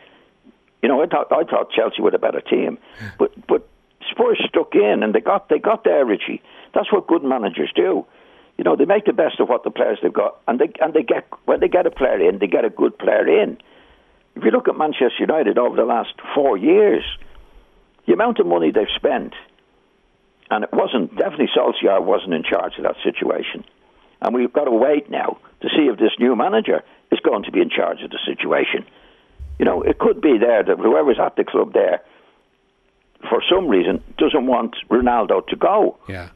You 0.82 0.90
know, 0.90 1.02
I 1.02 1.06
thought 1.06 1.32
I 1.32 1.44
thought 1.44 1.72
Chelsea 1.72 2.02
were 2.02 2.10
a 2.10 2.20
better 2.20 2.42
team, 2.42 2.78
but 3.18 3.32
but 3.48 3.68
Spurs 4.10 4.44
stuck 4.48 4.74
in 4.76 5.04
and 5.04 5.14
they 5.14 5.22
got 5.22 5.48
they 5.50 5.60
got 5.60 5.84
there, 5.84 6.06
Richie. 6.06 6.42
That's 6.74 6.92
what 6.92 7.08
good 7.08 7.24
managers 7.24 7.72
do. 7.76 8.06
You 8.58 8.64
know, 8.64 8.76
they 8.76 8.86
make 8.86 9.06
the 9.06 9.14
best 9.14 9.40
of 9.40 9.48
what 9.48 9.64
the 9.64 9.72
players 9.72 10.00
they've 10.02 10.14
got, 10.14 10.40
and 10.48 10.60
they 10.60 10.72
and 10.82 10.94
they 10.94 11.04
get 11.04 11.28
when 11.46 11.60
they 11.60 11.68
get 11.68 11.86
a 11.86 11.92
player 11.92 12.28
in, 12.28 12.40
they 12.40 12.48
get 12.48 12.66
a 12.66 12.70
good 12.70 12.98
player 12.98 13.42
in. 13.42 13.58
If 14.36 14.44
you 14.44 14.52
look 14.52 14.68
at 14.68 14.78
Manchester 14.78 15.20
United 15.20 15.58
over 15.58 15.76
the 15.76 15.86
last 15.86 16.14
four 16.34 16.58
years, 16.58 17.04
the 18.08 18.14
amount 18.14 18.40
of 18.40 18.48
money 18.48 18.72
they've 18.72 18.88
spent, 18.96 19.34
and 20.50 20.64
it 20.64 20.74
wasn't 20.74 21.16
definitely 21.18 21.50
Solskjaer 21.56 22.04
wasn't 22.04 22.34
in 22.34 22.44
charge 22.44 22.74
of 22.78 22.84
that 22.84 22.96
situation, 23.04 23.66
and 24.22 24.34
we've 24.34 24.54
got 24.54 24.66
to 24.66 24.72
wait 24.72 25.10
now 25.10 25.38
to 25.62 25.70
see 25.70 25.90
if 25.92 26.00
this 26.00 26.12
new 26.20 26.36
manager 26.36 26.84
is 27.12 27.20
going 27.20 27.44
to 27.44 27.52
be 27.52 27.62
in 27.62 27.70
charge 27.70 28.02
of 28.02 28.12
the 28.12 28.20
situation. 28.26 28.86
You 29.60 29.66
know, 29.66 29.82
it 29.82 30.00
could 30.00 30.22
be 30.22 30.38
there 30.38 30.64
that 30.64 30.78
whoever's 30.78 31.20
at 31.20 31.36
the 31.36 31.44
club 31.44 31.74
there, 31.74 32.02
for 33.30 33.44
some 33.50 33.68
reason, 33.68 34.04
doesn't 34.18 34.48
want 34.48 34.76
Ronaldo 34.90 35.46
to 35.48 35.56
go. 35.56 35.98
Yeah. 36.08 36.30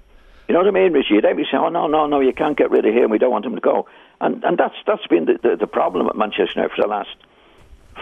You 0.47 0.53
know 0.53 0.59
what 0.59 0.67
I 0.67 0.71
mean, 0.71 0.93
Richie? 0.93 1.21
They'd 1.21 1.35
be 1.35 1.45
saying, 1.49 1.63
"Oh 1.63 1.69
no, 1.69 1.87
no, 1.87 2.05
no, 2.05 2.19
you 2.19 2.33
can't 2.33 2.55
get 2.55 2.69
rid 2.69 2.85
of 2.85 2.93
him. 2.93 3.09
We 3.09 3.17
don't 3.17 3.31
want 3.31 3.45
him 3.45 3.55
to 3.55 3.61
go." 3.61 3.87
And 4.21 4.43
and 4.43 4.57
that's 4.57 4.75
that's 4.85 5.05
been 5.07 5.25
the, 5.25 5.39
the, 5.41 5.55
the 5.61 5.67
problem 5.67 6.07
at 6.07 6.15
Manchester 6.15 6.53
United 6.55 6.75
for 6.75 6.83
the 6.83 6.87
last 6.87 7.15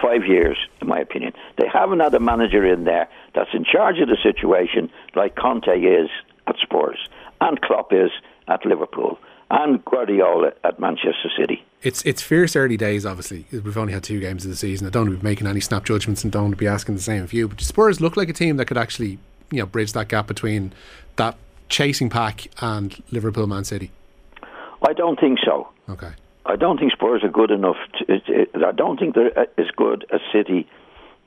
five 0.01 0.25
years, 0.25 0.57
in 0.81 0.87
my 0.87 0.99
opinion. 0.99 1.33
They 1.57 1.67
haven't 1.71 1.99
had 2.01 2.13
a 2.13 2.19
manager 2.19 2.65
in 2.65 2.83
there 2.83 3.07
that's 3.33 3.53
in 3.53 3.63
charge 3.63 3.99
of 3.99 4.09
the 4.09 4.17
situation 4.21 4.91
like 5.15 5.35
Conte 5.35 5.69
is 5.69 6.09
at 6.47 6.57
Spurs, 6.57 6.99
and 7.39 7.61
Klopp 7.61 7.93
is 7.93 8.11
at 8.47 8.65
Liverpool, 8.65 9.17
and 9.51 9.83
Guardiola 9.85 10.53
at 10.63 10.79
Manchester 10.79 11.29
City. 11.37 11.63
It's 11.81 12.01
it's 12.03 12.21
fierce 12.21 12.55
early 12.55 12.77
days. 12.77 13.05
Obviously, 13.05 13.45
we've 13.51 13.77
only 13.77 13.93
had 13.93 14.03
two 14.03 14.19
games 14.19 14.45
of 14.45 14.51
the 14.51 14.57
season. 14.57 14.87
I 14.87 14.89
don't 14.89 15.07
want 15.07 15.19
to 15.19 15.23
be 15.23 15.29
making 15.29 15.47
any 15.47 15.59
snap 15.59 15.83
judgments 15.83 16.23
and 16.23 16.31
don't 16.31 16.43
want 16.43 16.53
to 16.53 16.57
be 16.57 16.67
asking 16.67 16.95
the 16.95 17.01
same 17.01 17.23
of 17.23 17.33
you. 17.33 17.47
But 17.47 17.61
Spurs 17.61 17.99
look 17.99 18.15
like 18.15 18.29
a 18.29 18.33
team 18.33 18.57
that 18.57 18.65
could 18.65 18.77
actually, 18.77 19.19
you 19.51 19.59
know, 19.59 19.65
bridge 19.65 19.93
that 19.93 20.07
gap 20.07 20.27
between 20.27 20.73
that 21.17 21.37
chasing 21.69 22.09
pack 22.09 22.47
and 22.61 23.01
Liverpool, 23.11 23.47
Man 23.47 23.63
City. 23.65 23.91
I 24.87 24.93
don't 24.93 25.19
think 25.19 25.39
so. 25.43 25.69
Okay. 25.89 26.11
I 26.45 26.55
don't 26.55 26.77
think 26.77 26.91
Spurs 26.91 27.23
are 27.23 27.29
good 27.29 27.51
enough. 27.51 27.77
To, 27.99 28.65
I 28.65 28.71
don't 28.71 28.99
think 28.99 29.15
they're 29.15 29.37
uh, 29.37 29.45
as 29.57 29.67
good 29.75 30.05
as 30.11 30.19
City 30.31 30.67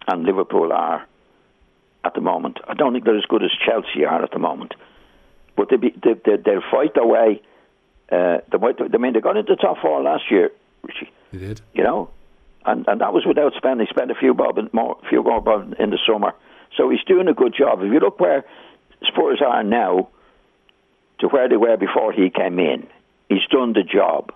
and 0.07 0.24
Liverpool 0.24 0.72
are 0.72 1.07
at 2.05 2.14
the 2.14 2.20
moment. 2.20 2.59
I 2.68 2.74
don't 2.74 2.92
think 2.92 3.05
they're 3.05 3.16
as 3.16 3.24
good 3.24 3.42
as 3.42 3.50
Chelsea 3.64 4.05
are 4.05 4.22
at 4.22 4.31
the 4.31 4.38
moment. 4.38 4.74
But 5.57 5.70
they, 5.70 5.76
be, 5.76 5.94
they, 6.02 6.14
they 6.24 6.37
they'll 6.37 6.62
fight 6.70 6.94
their 6.94 7.07
way. 7.07 7.42
Uh, 8.11 8.38
they 8.51 8.59
might, 8.59 8.77
I 8.81 8.99
mean, 8.99 9.12
they 9.14 9.21
got 9.21 9.37
into 9.37 9.55
the 9.55 9.61
top 9.61 9.79
four 9.83 10.01
last 10.03 10.31
year, 10.31 10.51
Richie. 10.83 11.11
They 11.33 11.38
did. 11.38 11.61
You 11.75 11.83
know, 11.83 12.11
and 12.64 12.87
and 12.87 13.01
that 13.01 13.12
was 13.12 13.25
without 13.27 13.55
spending. 13.57 13.87
He 13.87 13.90
spent 13.90 14.11
a 14.11 14.14
few 14.14 14.35
bob 14.35 14.59
in, 14.59 14.71
more, 14.73 14.99
few 15.09 15.23
more 15.23 15.40
bob 15.40 15.75
in 15.79 15.90
the 15.90 15.99
summer. 16.07 16.35
So 16.77 16.90
he's 16.90 17.03
doing 17.07 17.29
a 17.29 17.35
good 17.35 17.55
job. 17.57 17.81
If 17.83 17.92
you 17.92 17.99
look 17.99 18.21
where 18.21 18.45
Spurs 19.05 19.40
are 19.45 19.62
now 19.64 20.09
to 21.21 21.29
where 21.29 21.49
they 21.49 21.57
were 21.57 21.77
before 21.77 22.12
he 22.12 22.31
came 22.31 22.59
in, 22.59 22.87
he's 23.29 23.47
done 23.51 23.73
the 23.73 23.83
job. 23.83 24.33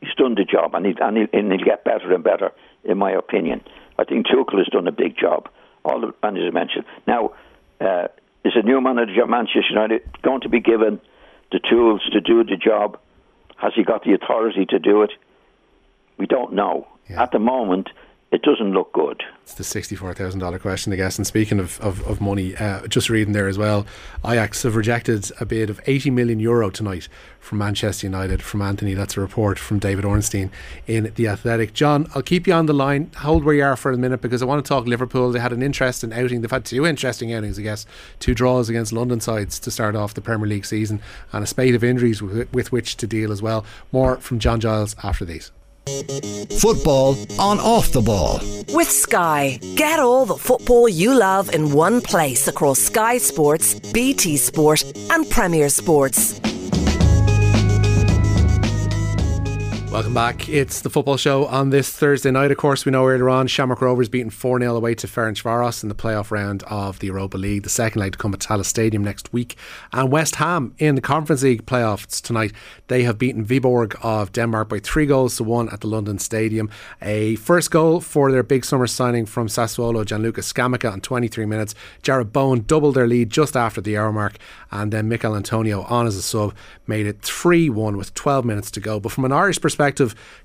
He's 0.00 0.14
done 0.14 0.34
the 0.34 0.44
job, 0.44 0.74
and, 0.74 0.84
he, 0.84 0.94
and, 1.00 1.16
he, 1.16 1.26
and 1.32 1.50
he'll 1.50 1.64
get 1.64 1.84
better 1.84 2.12
and 2.12 2.22
better, 2.22 2.52
in 2.84 2.98
my 2.98 3.12
opinion. 3.12 3.62
I 3.98 4.04
think 4.04 4.26
Tuchel 4.26 4.58
has 4.58 4.66
done 4.66 4.86
a 4.86 4.92
big 4.92 5.16
job. 5.16 5.48
All 5.84 6.00
the 6.00 6.12
managers 6.22 6.52
mentioned. 6.52 6.84
Now, 7.06 7.32
uh, 7.80 8.08
is 8.44 8.52
a 8.56 8.62
new 8.62 8.80
manager 8.80 9.22
at 9.22 9.28
Manchester 9.28 9.70
United 9.70 10.02
going 10.22 10.42
to 10.42 10.48
be 10.48 10.60
given 10.60 11.00
the 11.52 11.60
tools 11.60 12.02
to 12.12 12.20
do 12.20 12.44
the 12.44 12.56
job? 12.56 12.98
Has 13.56 13.72
he 13.74 13.82
got 13.84 14.04
the 14.04 14.12
authority 14.12 14.66
to 14.66 14.78
do 14.78 15.02
it? 15.02 15.12
We 16.18 16.26
don't 16.26 16.52
know. 16.52 16.86
Yeah. 17.08 17.22
At 17.22 17.32
the 17.32 17.38
moment, 17.38 17.88
it 18.32 18.42
doesn't 18.42 18.72
look 18.72 18.92
good. 18.92 19.22
It's 19.42 19.54
the 19.54 19.62
$64,000 19.62 20.60
question, 20.60 20.92
I 20.92 20.96
guess. 20.96 21.16
And 21.16 21.24
speaking 21.24 21.60
of, 21.60 21.80
of, 21.80 22.04
of 22.08 22.20
money, 22.20 22.56
uh, 22.56 22.86
just 22.88 23.08
reading 23.08 23.32
there 23.32 23.46
as 23.46 23.56
well, 23.56 23.86
Ajax 24.24 24.64
have 24.64 24.74
rejected 24.74 25.30
a 25.38 25.46
bid 25.46 25.70
of 25.70 25.80
80 25.86 26.10
million 26.10 26.40
euro 26.40 26.68
tonight 26.68 27.08
from 27.38 27.58
Manchester 27.58 28.08
United, 28.08 28.42
from 28.42 28.62
Antony. 28.62 28.94
That's 28.94 29.16
a 29.16 29.20
report 29.20 29.60
from 29.60 29.78
David 29.78 30.04
Ornstein 30.04 30.50
in 30.88 31.12
The 31.14 31.28
Athletic. 31.28 31.72
John, 31.72 32.08
I'll 32.16 32.22
keep 32.22 32.48
you 32.48 32.52
on 32.52 32.66
the 32.66 32.72
line. 32.72 33.12
Hold 33.18 33.44
where 33.44 33.54
you 33.54 33.62
are 33.62 33.76
for 33.76 33.92
a 33.92 33.96
minute 33.96 34.20
because 34.20 34.42
I 34.42 34.46
want 34.46 34.64
to 34.64 34.68
talk 34.68 34.86
Liverpool. 34.86 35.30
They 35.30 35.38
had 35.38 35.52
an 35.52 35.62
interesting 35.62 36.12
outing. 36.12 36.40
They've 36.40 36.50
had 36.50 36.64
two 36.64 36.84
interesting 36.84 37.32
outings, 37.32 37.60
I 37.60 37.62
guess. 37.62 37.86
Two 38.18 38.34
draws 38.34 38.68
against 38.68 38.92
London 38.92 39.20
sides 39.20 39.60
to 39.60 39.70
start 39.70 39.94
off 39.94 40.14
the 40.14 40.20
Premier 40.20 40.48
League 40.48 40.66
season 40.66 41.00
and 41.32 41.44
a 41.44 41.46
spate 41.46 41.76
of 41.76 41.84
injuries 41.84 42.20
with, 42.20 42.52
with 42.52 42.72
which 42.72 42.96
to 42.96 43.06
deal 43.06 43.30
as 43.30 43.40
well. 43.40 43.64
More 43.92 44.16
from 44.16 44.40
John 44.40 44.58
Giles 44.58 44.96
after 45.04 45.24
these. 45.24 45.52
Football 45.86 47.16
on 47.38 47.60
off 47.60 47.92
the 47.92 48.00
ball. 48.00 48.40
With 48.74 48.90
Sky, 48.90 49.60
get 49.76 50.00
all 50.00 50.26
the 50.26 50.36
football 50.36 50.88
you 50.88 51.14
love 51.14 51.54
in 51.54 51.70
one 51.72 52.00
place 52.00 52.48
across 52.48 52.80
Sky 52.80 53.18
Sports, 53.18 53.78
BT 53.92 54.36
Sport, 54.36 54.82
and 55.10 55.30
Premier 55.30 55.68
Sports. 55.68 56.40
Welcome 59.96 60.12
back. 60.12 60.46
It's 60.46 60.82
the 60.82 60.90
football 60.90 61.16
show 61.16 61.46
on 61.46 61.70
this 61.70 61.88
Thursday 61.88 62.30
night. 62.30 62.50
Of 62.50 62.58
course, 62.58 62.84
we 62.84 62.92
know 62.92 63.06
earlier 63.06 63.30
on 63.30 63.46
Shamrock 63.46 63.80
Rovers 63.80 64.10
beaten 64.10 64.28
4 64.28 64.60
0 64.60 64.76
away 64.76 64.94
to 64.94 65.06
Ferencvaros 65.06 65.82
in 65.82 65.88
the 65.88 65.94
playoff 65.94 66.30
round 66.30 66.62
of 66.64 66.98
the 66.98 67.06
Europa 67.06 67.38
League. 67.38 67.62
The 67.62 67.70
second 67.70 68.00
leg 68.00 68.12
to 68.12 68.18
come 68.18 68.34
at 68.34 68.40
Tallaght 68.40 68.66
Stadium 68.66 69.02
next 69.02 69.32
week. 69.32 69.56
And 69.94 70.12
West 70.12 70.34
Ham 70.34 70.74
in 70.76 70.96
the 70.96 71.00
Conference 71.00 71.42
League 71.42 71.64
playoffs 71.64 72.20
tonight. 72.20 72.52
They 72.88 73.04
have 73.04 73.16
beaten 73.16 73.42
Viborg 73.42 73.96
of 74.02 74.32
Denmark 74.32 74.68
by 74.68 74.80
three 74.80 75.06
goals 75.06 75.38
to 75.38 75.44
one 75.44 75.70
at 75.70 75.80
the 75.80 75.86
London 75.86 76.18
Stadium. 76.18 76.68
A 77.00 77.36
first 77.36 77.70
goal 77.70 78.02
for 78.02 78.30
their 78.30 78.42
big 78.42 78.66
summer 78.66 78.86
signing 78.86 79.24
from 79.24 79.48
Sassuolo, 79.48 80.04
Gianluca 80.04 80.42
Scamacca, 80.42 80.92
on 80.92 81.00
23 81.00 81.46
minutes. 81.46 81.74
Jarrod 82.02 82.34
Bowen 82.34 82.64
doubled 82.66 82.96
their 82.96 83.08
lead 83.08 83.30
just 83.30 83.56
after 83.56 83.80
the 83.80 83.96
hour 83.96 84.12
mark. 84.12 84.36
And 84.70 84.92
then 84.92 85.08
Michail 85.08 85.34
Antonio 85.34 85.84
on 85.84 86.06
as 86.06 86.16
a 86.16 86.22
sub 86.22 86.54
made 86.86 87.06
it 87.06 87.22
3 87.22 87.70
1 87.70 87.96
with 87.96 88.12
12 88.12 88.44
minutes 88.44 88.70
to 88.72 88.80
go. 88.80 89.00
But 89.00 89.12
from 89.12 89.24
an 89.24 89.32
Irish 89.32 89.58
perspective, 89.58 89.85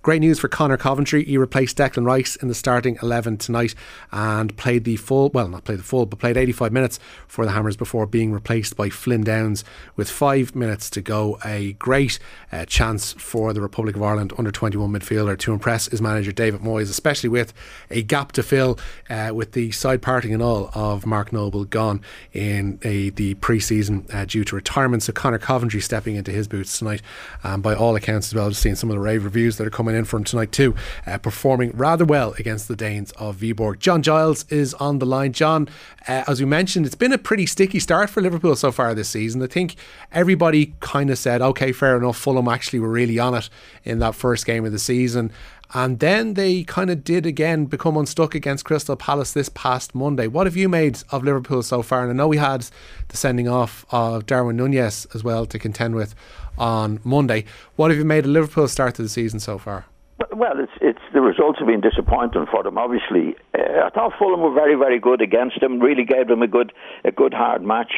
great 0.02 0.22
news 0.22 0.40
for 0.40 0.48
Conor 0.48 0.78
Coventry. 0.78 1.24
He 1.24 1.38
replaced 1.38 1.78
Declan 1.78 2.06
Rice 2.06 2.36
in 2.36 2.48
the 2.48 2.54
starting 2.54 2.98
11 3.02 3.38
tonight 3.38 3.76
and 4.12 4.56
played 4.58 4.84
the 4.84 4.98
full, 4.98 5.30
well, 5.30 5.48
not 5.48 5.64
played 5.64 5.80
the 5.80 5.84
full, 5.84 6.06
but 6.06 6.20
played 6.20 6.38
85 6.38 6.72
minutes 6.72 7.00
for 7.28 7.46
the 7.46 7.52
Hammers 7.52 7.78
before 7.78 8.06
being 8.06 8.32
replaced 8.32 8.76
by 8.76 8.90
Flynn 8.90 9.24
Downs 9.24 9.64
with 9.96 10.10
five 10.10 10.56
minutes 10.56 10.90
to 10.92 11.02
go. 11.02 11.40
A 11.46 11.74
great 11.74 12.20
uh, 12.52 12.66
chance 12.66 13.14
for 13.14 13.54
the 13.54 13.62
Republic 13.62 13.96
of 13.96 14.04
Ireland 14.04 14.34
under 14.38 14.52
21 14.52 14.92
midfielder 14.92 15.38
to 15.40 15.54
impress 15.54 15.88
his 15.88 16.02
manager 16.02 16.32
David 16.32 16.62
Moyes, 16.62 16.90
especially 16.90 17.30
with 17.30 17.54
a 17.90 18.02
gap 18.02 18.32
to 18.34 18.44
fill 18.44 18.78
uh, 19.10 19.32
with 19.34 19.54
the 19.54 19.72
side 19.72 20.02
parting 20.02 20.34
and 20.34 20.44
all 20.44 20.70
of 20.74 21.06
Mark 21.06 21.34
Noble 21.34 21.66
gone 21.66 22.02
in 22.34 22.80
a, 22.84 23.10
the 23.12 23.34
pre 23.36 23.60
season 23.60 24.06
uh, 24.14 24.26
due 24.26 24.44
to 24.44 24.56
retirement. 24.56 25.04
So 25.04 25.14
Conor 25.14 25.40
Coventry 25.40 25.82
stepping 25.82 26.16
into 26.16 26.32
his 26.32 26.48
boots 26.48 26.78
tonight, 26.78 27.02
um, 27.44 27.62
by 27.62 27.76
all 27.76 27.96
accounts 27.96 28.28
as 28.28 28.36
well. 28.36 28.52
Seeing 28.52 28.76
some 28.76 28.90
of 28.90 28.96
the 28.96 29.00
rave 29.00 29.21
reviews 29.24 29.58
that 29.58 29.68
are 29.68 29.72
coming 29.72 29.96
in 29.96 30.06
from 30.06 30.24
tonight 30.24 30.52
too, 30.52 30.76
uh, 31.06 31.18
performing 31.18 31.72
rather 31.72 32.06
well 32.06 32.34
against 32.38 32.68
the 32.68 32.76
Danes 32.76 33.12
of 33.14 33.38
Viborg. 33.38 33.80
John 33.80 34.02
Giles 34.02 34.46
is 34.50 34.74
on 34.76 35.00
the 35.00 35.06
line. 35.06 35.34
John, 35.34 35.68
uh, 36.08 36.24
as 36.28 36.40
we 36.40 36.46
mentioned, 36.46 36.86
it's 36.86 36.96
been 36.96 37.14
a 37.14 37.18
pretty 37.18 37.46
sticky 37.46 37.80
start 37.80 38.10
for 38.10 38.22
Liverpool 38.22 38.56
so 38.56 38.72
far 38.72 38.94
this 38.94 39.10
season. 39.10 39.42
I 39.42 39.48
think 39.48 39.76
everybody 40.12 40.74
kind 40.80 41.10
of 41.10 41.18
said, 41.18 41.42
okay, 41.42 41.72
fair 41.72 41.98
enough. 41.98 42.18
Fulham 42.18 42.48
actually 42.48 42.80
were 42.80 42.90
really 42.90 43.20
on 43.20 43.34
it 43.36 43.50
in 43.84 44.00
that 44.00 44.16
first 44.16 44.46
game 44.46 44.66
of 44.66 44.72
the 44.72 44.80
season. 44.80 45.32
And 45.74 46.00
then 46.00 46.34
they 46.34 46.64
kind 46.64 46.90
of 46.90 47.04
did 47.04 47.26
again 47.26 47.66
become 47.66 47.96
unstuck 47.96 48.36
against 48.36 48.66
Crystal 48.66 48.96
Palace 48.96 49.32
this 49.32 49.50
past 49.50 49.96
Monday. 49.96 50.28
What 50.28 50.46
have 50.48 50.58
you 50.58 50.68
made 50.68 51.02
of 51.12 51.24
Liverpool 51.24 51.64
so 51.64 51.82
far? 51.82 52.02
And 52.04 52.12
I 52.12 52.14
know 52.14 52.28
we 52.28 52.38
had 52.38 52.68
the 53.08 53.18
sending 53.18 53.48
off 53.48 53.86
of 53.92 54.26
Darwin 54.26 54.58
Nunez 54.58 55.08
as 55.14 55.24
well 55.24 55.46
to 55.46 55.58
contend 55.58 55.96
with 55.96 56.14
on 56.58 57.00
Monday. 57.04 57.46
What 57.78 57.90
have 57.90 57.98
you 57.98 58.06
made 58.06 58.26
of 58.26 58.32
Liverpool's 58.32 58.72
start 58.72 58.96
to 58.96 59.02
the 59.02 59.10
season 59.10 59.40
so 59.40 59.58
far? 59.58 59.86
Well, 60.34 60.60
it's 60.60 60.72
it's 60.82 61.00
the 61.14 61.22
results 61.22 61.60
have 61.60 61.68
been 61.68 61.82
disappointing 61.82 62.46
for 62.52 62.64
them. 62.64 62.78
Obviously, 62.78 63.36
uh, 63.58 63.86
I 63.86 63.90
thought 63.90 64.14
Fulham 64.20 64.42
were 64.42 64.54
very 64.54 64.76
very 64.76 65.00
good 65.00 65.22
against 65.22 65.60
them. 65.62 65.80
Really 65.80 66.06
gave 66.06 66.28
them 66.28 66.42
a 66.42 66.48
good 66.48 66.74
a 67.04 67.12
good 67.12 67.34
hard 67.34 67.64
match. 67.64 67.92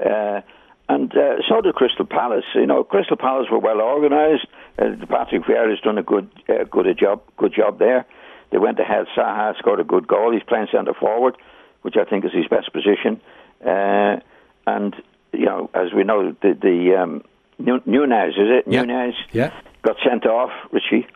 Uh, 0.00 0.40
and 0.88 1.12
uh, 1.16 1.36
so 1.48 1.60
did 1.60 1.74
Crystal 1.74 2.06
Palace. 2.06 2.44
You 2.54 2.66
know, 2.66 2.84
Crystal 2.84 3.16
Palace 3.16 3.48
were 3.50 3.58
well 3.58 3.80
organised. 3.80 4.46
Uh, 4.78 5.06
Patrick 5.08 5.44
has 5.46 5.80
done 5.80 5.98
a 5.98 6.02
good, 6.02 6.28
uh, 6.48 6.64
good 6.70 6.86
a 6.86 6.94
job, 6.94 7.22
good 7.36 7.52
job 7.54 7.78
there. 7.78 8.04
They 8.50 8.58
went 8.58 8.78
ahead. 8.78 9.06
Zaha 9.16 9.56
scored 9.58 9.80
a 9.80 9.84
good 9.84 10.06
goal. 10.06 10.32
He's 10.32 10.42
playing 10.42 10.68
centre 10.70 10.94
forward, 10.94 11.36
which 11.82 11.96
I 11.96 12.04
think 12.04 12.24
is 12.24 12.32
his 12.32 12.46
best 12.46 12.72
position. 12.72 13.20
Uh, 13.64 14.20
and 14.66 14.94
you 15.32 15.46
know, 15.46 15.70
as 15.74 15.92
we 15.94 16.04
know, 16.04 16.32
the, 16.42 16.54
the 16.60 16.96
um, 17.00 17.24
Nunez 17.58 18.34
is 18.34 18.48
it? 18.50 18.64
Yeah. 18.66 18.82
Nunez 18.82 19.14
Yeah. 19.32 19.52
got 19.82 19.96
sent 20.06 20.26
off. 20.26 20.50
Richie, 20.72 21.06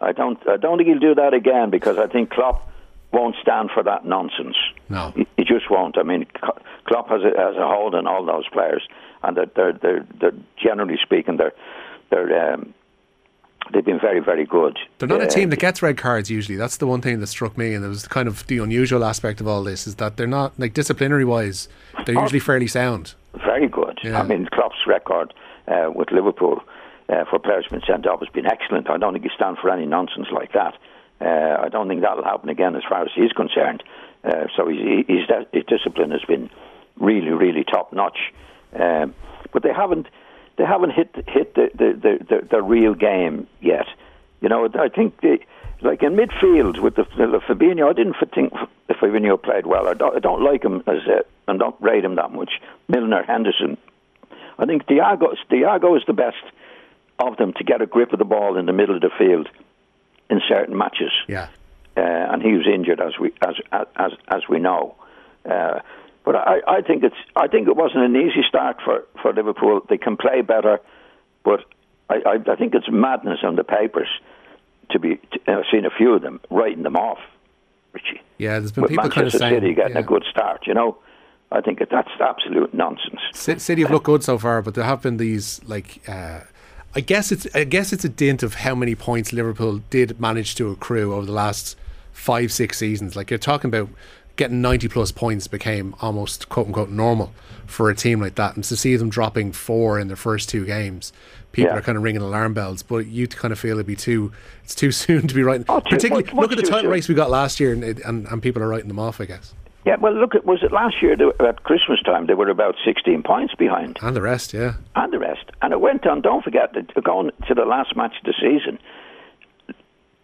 I 0.00 0.12
don't, 0.12 0.38
I 0.48 0.56
don't 0.58 0.76
think 0.78 0.88
he'll 0.88 0.98
do 0.98 1.14
that 1.16 1.34
again 1.34 1.70
because 1.70 1.98
I 1.98 2.06
think 2.06 2.30
Klopp 2.30 2.68
won't 3.12 3.36
stand 3.40 3.70
for 3.72 3.82
that 3.82 4.04
nonsense. 4.04 4.56
No. 4.88 5.12
He, 5.16 5.26
he 5.38 5.44
just 5.44 5.70
won't. 5.70 5.96
I 5.98 6.02
mean, 6.02 6.26
Klopp 6.84 7.08
has 7.08 7.22
a, 7.22 7.38
has 7.38 7.56
a 7.56 7.66
hold 7.66 7.94
on 7.94 8.06
all 8.06 8.24
those 8.24 8.46
players, 8.48 8.86
and 9.22 9.36
they're 9.36 9.46
they're 9.56 9.72
they're, 9.72 10.06
they're 10.20 10.34
generally 10.62 10.98
speaking 11.02 11.38
they're 11.38 11.54
they're 12.10 12.52
um, 12.54 12.74
they've 13.72 13.84
been 13.84 14.00
very 14.00 14.20
very 14.20 14.44
good. 14.44 14.78
They're 14.98 15.08
not 15.08 15.20
a 15.20 15.24
Uh, 15.24 15.28
team 15.28 15.50
that 15.50 15.58
gets 15.58 15.82
red 15.82 15.96
cards 15.96 16.30
usually. 16.30 16.56
That's 16.56 16.76
the 16.78 16.86
one 16.86 17.00
thing 17.00 17.20
that 17.20 17.26
struck 17.26 17.56
me, 17.58 17.74
and 17.74 17.84
it 17.84 17.88
was 17.88 18.06
kind 18.08 18.28
of 18.28 18.46
the 18.46 18.58
unusual 18.58 19.04
aspect 19.04 19.40
of 19.40 19.46
all 19.48 19.62
this 19.64 19.86
is 19.86 19.96
that 19.96 20.16
they're 20.16 20.26
not 20.26 20.52
like 20.58 20.72
disciplinary 20.74 21.24
wise. 21.24 21.68
They're 22.04 22.20
usually 22.20 22.40
fairly 22.40 22.66
sound. 22.66 23.14
Very 23.44 23.68
good. 23.68 23.98
Yeah. 24.02 24.20
I 24.20 24.22
mean, 24.22 24.48
Klopp's 24.52 24.86
record 24.86 25.34
uh, 25.68 25.90
with 25.94 26.10
Liverpool 26.10 26.62
uh, 27.08 27.24
for 27.28 27.38
players 27.38 27.66
being 27.70 27.82
sent 27.86 28.06
off 28.06 28.20
has 28.20 28.28
been 28.30 28.46
excellent. 28.46 28.88
I 28.88 28.96
don't 28.98 29.12
think 29.12 29.24
he 29.24 29.30
stands 29.34 29.60
for 29.60 29.70
any 29.70 29.86
nonsense 29.86 30.28
like 30.32 30.52
that. 30.52 30.74
Uh, 31.20 31.62
I 31.64 31.68
don't 31.68 31.88
think 31.88 32.02
that'll 32.02 32.24
happen 32.24 32.48
again 32.48 32.76
as 32.76 32.82
far 32.88 33.02
as 33.02 33.10
he's 33.14 33.32
concerned. 33.32 33.82
Uh, 34.24 34.46
so 34.56 34.68
his, 34.68 34.78
his, 35.06 35.20
his 35.52 35.64
discipline 35.66 36.10
has 36.10 36.22
been 36.26 36.50
really, 36.98 37.30
really 37.30 37.64
top 37.64 37.92
notch. 37.92 38.18
Um, 38.78 39.14
but 39.52 39.62
they 39.62 39.72
haven't 39.72 40.08
they 40.56 40.64
haven't 40.64 40.90
hit 40.90 41.14
hit 41.28 41.54
the 41.54 41.70
the, 41.74 41.92
the, 41.92 42.24
the, 42.24 42.48
the 42.50 42.62
real 42.62 42.94
game 42.94 43.46
yet. 43.60 43.86
You 44.40 44.48
know, 44.48 44.68
I 44.78 44.88
think 44.88 45.20
they, 45.22 45.44
like 45.80 46.02
in 46.02 46.14
midfield 46.14 46.78
with 46.80 46.96
the, 46.96 47.04
the 47.16 47.40
Fabinho, 47.48 47.88
I 47.88 47.92
didn't 47.94 48.16
think 48.34 48.52
the 48.86 48.94
Fabinho 48.94 49.42
played 49.42 49.66
well. 49.66 49.88
I 49.88 49.94
don't, 49.94 50.14
I 50.14 50.18
don't 50.18 50.42
like 50.42 50.62
him 50.62 50.82
as 50.86 50.98
a, 51.06 51.24
and 51.48 51.58
don't 51.58 51.76
rate 51.80 52.04
him 52.04 52.16
that 52.16 52.32
much. 52.32 52.60
Milner, 52.88 53.22
Henderson, 53.22 53.78
I 54.58 54.66
think 54.66 54.86
Diago 54.86 55.34
Diago 55.50 55.96
is 55.96 56.02
the 56.06 56.12
best 56.12 56.36
of 57.18 57.36
them 57.38 57.52
to 57.54 57.64
get 57.64 57.80
a 57.80 57.86
grip 57.86 58.12
of 58.12 58.18
the 58.18 58.24
ball 58.24 58.58
in 58.58 58.66
the 58.66 58.72
middle 58.72 58.94
of 58.94 59.00
the 59.00 59.10
field 59.18 59.48
in 60.28 60.40
certain 60.48 60.76
matches. 60.76 61.12
Yeah. 61.28 61.48
Uh, 61.96 62.00
and 62.00 62.42
he 62.42 62.52
was 62.52 62.66
injured 62.66 63.00
as 63.00 63.18
we 63.18 63.32
as 63.46 63.54
as 63.72 64.12
as 64.28 64.42
we 64.48 64.58
know. 64.58 64.96
Uh, 65.48 65.80
but 66.26 66.34
I, 66.34 66.60
I 66.66 66.80
think 66.82 67.04
it's 67.04 67.16
I 67.36 67.46
think 67.46 67.68
it 67.68 67.76
wasn't 67.76 68.04
an 68.04 68.16
easy 68.16 68.42
start 68.46 68.78
for, 68.84 69.04
for 69.22 69.32
Liverpool. 69.32 69.80
They 69.88 69.96
can 69.96 70.16
play 70.16 70.42
better, 70.42 70.80
but 71.44 71.60
I, 72.10 72.16
I, 72.26 72.52
I 72.52 72.56
think 72.56 72.74
it's 72.74 72.90
madness 72.90 73.38
on 73.44 73.54
the 73.54 73.64
papers 73.64 74.08
to 74.90 74.98
be. 74.98 75.16
To, 75.16 75.40
I've 75.46 75.64
seen 75.70 75.86
a 75.86 75.90
few 75.90 76.12
of 76.14 76.22
them 76.22 76.40
writing 76.50 76.82
them 76.82 76.96
off, 76.96 77.20
Richie. 77.92 78.20
Yeah, 78.38 78.58
there's 78.58 78.72
been 78.72 78.82
With 78.82 78.90
people 78.90 79.04
Manchester 79.04 79.20
kind 79.20 79.34
of 79.34 79.40
saying 79.40 79.60
City 79.62 79.74
getting 79.74 79.92
yeah. 79.94 80.00
a 80.00 80.04
good 80.04 80.24
start, 80.28 80.66
you 80.66 80.74
know. 80.74 80.98
I 81.52 81.60
think 81.60 81.78
that 81.78 81.90
that's 81.90 82.10
absolute 82.20 82.74
nonsense. 82.74 83.20
Ci- 83.32 83.60
City 83.60 83.82
have 83.82 83.92
looked 83.92 84.06
good 84.06 84.24
so 84.24 84.36
far, 84.36 84.62
but 84.62 84.74
there 84.74 84.84
have 84.84 85.00
been 85.00 85.16
these 85.16 85.62
like. 85.64 86.06
Uh, 86.08 86.40
I 86.96 87.00
guess 87.00 87.30
it's 87.30 87.46
I 87.54 87.62
guess 87.62 87.92
it's 87.92 88.04
a 88.04 88.08
dint 88.08 88.42
of 88.42 88.54
how 88.54 88.74
many 88.74 88.96
points 88.96 89.32
Liverpool 89.32 89.80
did 89.90 90.18
manage 90.20 90.56
to 90.56 90.70
accrue 90.72 91.14
over 91.14 91.24
the 91.24 91.32
last 91.32 91.76
five 92.12 92.50
six 92.50 92.78
seasons. 92.78 93.14
Like 93.14 93.30
you're 93.30 93.38
talking 93.38 93.68
about 93.68 93.90
getting 94.36 94.60
90 94.60 94.88
plus 94.88 95.10
points 95.12 95.48
became 95.48 95.94
almost 96.00 96.48
quote 96.48 96.66
unquote 96.66 96.90
normal 96.90 97.32
for 97.66 97.90
a 97.90 97.94
team 97.94 98.20
like 98.20 98.36
that. 98.36 98.54
And 98.54 98.64
to 98.64 98.76
see 98.76 98.96
them 98.96 99.08
dropping 99.08 99.52
four 99.52 99.98
in 99.98 100.08
their 100.08 100.16
first 100.16 100.48
two 100.48 100.64
games, 100.64 101.12
people 101.52 101.72
yeah. 101.72 101.78
are 101.78 101.82
kind 101.82 101.96
of 101.96 102.04
ringing 102.04 102.22
alarm 102.22 102.54
bells. 102.54 102.82
But 102.82 103.06
you 103.06 103.26
kind 103.26 103.52
of 103.52 103.58
feel 103.58 103.76
it'd 103.76 103.86
be 103.86 103.96
too, 103.96 104.32
it's 104.62 104.74
too 104.74 104.92
soon 104.92 105.26
to 105.26 105.34
be 105.34 105.42
writing. 105.42 105.66
Oh, 105.68 105.80
Particularly, 105.80 106.24
much, 106.24 106.34
much 106.34 106.42
look 106.42 106.52
at 106.52 106.58
the 106.58 106.62
title 106.62 106.82
soon. 106.82 106.90
race 106.90 107.08
we 107.08 107.14
got 107.14 107.30
last 107.30 107.58
year, 107.58 107.72
and, 107.72 107.82
and, 107.82 108.26
and 108.26 108.42
people 108.42 108.62
are 108.62 108.68
writing 108.68 108.88
them 108.88 108.98
off, 108.98 109.20
I 109.20 109.24
guess. 109.24 109.54
Yeah, 109.84 109.94
well, 110.00 110.14
look, 110.14 110.34
it 110.34 110.44
was 110.44 110.64
it 110.64 110.72
last 110.72 110.96
year 111.00 111.12
at 111.12 111.62
Christmas 111.62 112.02
time? 112.02 112.26
They 112.26 112.34
were 112.34 112.50
about 112.50 112.74
16 112.84 113.22
points 113.22 113.54
behind. 113.54 113.98
And 114.02 114.16
the 114.16 114.20
rest, 114.20 114.52
yeah. 114.52 114.74
And 114.96 115.12
the 115.12 115.20
rest. 115.20 115.44
And 115.62 115.72
it 115.72 115.80
went 115.80 116.04
on, 116.08 116.22
don't 116.22 116.42
forget, 116.42 116.72
that 116.74 116.92
going 117.04 117.30
to 117.46 117.54
the 117.54 117.64
last 117.64 117.94
match 117.94 118.14
of 118.18 118.24
the 118.24 118.34
season, 118.34 118.80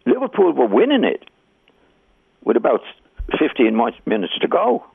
Liverpool 0.05 0.51
were 0.51 0.67
winning 0.67 1.05
it 1.05 1.29
with 2.43 2.57
about 2.57 2.81
15 3.39 3.75
minutes 4.05 4.33
to 4.41 4.47
go. 4.47 4.85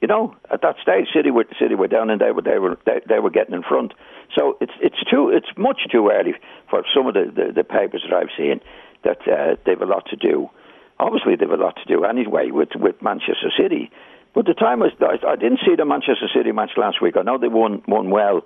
You 0.00 0.08
know, 0.08 0.34
at 0.50 0.62
that 0.62 0.76
stage, 0.82 1.06
City 1.14 1.30
were 1.30 1.46
City 1.60 1.76
were 1.76 1.86
down 1.86 2.10
and 2.10 2.20
they 2.20 2.32
were 2.32 2.42
they 2.42 2.58
were 2.58 2.76
they, 2.84 3.00
they 3.08 3.20
were 3.20 3.30
getting 3.30 3.54
in 3.54 3.62
front. 3.62 3.94
So 4.36 4.58
it's 4.60 4.72
it's 4.80 4.98
too 5.08 5.30
it's 5.30 5.46
much 5.56 5.82
too 5.92 6.10
early 6.10 6.34
for 6.68 6.82
some 6.92 7.06
of 7.06 7.14
the, 7.14 7.30
the, 7.32 7.52
the 7.52 7.64
papers 7.64 8.04
that 8.08 8.16
I've 8.16 8.34
seen 8.36 8.60
that 9.04 9.18
uh, 9.28 9.56
they've 9.64 9.80
a 9.80 9.86
lot 9.86 10.06
to 10.06 10.16
do. 10.16 10.50
Obviously, 10.98 11.36
they've 11.36 11.48
a 11.48 11.56
lot 11.56 11.76
to 11.76 11.84
do 11.84 12.04
anyway 12.04 12.50
with 12.50 12.70
with 12.74 13.00
Manchester 13.00 13.52
City. 13.56 13.92
But 14.34 14.46
the 14.46 14.54
time 14.54 14.80
was 14.80 14.90
I, 15.00 15.24
I 15.24 15.36
didn't 15.36 15.60
see 15.64 15.76
the 15.76 15.84
Manchester 15.84 16.28
City 16.34 16.50
match 16.50 16.72
last 16.76 17.00
week. 17.00 17.16
I 17.16 17.22
know 17.22 17.38
they 17.38 17.46
won 17.46 17.82
won 17.86 18.10
well, 18.10 18.42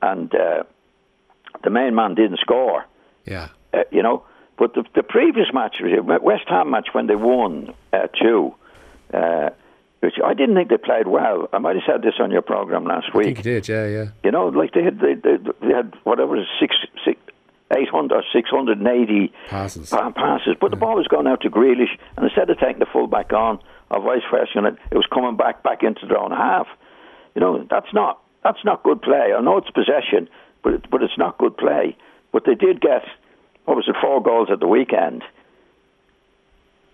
and 0.00 0.32
uh, 0.32 0.62
the 1.64 1.70
main 1.70 1.96
man 1.96 2.14
didn't 2.14 2.38
score. 2.38 2.84
Yeah, 3.26 3.48
uh, 3.74 3.82
you 3.90 4.04
know. 4.04 4.24
But 4.60 4.74
the, 4.74 4.84
the 4.94 5.02
previous 5.02 5.46
match, 5.54 5.76
West 5.80 6.44
Ham 6.48 6.70
match, 6.70 6.88
when 6.92 7.06
they 7.06 7.14
won 7.16 7.72
uh, 7.94 8.08
two, 8.08 8.54
uh, 9.12 9.48
which 10.00 10.16
I 10.22 10.34
didn't 10.34 10.54
think 10.54 10.68
they 10.68 10.76
played 10.76 11.06
well. 11.06 11.48
I 11.54 11.58
might 11.58 11.76
have 11.76 11.84
said 11.86 12.02
this 12.02 12.20
on 12.20 12.30
your 12.30 12.42
program 12.42 12.84
last 12.84 13.14
week. 13.14 13.26
I 13.26 13.32
think 13.32 13.38
you 13.38 13.42
did, 13.42 13.68
yeah, 13.68 13.86
yeah. 13.86 14.04
You 14.22 14.30
know, 14.30 14.48
like 14.48 14.74
they 14.74 14.84
had 14.84 15.00
they, 15.00 15.14
they, 15.14 15.38
they 15.62 15.74
had 15.74 15.94
whatever 16.04 16.36
six 16.60 16.76
six. 17.04 17.18
800 17.72 18.16
or 18.16 18.24
680 18.32 19.32
passes. 19.46 19.90
Pa- 19.90 20.10
passes. 20.10 20.56
But 20.60 20.66
yeah. 20.66 20.70
the 20.70 20.76
ball 20.80 20.96
was 20.96 21.06
going 21.06 21.28
out 21.28 21.42
to 21.42 21.50
Grealish, 21.50 21.96
and 22.16 22.26
instead 22.26 22.50
of 22.50 22.58
taking 22.58 22.80
the 22.80 22.86
full 22.92 23.06
back 23.06 23.32
on, 23.32 23.60
or 23.92 24.02
vice 24.02 24.26
versa, 24.28 24.66
it, 24.66 24.76
it 24.90 24.96
was 24.96 25.06
coming 25.06 25.36
back 25.36 25.62
back 25.62 25.84
into 25.84 26.04
their 26.04 26.18
own 26.18 26.32
half. 26.32 26.66
You 27.36 27.40
know, 27.40 27.64
that's 27.70 27.94
not 27.94 28.20
that's 28.42 28.64
not 28.64 28.82
good 28.82 29.00
play. 29.00 29.32
I 29.32 29.40
know 29.40 29.56
it's 29.58 29.70
possession, 29.70 30.28
but 30.64 30.72
it, 30.74 30.90
but 30.90 31.04
it's 31.04 31.16
not 31.16 31.38
good 31.38 31.56
play. 31.56 31.96
But 32.32 32.44
they 32.44 32.56
did 32.56 32.80
get 32.80 33.04
what 33.70 33.76
was 33.76 33.86
it, 33.86 33.94
four 34.00 34.20
goals 34.20 34.48
at 34.50 34.58
the 34.58 34.66
weekend. 34.66 35.22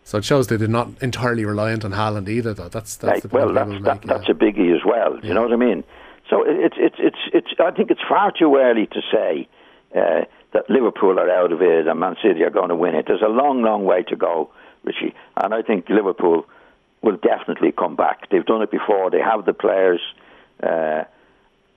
So 0.05 0.19
it 0.19 0.27
shows 0.27 0.49
that 0.49 0.59
they're 0.59 0.69
not 0.69 0.89
entirely 1.01 1.47
reliant 1.47 1.87
on 1.87 1.93
Haaland 1.93 2.29
either, 2.29 2.53
though. 2.53 2.69
That's 2.69 2.97
that's 2.97 3.23
the 3.23 3.29
well, 3.29 3.51
that's, 3.51 3.83
that, 3.83 4.03
that's 4.03 4.29
a 4.29 4.35
biggie 4.35 4.77
as 4.77 4.85
well. 4.85 5.17
Yeah. 5.17 5.29
You 5.29 5.35
know 5.35 5.43
what 5.43 5.55
I 5.55 5.57
mean? 5.57 5.85
So 6.29 6.45
it's 6.47 6.77
it's 6.79 6.97
it's 6.99 7.19
it's. 7.33 7.49
I 7.59 7.71
think 7.71 7.91
it's 7.91 8.03
far 8.07 8.31
too 8.31 8.57
early 8.57 8.87
to 8.89 9.01
say 9.11 9.49
uh, 9.97 10.27
that 10.53 10.69
Liverpool 10.69 11.19
are 11.19 11.31
out 11.31 11.51
of 11.51 11.63
it 11.63 11.87
and 11.87 11.99
Man 11.99 12.17
City 12.23 12.43
are 12.43 12.51
going 12.51 12.69
to 12.69 12.77
win 12.77 12.95
it. 12.95 13.07
There's 13.09 13.23
a 13.23 13.29
long, 13.29 13.63
long 13.63 13.87
way 13.87 14.03
to 14.03 14.17
go, 14.17 14.51
Richie, 14.85 15.15
and 15.39 15.55
I 15.55 15.63
think 15.63 15.89
Liverpool 15.89 16.47
will 17.01 17.17
definitely 17.17 17.73
come 17.73 17.97
back. 17.97 18.29
They've 18.29 18.45
done 18.45 18.61
it 18.61 18.71
before. 18.71 19.11
They 19.11 19.21
have 19.21 19.47
the 19.47 19.55
players. 19.55 20.03
Uh, 20.63 21.05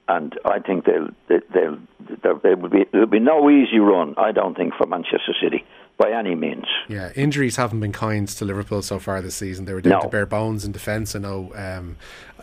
and 0.09 0.37
I 0.43 0.59
think 0.59 0.85
they'll 0.85 1.09
they'll, 1.27 1.77
they'll 2.23 2.39
there 2.39 2.57
will 2.57 2.69
be 2.69 2.85
there'll 2.91 3.07
be 3.07 3.19
no 3.19 3.49
easy 3.49 3.79
run. 3.79 4.15
I 4.17 4.31
don't 4.31 4.57
think 4.57 4.73
for 4.73 4.87
Manchester 4.87 5.33
City 5.41 5.63
by 5.97 6.11
any 6.11 6.33
means. 6.33 6.65
Yeah, 6.87 7.11
injuries 7.15 7.57
haven't 7.57 7.79
been 7.79 7.91
kind 7.91 8.27
to 8.27 8.45
Liverpool 8.45 8.81
so 8.81 8.99
far 8.99 9.21
this 9.21 9.35
season. 9.35 9.65
They 9.65 9.73
were 9.73 9.81
down 9.81 9.91
no. 9.91 10.01
to 10.01 10.07
bare 10.07 10.25
bones 10.25 10.65
in 10.65 10.71
defence. 10.71 11.15
I 11.15 11.19
know 11.19 11.51
um, 11.55 11.97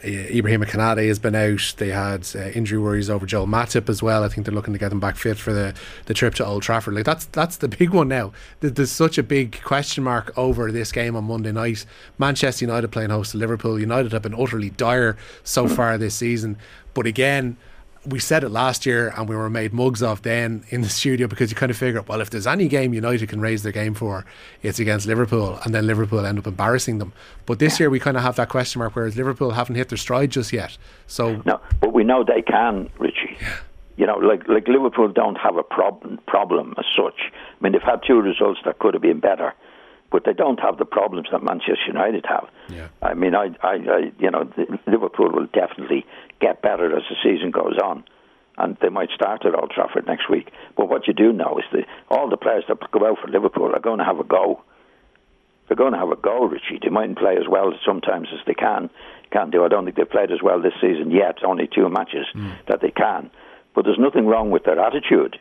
Ibrahim 0.05 0.63
Konate 0.65 1.09
has 1.09 1.19
been 1.19 1.35
out. 1.35 1.75
They 1.79 1.89
had 1.89 2.29
uh, 2.35 2.49
injury 2.51 2.79
worries 2.79 3.09
over 3.09 3.25
Joel 3.25 3.47
Matip 3.47 3.89
as 3.89 4.03
well. 4.03 4.25
I 4.25 4.29
think 4.29 4.47
they're 4.47 4.55
looking 4.55 4.75
to 4.75 4.79
get 4.79 4.93
him 4.93 5.01
back 5.01 5.17
fit 5.17 5.39
for 5.39 5.53
the, 5.53 5.75
the 6.05 6.15
trip 6.15 6.35
to 6.35 6.47
Old 6.47 6.63
Trafford. 6.63 6.95
Like 6.95 7.05
that's 7.05 7.27
that's 7.27 7.57
the 7.57 7.69
big 7.79 7.91
one 7.91 8.09
now. 8.09 8.33
There's 8.61 8.93
such 8.93 9.19
a 9.19 9.23
big 9.23 9.63
question 9.63 10.05
mark 10.05 10.37
over 10.37 10.71
this 10.71 10.93
game 10.93 11.17
on 11.17 11.25
Monday 11.25 11.53
night. 11.53 11.87
Manchester 12.19 12.65
United 12.65 12.89
playing 12.89 13.11
host 13.11 13.33
to 13.33 13.39
Liverpool. 13.39 13.79
United 13.79 14.13
have 14.13 14.23
been 14.23 14.35
utterly 14.35 14.71
dire 14.71 15.17
so 15.45 15.67
far 15.69 15.97
this 15.99 16.15
season. 16.15 16.59
But 16.95 17.07
again, 17.07 17.57
we 18.09 18.19
said 18.19 18.45
it 18.45 18.51
last 18.51 18.87
year 18.87 19.13
and 19.17 19.29
we 19.29 19.37
were 19.37 19.51
made 19.51 19.73
mugs 19.73 20.03
of 20.03 20.23
then 20.23 20.65
in 20.69 20.83
the 20.83 20.89
studio 20.89 21.27
because 21.27 21.51
you 21.51 21.57
kind 21.57 21.71
of 21.71 21.77
figure, 21.77 22.03
well, 22.03 22.21
if 22.21 22.31
there's 22.31 22.47
any 22.47 22.69
game 22.69 22.95
United 22.95 23.29
can 23.29 23.41
raise 23.41 23.63
their 23.63 23.73
game 23.73 23.95
for, 23.95 24.25
it's 24.63 24.79
against 24.79 25.07
Liverpool, 25.07 25.59
and 25.65 25.75
then 25.75 25.87
Liverpool 25.87 26.25
end 26.25 26.39
up 26.39 26.47
embarrassing 26.47 26.99
them. 26.99 27.13
But 27.47 27.59
this 27.59 27.81
year 27.81 27.91
we 27.91 27.99
kind 28.01 28.17
of 28.17 28.23
have 28.23 28.37
that 28.37 28.49
question 28.49 28.79
mark, 28.79 28.95
whereas 28.95 29.17
Liverpool 29.17 29.53
haven't 29.53 29.75
hit 29.75 29.89
their 29.89 29.99
stride 29.99 30.31
just 30.31 30.53
yet. 30.53 30.77
So 31.07 31.43
no, 31.45 31.61
but 31.81 31.93
we 31.93 32.05
know 32.05 32.25
they 32.25 32.43
can, 32.43 32.91
Richie. 32.99 33.37
Yeah. 33.41 33.57
You 33.97 34.07
know, 34.07 34.17
like 34.17 34.47
like 34.47 34.69
Liverpool 34.69 35.09
don't 35.09 35.37
have 35.37 35.57
a 35.57 35.63
problem 35.63 36.19
problem 36.27 36.75
as 36.79 36.85
such. 36.95 37.33
I 37.33 37.63
mean, 37.63 37.73
they've 37.73 37.83
had 37.83 38.03
two 38.07 38.21
results 38.21 38.61
that 38.67 38.79
could 38.79 38.95
have 38.95 39.03
been 39.03 39.21
better 39.21 39.55
but 40.11 40.25
they 40.25 40.33
don't 40.33 40.61
have 40.61 40.79
the 40.79 40.85
problems 40.85 41.29
that 41.33 41.43
Manchester 41.43 41.87
United 41.89 42.25
have. 42.27 42.49
Yeah. 42.69 42.89
I 43.03 43.15
mean, 43.15 43.35
I, 43.35 43.51
I, 43.63 43.75
I, 43.75 44.13
you 44.19 44.31
know, 44.31 44.49
Liverpool 44.87 45.31
will 45.31 45.47
definitely 45.53 46.07
get 46.41 46.63
better 46.63 46.97
as 46.97 47.03
the 47.09 47.17
season 47.23 47.51
goes 47.51 47.79
on, 47.83 48.05
and 48.59 48.77
they 48.81 48.89
might 48.89 49.11
start 49.11 49.45
at 49.45 49.55
Old 49.55 49.71
Trafford 49.71 50.07
next 50.07 50.31
week. 50.31 50.51
But 50.77 50.89
what 50.89 51.07
you 51.07 51.15
do 51.15 51.33
know 51.33 51.59
is 51.59 51.65
that 51.73 51.87
all 52.11 52.29
the 52.29 52.37
players 52.37 52.65
that 52.69 52.79
go 52.91 53.07
out 53.07 53.19
for 53.21 53.29
Liverpool 53.29 53.75
are 53.75 53.81
going 53.81 53.99
to 53.99 54.05
have 54.05 54.21
a 54.21 54.25
go. 54.25 54.63
They're 55.69 55.77
going 55.77 55.93
to 55.93 55.99
have 55.99 56.11
a 56.11 56.17
go, 56.17 56.45
Richie. 56.45 56.79
They 56.81 56.91
mightn't 56.91 57.19
play 57.19 57.37
as 57.37 57.49
well 57.49 57.73
sometimes 57.85 58.29
as 58.33 58.41
they 58.47 58.55
can 58.55 58.89
can 59.31 59.51
do. 59.51 59.65
I 59.65 59.69
don't 59.69 59.85
think 59.85 59.97
they've 59.97 60.09
played 60.09 60.31
as 60.31 60.43
well 60.43 60.61
this 60.61 60.75
season 60.81 61.11
yet. 61.11 61.45
Only 61.45 61.69
two 61.73 61.89
matches 61.89 62.27
mm. 62.35 62.55
that 62.69 62.81
they 62.81 62.91
can. 62.91 63.31
But 63.75 63.85
there's 63.85 63.99
nothing 63.99 64.27
wrong 64.27 64.51
with 64.51 64.65
their 64.65 64.79
attitude. 64.79 65.39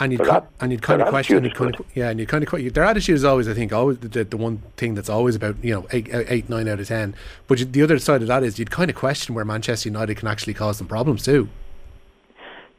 And 0.00 0.12
you'd, 0.12 0.24
co- 0.24 0.46
and 0.60 0.72
you'd 0.72 0.80
kind 0.80 1.02
of 1.02 1.08
question, 1.08 1.44
you'd 1.44 1.54
kind 1.54 1.74
of, 1.74 1.84
yeah, 1.94 2.08
and 2.08 2.18
you'd 2.18 2.28
kind 2.28 2.42
of 2.42 2.74
their 2.74 2.84
attitude 2.84 3.16
is 3.16 3.24
always, 3.24 3.46
I 3.48 3.52
think, 3.54 3.70
always 3.70 3.98
the, 3.98 4.24
the 4.24 4.36
one 4.38 4.62
thing 4.78 4.94
that's 4.94 5.10
always 5.10 5.36
about, 5.36 5.62
you 5.62 5.74
know, 5.74 5.86
eight, 5.92 6.08
eight, 6.10 6.48
nine 6.48 6.68
out 6.68 6.80
of 6.80 6.88
ten. 6.88 7.14
But 7.46 7.72
the 7.72 7.82
other 7.82 7.98
side 7.98 8.22
of 8.22 8.28
that 8.28 8.42
is 8.42 8.58
you'd 8.58 8.70
kind 8.70 8.88
of 8.88 8.96
question 8.96 9.34
where 9.34 9.44
Manchester 9.44 9.90
United 9.90 10.16
can 10.16 10.26
actually 10.26 10.54
cause 10.54 10.78
them 10.78 10.86
problems 10.86 11.22
too. 11.22 11.50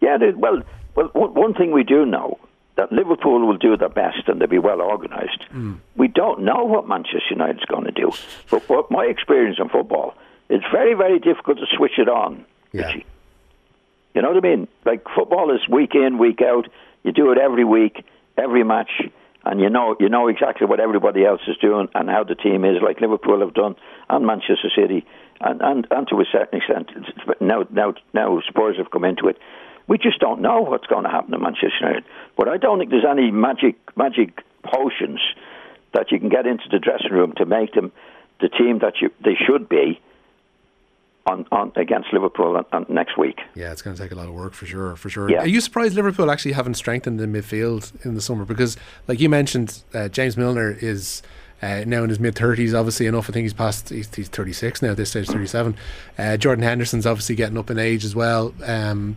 Yeah, 0.01 0.17
well, 0.35 0.63
well, 0.95 1.09
one 1.13 1.53
thing 1.53 1.71
we 1.71 1.83
do 1.83 2.07
know 2.07 2.39
that 2.75 2.91
Liverpool 2.91 3.45
will 3.45 3.57
do 3.57 3.77
their 3.77 3.89
best 3.89 4.27
and 4.27 4.41
they'll 4.41 4.47
be 4.47 4.57
well 4.57 4.81
organised. 4.81 5.43
Mm. 5.53 5.77
We 5.95 6.07
don't 6.07 6.41
know 6.41 6.63
what 6.63 6.87
Manchester 6.87 7.21
United's 7.29 7.65
going 7.65 7.83
to 7.83 7.91
do, 7.91 8.11
but 8.49 8.67
what 8.67 8.89
my 8.89 9.05
experience 9.05 9.59
in 9.59 9.69
football, 9.69 10.15
it's 10.49 10.65
very, 10.71 10.95
very 10.95 11.19
difficult 11.19 11.59
to 11.59 11.65
switch 11.77 11.99
it 11.99 12.09
on. 12.09 12.45
Yeah. 12.71 12.95
You 14.15 14.21
know 14.21 14.31
what 14.31 14.43
I 14.43 14.49
mean? 14.55 14.67
Like 14.85 15.05
football 15.15 15.53
is 15.53 15.67
week 15.69 15.93
in, 15.93 16.17
week 16.17 16.41
out 16.41 16.67
you 17.03 17.11
do 17.11 17.31
it 17.31 17.37
every 17.37 17.63
week, 17.63 18.05
every 18.37 18.63
match, 18.63 18.91
and 19.43 19.59
you 19.59 19.69
know 19.69 19.95
you 19.99 20.09
know 20.09 20.27
exactly 20.27 20.67
what 20.67 20.79
everybody 20.79 21.25
else 21.25 21.41
is 21.47 21.57
doing 21.57 21.87
and 21.95 22.09
how 22.09 22.23
the 22.23 22.35
team 22.35 22.63
is, 22.65 22.81
like 22.81 23.01
Liverpool 23.01 23.39
have 23.39 23.53
done, 23.53 23.75
and 24.09 24.25
Manchester 24.25 24.69
City, 24.75 25.05
and 25.39 25.61
and, 25.61 25.87
and 25.89 26.07
to 26.09 26.19
a 26.19 26.25
certain 26.31 26.59
extent, 26.59 26.91
now 27.39 27.63
now 27.71 27.93
now 28.13 28.39
Spurs 28.47 28.77
have 28.77 28.91
come 28.91 29.05
into 29.05 29.27
it. 29.27 29.37
We 29.87 29.97
just 29.97 30.19
don't 30.19 30.41
know 30.41 30.61
what's 30.61 30.87
going 30.87 31.03
to 31.03 31.09
happen 31.09 31.31
to 31.31 31.39
Manchester 31.39 31.71
United. 31.81 32.05
But 32.37 32.47
I 32.47 32.57
don't 32.57 32.79
think 32.79 32.91
there's 32.91 33.05
any 33.09 33.31
magic 33.31 33.75
magic 33.97 34.41
potions 34.63 35.19
that 35.93 36.11
you 36.11 36.19
can 36.19 36.29
get 36.29 36.45
into 36.45 36.65
the 36.71 36.79
dressing 36.79 37.11
room 37.11 37.33
to 37.37 37.45
make 37.45 37.73
them 37.73 37.91
the 38.39 38.49
team 38.49 38.79
that 38.79 39.01
you 39.01 39.09
they 39.23 39.35
should 39.35 39.67
be 39.67 39.99
on, 41.25 41.45
on 41.51 41.71
against 41.75 42.11
Liverpool 42.13 42.57
on, 42.57 42.65
on 42.71 42.85
next 42.89 43.17
week. 43.17 43.39
Yeah, 43.55 43.71
it's 43.71 43.81
going 43.81 43.95
to 43.95 44.01
take 44.01 44.11
a 44.11 44.15
lot 44.15 44.27
of 44.27 44.33
work 44.33 44.53
for 44.53 44.65
sure. 44.65 44.95
For 44.95 45.09
sure. 45.09 45.29
Yeah. 45.29 45.39
Are 45.39 45.47
you 45.47 45.61
surprised 45.61 45.95
Liverpool 45.95 46.31
actually 46.31 46.53
haven't 46.53 46.75
strengthened 46.75 47.19
the 47.19 47.27
midfield 47.27 48.05
in 48.05 48.15
the 48.15 48.21
summer? 48.21 48.45
Because, 48.45 48.77
like 49.07 49.19
you 49.19 49.29
mentioned, 49.29 49.83
uh, 49.93 50.09
James 50.09 50.37
Milner 50.37 50.77
is. 50.79 51.21
Uh, 51.63 51.83
now 51.85 52.01
in 52.01 52.09
his 52.09 52.19
mid 52.19 52.33
30s, 52.33 52.73
obviously 52.73 53.05
enough. 53.05 53.29
I 53.29 53.33
think 53.33 53.43
he's 53.43 53.53
past, 53.53 53.89
he's, 53.89 54.11
he's 54.15 54.29
36 54.29 54.81
now, 54.81 54.89
at 54.89 54.97
this 54.97 55.11
stage, 55.11 55.27
37. 55.27 55.75
Uh, 56.17 56.35
Jordan 56.35 56.63
Henderson's 56.63 57.05
obviously 57.05 57.35
getting 57.35 57.55
up 57.55 57.69
in 57.69 57.77
age 57.77 58.03
as 58.03 58.15
well. 58.15 58.51
Um, 58.65 59.15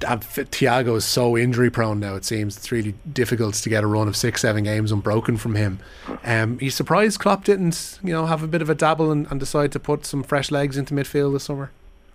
Thiago 0.00 0.96
is 0.96 1.04
so 1.04 1.36
injury 1.36 1.70
prone 1.70 2.00
now. 2.00 2.14
It 2.14 2.24
seems 2.24 2.56
it's 2.56 2.72
really 2.72 2.94
difficult 3.12 3.54
to 3.54 3.68
get 3.68 3.84
a 3.84 3.86
run 3.86 4.08
of 4.08 4.16
six, 4.16 4.42
seven 4.42 4.64
games 4.64 4.92
unbroken 4.92 5.36
from 5.36 5.54
him. 5.54 5.78
Um, 6.24 6.58
you 6.60 6.70
surprised 6.70 7.20
Klopp 7.20 7.44
didn't, 7.44 7.98
you 8.02 8.12
know, 8.12 8.26
have 8.26 8.42
a 8.42 8.46
bit 8.46 8.62
of 8.62 8.70
a 8.70 8.74
dabble 8.74 9.10
and, 9.10 9.26
and 9.30 9.40
decide 9.40 9.72
to 9.72 9.80
put 9.80 10.04
some 10.04 10.22
fresh 10.22 10.50
legs 10.50 10.76
into 10.76 10.94
midfield 10.94 11.32
this 11.32 11.44
summer? 11.44 11.70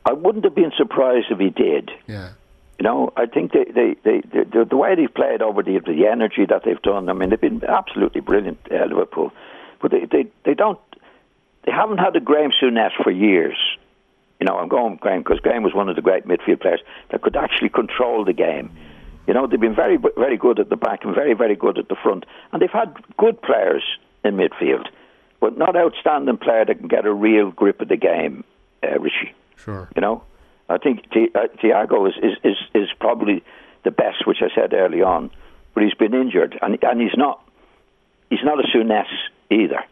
I 0.05 0.13
wouldn't 0.13 0.43
have 0.43 0.55
been 0.55 0.71
surprised 0.77 1.27
if 1.29 1.39
he 1.39 1.49
did. 1.49 1.91
Yeah. 2.07 2.31
You 2.79 2.83
know, 2.83 3.11
I 3.17 3.25
think 3.25 3.51
they, 3.51 3.65
they, 3.65 3.95
they, 4.03 4.21
they 4.21 4.43
the, 4.43 4.65
the 4.69 4.77
way 4.77 4.95
they've 4.95 5.13
played 5.13 5.41
over 5.41 5.61
the 5.61 5.79
the 5.79 6.07
energy 6.07 6.45
that 6.47 6.63
they've 6.63 6.81
done. 6.81 7.09
I 7.09 7.13
mean, 7.13 7.29
they've 7.29 7.41
been 7.41 7.61
absolutely 7.67 8.21
brilliant, 8.21 8.57
uh, 8.71 8.85
Liverpool, 8.85 9.33
but 9.81 9.91
they, 9.91 10.05
they 10.05 10.27
they 10.45 10.53
don't 10.53 10.79
they 11.65 11.73
haven't 11.73 11.97
had 11.97 12.15
a 12.15 12.21
Graham 12.21 12.51
Souness 12.51 12.91
for 13.03 13.11
years. 13.11 13.57
You 14.39 14.45
know, 14.45 14.57
I'm 14.57 14.69
going 14.69 14.95
Graham 14.95 15.21
because 15.21 15.39
Graham 15.39 15.63
was 15.63 15.73
one 15.73 15.89
of 15.89 15.95
the 15.95 16.01
great 16.01 16.25
midfield 16.25 16.61
players 16.61 16.81
that 17.11 17.21
could 17.21 17.35
actually 17.35 17.69
control 17.69 18.23
the 18.23 18.33
game. 18.33 18.71
You 19.27 19.33
know, 19.33 19.47
they've 19.47 19.59
been 19.59 19.75
very, 19.75 19.97
very 20.17 20.37
good 20.37 20.59
at 20.59 20.69
the 20.69 20.75
back 20.75 21.03
and 21.03 21.13
very, 21.13 21.33
very 21.33 21.55
good 21.55 21.77
at 21.77 21.89
the 21.89 21.95
front, 22.01 22.25
and 22.51 22.61
they've 22.61 22.69
had 22.71 22.95
good 23.17 23.41
players 23.41 23.83
in 24.23 24.37
midfield, 24.37 24.87
but 25.39 25.57
not 25.57 25.75
outstanding 25.75 26.37
player 26.37 26.65
that 26.65 26.79
can 26.79 26.87
get 26.87 27.05
a 27.05 27.13
real 27.13 27.51
grip 27.51 27.81
of 27.81 27.89
the 27.89 27.97
game, 27.97 28.43
uh, 28.81 28.97
Richie. 28.99 29.35
Sure. 29.57 29.89
You 29.95 30.01
know, 30.01 30.23
I 30.69 30.77
think 30.77 31.09
Ti- 31.11 31.31
uh, 31.35 31.47
Thiago 31.61 32.07
is, 32.07 32.15
is, 32.23 32.37
is, 32.43 32.57
is 32.73 32.89
probably 32.99 33.43
the 33.83 33.91
best, 33.91 34.25
which 34.25 34.39
I 34.41 34.53
said 34.55 34.73
early 34.73 35.01
on, 35.01 35.29
but 35.73 35.83
he's 35.83 35.93
been 35.93 36.13
injured, 36.13 36.57
and 36.61 36.77
and 36.83 37.01
he's 37.01 37.15
not 37.15 37.41
he's 38.29 38.43
not 38.43 38.59
a 38.59 38.67
Souness 38.75 39.07
either. 39.49 39.83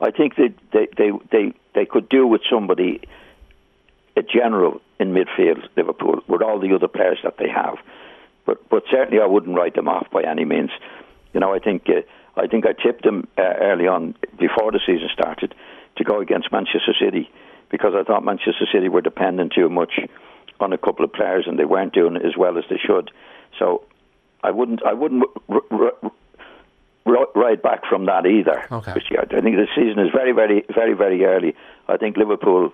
I 0.00 0.10
think 0.10 0.36
that 0.36 0.54
they, 0.72 0.88
they, 0.96 1.10
they, 1.30 1.52
they 1.74 1.86
could 1.86 2.08
do 2.08 2.26
with 2.26 2.42
somebody, 2.50 3.00
a 4.16 4.22
general 4.22 4.80
in 5.00 5.12
midfield, 5.12 5.66
Liverpool, 5.76 6.20
with 6.28 6.42
all 6.42 6.60
the 6.60 6.74
other 6.74 6.88
players 6.88 7.18
that 7.24 7.36
they 7.38 7.48
have. 7.48 7.76
But 8.46 8.68
but 8.68 8.84
certainly 8.90 9.22
I 9.22 9.26
wouldn't 9.26 9.56
write 9.56 9.74
them 9.74 9.88
off 9.88 10.06
by 10.10 10.22
any 10.22 10.44
means. 10.44 10.70
You 11.32 11.40
know, 11.40 11.52
I 11.54 11.58
think 11.58 11.88
uh, 11.88 12.02
I 12.40 12.46
think 12.46 12.64
I 12.66 12.72
tipped 12.72 13.04
them 13.04 13.26
uh, 13.38 13.42
early 13.60 13.86
on 13.86 14.14
before 14.38 14.70
the 14.72 14.80
season 14.86 15.08
started 15.12 15.54
to 15.96 16.04
go 16.04 16.20
against 16.20 16.52
Manchester 16.52 16.94
City 16.98 17.30
because 17.70 17.94
I 17.94 18.02
thought 18.04 18.24
Manchester 18.24 18.66
City 18.72 18.88
were 18.88 19.00
dependent 19.00 19.52
too 19.54 19.68
much 19.68 19.98
on 20.60 20.72
a 20.72 20.78
couple 20.78 21.04
of 21.04 21.12
players 21.12 21.44
and 21.46 21.58
they 21.58 21.64
weren't 21.64 21.92
doing 21.92 22.16
as 22.16 22.36
well 22.36 22.58
as 22.58 22.64
they 22.70 22.78
should. 22.78 23.10
So 23.58 23.84
I 24.42 24.50
wouldn't 24.50 24.84
I 24.84 24.92
wouldn't 24.92 25.24
r- 25.48 25.62
r- 25.70 26.10
r- 27.06 27.28
ride 27.34 27.62
back 27.62 27.86
from 27.88 28.06
that 28.06 28.26
either. 28.26 28.66
Okay. 28.70 28.92
I 28.92 29.40
think 29.40 29.56
the 29.56 29.66
season 29.74 29.98
is 30.00 30.10
very 30.12 30.32
very 30.32 30.64
very 30.72 30.94
very 30.94 31.24
early. 31.24 31.54
I 31.88 31.96
think 31.96 32.16
Liverpool 32.16 32.72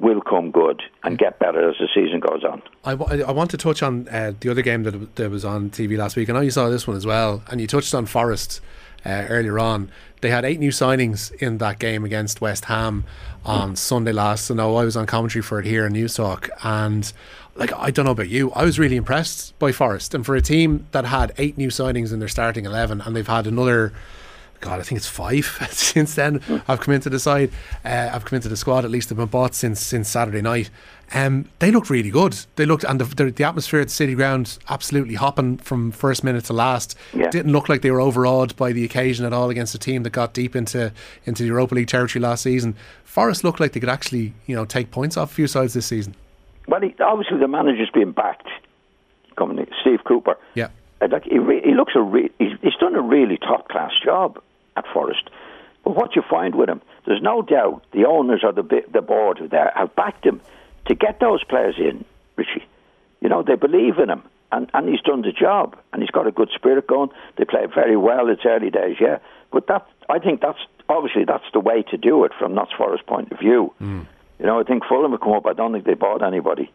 will 0.00 0.20
come 0.20 0.50
good 0.50 0.82
and 1.02 1.18
get 1.18 1.38
better 1.38 1.68
as 1.68 1.76
the 1.78 1.88
season 1.92 2.20
goes 2.20 2.44
on. 2.44 2.62
I, 2.84 2.94
w- 2.94 3.24
I 3.24 3.32
want 3.32 3.50
to 3.50 3.56
touch 3.56 3.82
on 3.82 4.06
uh, 4.08 4.32
the 4.38 4.50
other 4.50 4.62
game 4.62 4.84
that, 4.84 5.16
that 5.16 5.30
was 5.30 5.44
on 5.44 5.70
TV 5.70 5.96
last 5.98 6.16
week. 6.16 6.30
I 6.30 6.34
know 6.34 6.40
you 6.40 6.50
saw 6.52 6.68
this 6.68 6.86
one 6.86 6.96
as 6.96 7.04
well, 7.04 7.42
and 7.48 7.60
you 7.60 7.66
touched 7.66 7.94
on 7.94 8.06
Forest 8.06 8.60
uh, 9.04 9.26
earlier 9.28 9.58
on. 9.58 9.90
They 10.20 10.30
had 10.30 10.44
eight 10.44 10.60
new 10.60 10.70
signings 10.70 11.32
in 11.34 11.58
that 11.58 11.78
game 11.78 12.04
against 12.04 12.40
West 12.40 12.66
Ham 12.66 13.04
on 13.44 13.76
Sunday 13.76 14.12
last. 14.12 14.46
So 14.46 14.54
now 14.54 14.74
I 14.76 14.84
was 14.84 14.96
on 14.96 15.06
commentary 15.06 15.42
for 15.42 15.60
it 15.60 15.66
here 15.66 15.86
in 15.86 15.92
News 15.92 16.14
Talk, 16.14 16.48
and 16.62 17.12
like 17.54 17.72
I 17.74 17.90
don't 17.90 18.04
know 18.04 18.12
about 18.12 18.28
you, 18.28 18.52
I 18.52 18.64
was 18.64 18.78
really 18.78 18.96
impressed 18.96 19.58
by 19.58 19.72
Forest. 19.72 20.14
And 20.14 20.24
for 20.24 20.36
a 20.36 20.40
team 20.40 20.86
that 20.92 21.04
had 21.06 21.32
eight 21.38 21.58
new 21.58 21.68
signings 21.68 22.12
in 22.12 22.18
their 22.20 22.28
starting 22.28 22.64
eleven, 22.64 23.00
and 23.00 23.16
they've 23.16 23.26
had 23.26 23.46
another. 23.46 23.92
God, 24.60 24.80
I 24.80 24.82
think 24.82 24.98
it's 24.98 25.08
five 25.08 25.44
since 25.70 26.14
then. 26.14 26.42
I've 26.66 26.80
come 26.80 26.94
into 26.94 27.10
the 27.10 27.18
side. 27.18 27.50
Uh, 27.84 28.10
I've 28.12 28.24
come 28.24 28.36
into 28.36 28.48
the 28.48 28.56
squad. 28.56 28.84
At 28.84 28.90
least 28.90 29.08
they've 29.08 29.16
been 29.16 29.26
bought 29.26 29.54
since 29.54 29.80
since 29.80 30.08
Saturday 30.08 30.42
night. 30.42 30.70
Um, 31.14 31.48
they 31.58 31.70
looked 31.70 31.88
really 31.88 32.10
good. 32.10 32.36
They 32.56 32.66
looked, 32.66 32.84
and 32.84 33.00
the, 33.00 33.30
the, 33.30 33.44
atmosphere 33.44 33.80
at 33.80 33.88
the 33.88 33.92
City 33.92 34.14
Ground 34.14 34.58
absolutely 34.68 35.14
hopping 35.14 35.56
from 35.56 35.90
first 35.90 36.22
minute 36.22 36.44
to 36.46 36.52
last. 36.52 36.96
Yeah. 37.14 37.30
Didn't 37.30 37.52
look 37.52 37.68
like 37.68 37.80
they 37.80 37.90
were 37.90 38.00
overawed 38.00 38.54
by 38.56 38.72
the 38.72 38.84
occasion 38.84 39.24
at 39.24 39.32
all 39.32 39.48
against 39.48 39.74
a 39.74 39.78
team 39.78 40.02
that 40.02 40.10
got 40.10 40.34
deep 40.34 40.54
into 40.54 40.92
into 41.24 41.42
the 41.42 41.48
Europa 41.48 41.74
League 41.74 41.88
territory 41.88 42.20
last 42.22 42.42
season. 42.42 42.74
Forest 43.04 43.42
looked 43.42 43.58
like 43.58 43.72
they 43.72 43.80
could 43.80 43.88
actually, 43.88 44.34
you 44.46 44.54
know, 44.54 44.64
take 44.64 44.90
points 44.90 45.16
off 45.16 45.32
a 45.32 45.34
few 45.34 45.46
sides 45.46 45.72
this 45.74 45.86
season. 45.86 46.14
Well, 46.66 46.82
he, 46.82 46.94
obviously 47.00 47.38
the 47.38 47.48
manager's 47.48 47.90
being 47.90 48.12
backed. 48.12 48.48
Coming, 49.36 49.66
Steve 49.80 50.00
Cooper. 50.04 50.36
Yeah. 50.54 50.68
Uh, 51.00 51.08
Like 51.10 51.24
he, 51.24 51.38
re- 51.38 51.62
he 51.64 51.72
looks 51.74 51.92
a 51.94 52.02
re- 52.02 52.30
he's, 52.38 52.52
he's 52.60 52.74
done 52.80 52.94
a 52.94 53.00
really 53.00 53.38
top 53.38 53.68
class 53.68 53.92
job 54.04 54.42
at 54.78 54.84
Forest. 54.94 55.24
But 55.84 55.92
what 55.98 56.14
you 56.16 56.22
find 56.36 56.54
with 56.54 56.68
him, 56.68 56.80
there's 57.06 57.22
no 57.22 57.36
doubt 57.42 57.84
the 57.92 58.04
owners 58.06 58.40
or 58.46 58.52
the 58.52 58.64
the 58.96 59.02
board 59.02 59.36
there 59.50 59.70
have 59.74 59.90
backed 60.02 60.24
him 60.30 60.40
to 60.88 60.94
get 60.94 61.14
those 61.20 61.42
players 61.52 61.76
in, 61.78 62.04
Richie. 62.36 62.64
You 63.22 63.28
know 63.28 63.42
they 63.42 63.56
believe 63.56 63.98
in 63.98 64.08
him, 64.14 64.22
and 64.52 64.70
and 64.74 64.88
he's 64.88 65.00
done 65.10 65.22
the 65.22 65.32
job, 65.46 65.76
and 65.92 66.02
he's 66.02 66.10
got 66.18 66.26
a 66.26 66.30
good 66.40 66.50
spirit 66.54 66.86
going. 66.86 67.10
They 67.36 67.44
play 67.44 67.64
very 67.80 67.96
well. 67.96 68.28
It's 68.28 68.44
early 68.54 68.70
days, 68.70 68.96
yeah, 69.00 69.18
but 69.52 69.66
that 69.68 69.86
I 70.08 70.18
think 70.18 70.40
that's 70.40 70.62
obviously 70.88 71.24
that's 71.24 71.48
the 71.52 71.60
way 71.60 71.82
to 71.92 71.96
do 71.96 72.24
it 72.24 72.32
from 72.38 72.54
Notts 72.54 72.72
Forest 72.76 73.06
point 73.06 73.32
of 73.32 73.38
view. 73.38 73.62
You 74.40 74.46
know, 74.46 74.60
I 74.60 74.62
think 74.62 74.84
Fulham 74.88 75.10
have 75.12 75.20
come 75.20 75.32
up. 75.32 75.46
I 75.46 75.52
don't 75.52 75.72
think 75.72 75.84
they 75.84 75.94
bought 75.94 76.22
anybody. 76.22 76.70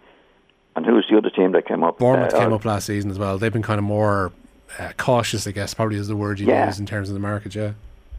And 0.75 0.85
who's 0.85 1.07
the 1.09 1.17
other 1.17 1.29
team 1.29 1.51
that 1.53 1.65
came 1.67 1.81
up? 1.83 1.97
Bournemouth 1.99 2.33
Uh, 2.33 2.39
came 2.39 2.51
up 2.51 2.65
last 2.65 2.87
season 2.87 3.09
as 3.11 3.17
well. 3.19 3.37
They've 3.37 3.53
been 3.53 3.61
kind 3.71 3.77
of 3.77 3.85
more 3.85 4.31
uh, 4.79 4.91
cautious, 4.97 5.45
I 5.47 5.51
guess, 5.51 5.73
probably 5.73 5.97
is 5.97 6.07
the 6.09 6.15
word 6.15 6.39
you 6.41 6.47
Yeah. 6.47 6.65
use 6.65 6.79
in 6.79 6.85
terms 6.87 7.07
of 7.09 7.13
the 7.13 7.19
market. 7.21 7.53
Yeah. 7.55 7.73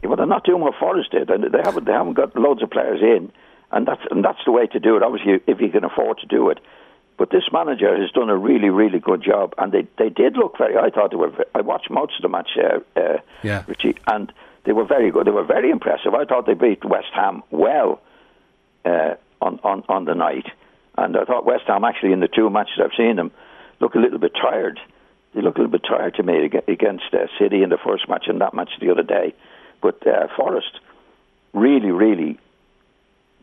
Well, 0.07 0.17
they're 0.17 0.25
not 0.25 0.43
doing 0.43 0.61
what 0.61 0.75
Forest 0.79 1.11
did. 1.11 1.29
and 1.29 1.43
They 1.43 1.61
haven't. 1.63 1.85
They 1.85 1.91
haven't 1.93 2.13
got 2.13 2.35
loads 2.35 2.61
of 2.63 2.69
players 2.69 3.01
in, 3.01 3.31
and 3.71 3.87
that's 3.87 4.01
and 4.11 4.23
that's 4.23 4.43
the 4.45 4.51
way 4.51 4.67
to 4.67 4.79
do 4.79 4.95
it. 4.97 5.03
Obviously, 5.03 5.39
if 5.47 5.59
you 5.61 5.69
can 5.69 5.83
afford 5.83 6.19
to 6.19 6.27
do 6.27 6.49
it. 6.49 6.59
But 7.17 7.29
this 7.29 7.43
manager 7.53 7.95
has 7.97 8.11
done 8.11 8.29
a 8.29 8.35
really, 8.35 8.69
really 8.69 8.99
good 8.99 9.23
job, 9.23 9.53
and 9.57 9.71
they 9.71 9.87
they 9.97 10.09
did 10.09 10.35
look 10.35 10.57
very. 10.57 10.75
I 10.77 10.89
thought 10.89 11.11
they 11.11 11.17
were. 11.17 11.31
I 11.53 11.61
watched 11.61 11.89
most 11.89 12.13
of 12.17 12.21
the 12.23 12.29
match, 12.29 12.49
uh, 12.57 12.79
uh, 12.99 13.17
Yeah. 13.41 13.63
Richie, 13.67 13.95
and 14.07 14.31
they 14.65 14.73
were 14.73 14.83
very 14.85 15.11
good. 15.11 15.25
They 15.25 15.31
were 15.31 15.45
very 15.45 15.69
impressive. 15.71 16.13
I 16.13 16.25
thought 16.25 16.45
they 16.45 16.55
beat 16.55 16.83
West 16.83 17.11
Ham 17.13 17.41
well 17.51 18.01
uh, 18.83 19.15
on 19.41 19.59
on 19.63 19.83
on 19.87 20.03
the 20.05 20.13
night, 20.13 20.47
and 20.97 21.15
I 21.15 21.23
thought 21.23 21.45
West 21.45 21.63
Ham 21.67 21.85
actually 21.85 22.11
in 22.11 22.19
the 22.19 22.27
two 22.27 22.49
matches 22.49 22.79
I've 22.83 22.91
seen 22.97 23.15
them 23.15 23.31
look 23.79 23.95
a 23.95 23.99
little 23.99 24.19
bit 24.19 24.33
tired. 24.35 24.79
They 25.33 25.41
look 25.41 25.55
a 25.55 25.59
little 25.61 25.71
bit 25.71 25.83
tired 25.87 26.15
to 26.15 26.23
me 26.23 26.49
against 26.67 27.13
uh, 27.13 27.27
City 27.39 27.61
in 27.63 27.69
the 27.69 27.77
first 27.77 28.07
match 28.07 28.25
and 28.27 28.39
that 28.41 28.53
match 28.53 28.71
the 28.79 28.89
other 28.89 29.03
day. 29.03 29.33
But 29.81 30.05
uh, 30.07 30.27
Forest 30.35 30.79
really, 31.53 31.91
really 31.91 32.39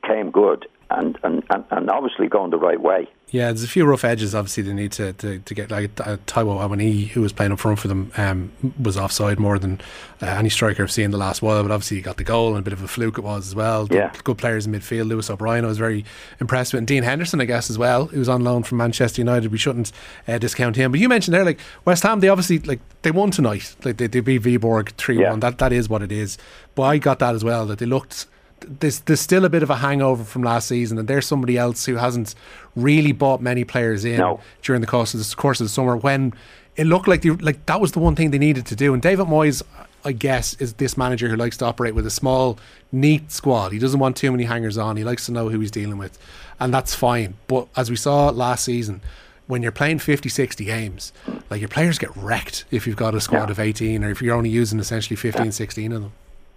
came 0.07 0.31
good 0.31 0.67
and, 0.99 1.19
and, 1.23 1.43
and, 1.51 1.65
and 1.71 1.91
obviously 1.91 2.29
going 2.29 2.51
the 2.51 2.59
right 2.59 2.81
way. 2.81 3.09
Yeah, 3.31 3.47
there's 3.47 3.65
a 3.65 3.69
few 3.69 3.87
rough 3.87 4.05
edges. 4.05 4.35
Obviously, 4.35 4.63
they 4.63 4.75
need 4.75 4.93
to, 4.93 5.15
to, 5.15 5.39
to 5.39 5.55
get 5.55 5.71
like 5.71 5.99
uh, 6.01 6.19
Taiwo 6.27 6.61
Awoniyi, 6.69 7.09
who 7.09 7.23
was 7.23 7.33
playing 7.33 7.51
up 7.53 7.61
front 7.61 7.79
for 7.79 7.89
them, 7.89 8.13
um, 8.19 8.53
was 8.79 8.99
offside 8.99 9.39
more 9.41 9.59
than 9.59 9.81
uh, 10.21 10.27
any 10.27 10.51
striker 10.51 10.83
I've 10.83 10.93
seen 10.93 11.07
in 11.07 11.11
the 11.13 11.17
last 11.17 11.41
while. 11.41 11.63
But 11.63 11.71
obviously, 11.71 11.97
he 11.97 12.03
got 12.03 12.19
the 12.19 12.25
goal 12.25 12.51
and 12.51 12.59
a 12.59 12.63
bit 12.63 12.75
of 12.75 12.83
a 12.83 12.89
fluke 12.89 13.17
it 13.17 13.23
was 13.23 13.47
as 13.49 13.55
well. 13.55 13.87
Good- 13.87 13.97
Yeah. 13.97 14.13
good, 14.23 14.37
players 14.37 14.67
in 14.67 14.73
midfield. 14.73 15.09
Lewis 15.09 15.31
O'Brien, 15.31 15.65
I 15.65 15.69
was 15.69 15.79
very 15.79 16.05
impressed 16.41 16.75
with, 16.75 16.79
and 16.81 16.87
Dean 16.87 17.05
Henderson, 17.05 17.41
I 17.41 17.47
guess 17.47 17.71
as 17.71 17.79
well, 17.79 18.05
who 18.07 18.19
was 18.19 18.29
on 18.29 18.45
loan 18.45 18.65
from 18.65 18.77
Manchester 18.77 19.23
United. 19.23 19.51
We 19.51 19.57
shouldn't 19.57 19.93
uh, 20.29 20.37
discount 20.37 20.77
him. 20.77 20.91
But 20.93 21.01
you 21.01 21.09
mentioned 21.09 21.33
there, 21.35 21.45
like 21.47 21.59
West 21.87 22.03
Ham, 22.03 22.21
they 22.21 22.29
obviously 22.29 22.59
like 22.59 22.81
they 23.01 23.13
won 23.13 23.31
tonight. 23.31 23.75
Like 23.83 23.97
they, 23.97 24.09
they 24.09 24.21
beat 24.21 24.43
Viborg 24.43 24.91
three 24.97 25.19
Yeah. 25.21 25.31
one. 25.31 25.41
That 25.41 25.57
that 25.57 25.73
is 25.73 25.89
what 25.89 26.03
it 26.03 26.13
is. 26.13 26.37
But 26.75 26.83
I 26.83 26.99
got 26.99 27.19
that 27.21 27.35
as 27.35 27.43
well. 27.43 27.65
That 27.65 27.79
they 27.79 27.87
looked 27.87 28.27
there's 28.69 29.01
there's 29.01 29.21
still 29.21 29.45
a 29.45 29.49
bit 29.51 29.63
of 29.63 29.71
a 29.71 29.77
hangover 29.77 30.25
from 30.25 30.43
last 30.43 30.69
season, 30.69 30.99
and 30.99 31.09
there's 31.09 31.27
somebody 31.27 31.57
else 31.59 31.85
who 31.87 31.97
hasn't 31.97 32.35
really 32.77 33.13
bought 33.13 33.41
many 33.41 33.65
players 33.65 34.05
in 34.05 34.19
No. 34.19 34.41
during 34.63 34.81
the 34.81 34.87
course 34.87 35.15
of 35.15 35.21
the 35.21 35.37
course 35.37 35.61
of 35.61 35.65
the 35.67 35.71
summer 35.71 35.97
when 35.97 36.33
it 36.77 36.87
looked 36.87 37.07
like 37.09 37.23
they, 37.23 37.31
like 37.31 37.67
that 37.67 37.81
was 37.81 37.93
the 37.93 37.99
one 37.99 38.15
thing 38.17 38.31
they 38.31 38.39
needed 38.39 38.65
to 38.67 38.77
do. 38.77 38.95
And 38.95 39.03
David 39.03 39.27
Moyes, 39.27 39.63
I 40.05 40.13
guess, 40.13 40.55
is 40.55 40.73
this 40.75 40.97
manager 40.97 41.29
who 41.29 41.37
likes 41.37 41.57
to 41.59 41.67
operate 41.67 41.95
with 41.95 42.07
a 42.07 42.11
small, 42.11 42.59
neat 42.91 43.31
squad. 43.31 43.73
He 43.73 43.79
doesn't 43.79 44.01
want 44.01 44.17
too 44.17 44.31
many 44.33 44.45
hangers 44.45 44.79
on. 44.79 44.97
He 44.97 45.05
likes 45.05 45.27
to 45.27 45.33
know 45.33 45.49
who 45.51 45.61
he's 45.61 45.71
dealing 45.71 45.99
with, 45.99 46.19
and 46.59 46.73
that's 46.73 46.95
fine. 46.95 47.35
But 47.47 47.69
as 47.77 47.91
we 47.91 47.97
saw 47.97 48.29
last 48.31 48.65
season. 48.65 49.01
When 49.49 49.61
you're 49.61 49.73
playing 49.73 49.99
50, 49.99 50.29
60 50.31 50.65
games, 50.65 51.13
like 51.51 51.61
your 51.61 51.69
players 51.69 51.99
get 51.99 52.17
wrecked 52.17 52.65
if 52.71 52.87
you've 52.87 52.97
got 52.97 53.15
a 53.15 53.21
squad 53.21 53.47
Yeah. 53.49 53.51
of 53.51 53.61
18 53.61 54.03
or 54.05 54.09
if 54.11 54.23
you're 54.23 54.37
only 54.37 54.49
using 54.49 54.79
essentially 54.79 55.17
15, 55.17 55.51
16 55.53 55.93
of 55.93 56.03
them. 56.03 56.13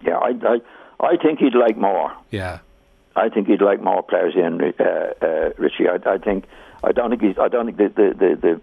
Yeah, 0.05 0.17
I, 0.19 0.29
I, 0.47 0.61
I 0.99 1.17
think 1.17 1.39
he'd 1.39 1.55
like 1.55 1.77
more. 1.77 2.11
Yeah. 2.31 2.59
I 3.15 3.29
think 3.29 3.47
he'd 3.47 3.61
like 3.61 3.81
more 3.81 4.03
players 4.03 4.35
in, 4.35 4.61
uh, 4.79 4.83
uh, 5.25 5.49
Richie. 5.57 5.87
I, 5.87 5.97
I 6.09 6.17
think 6.17 6.45
I 6.83 6.91
don't 6.91 7.09
think 7.09 7.21
he's, 7.21 7.37
I 7.39 7.47
don't 7.47 7.65
think 7.65 7.77
the, 7.77 7.87
the, 7.89 8.13
the, 8.17 8.61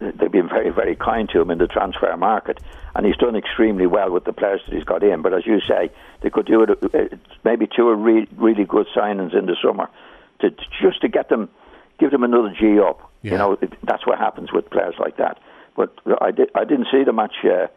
the, 0.00 0.12
they've 0.12 0.30
been 0.32 0.48
very 0.48 0.70
very 0.70 0.94
kind 0.94 1.28
to 1.30 1.40
him 1.40 1.50
in 1.50 1.58
the 1.58 1.66
transfer 1.66 2.14
market, 2.16 2.58
and 2.94 3.06
he's 3.06 3.16
done 3.16 3.34
extremely 3.34 3.86
well 3.86 4.10
with 4.10 4.24
the 4.24 4.32
players 4.32 4.60
that 4.66 4.74
he's 4.74 4.84
got 4.84 5.02
in. 5.02 5.22
But 5.22 5.32
as 5.34 5.46
you 5.46 5.60
say, 5.66 5.90
they 6.20 6.30
could 6.30 6.46
do 6.46 6.62
it 6.64 6.70
uh, 6.70 7.16
maybe 7.44 7.66
two 7.66 7.90
re- 7.94 8.28
really 8.36 8.64
good 8.64 8.86
signings 8.94 9.34
in 9.36 9.46
the 9.46 9.56
summer 9.62 9.88
to 10.40 10.50
to- 10.50 10.64
just 10.82 11.00
to 11.00 11.08
get 11.08 11.30
them, 11.30 11.48
give 11.98 12.10
them 12.10 12.22
another 12.24 12.54
G 12.58 12.78
up. 12.78 13.10
Yeah. 13.22 13.32
You 13.32 13.38
know, 13.38 13.58
that's 13.82 14.06
what 14.06 14.18
happens 14.18 14.52
with 14.52 14.68
players 14.70 14.94
like 15.00 15.16
that. 15.16 15.40
But 15.76 15.98
I 16.20 16.30
did 16.30 16.50
I 16.54 16.64
didn't 16.64 16.88
see 16.92 17.04
the 17.04 17.12
match. 17.12 17.36
Uh, 17.44 17.68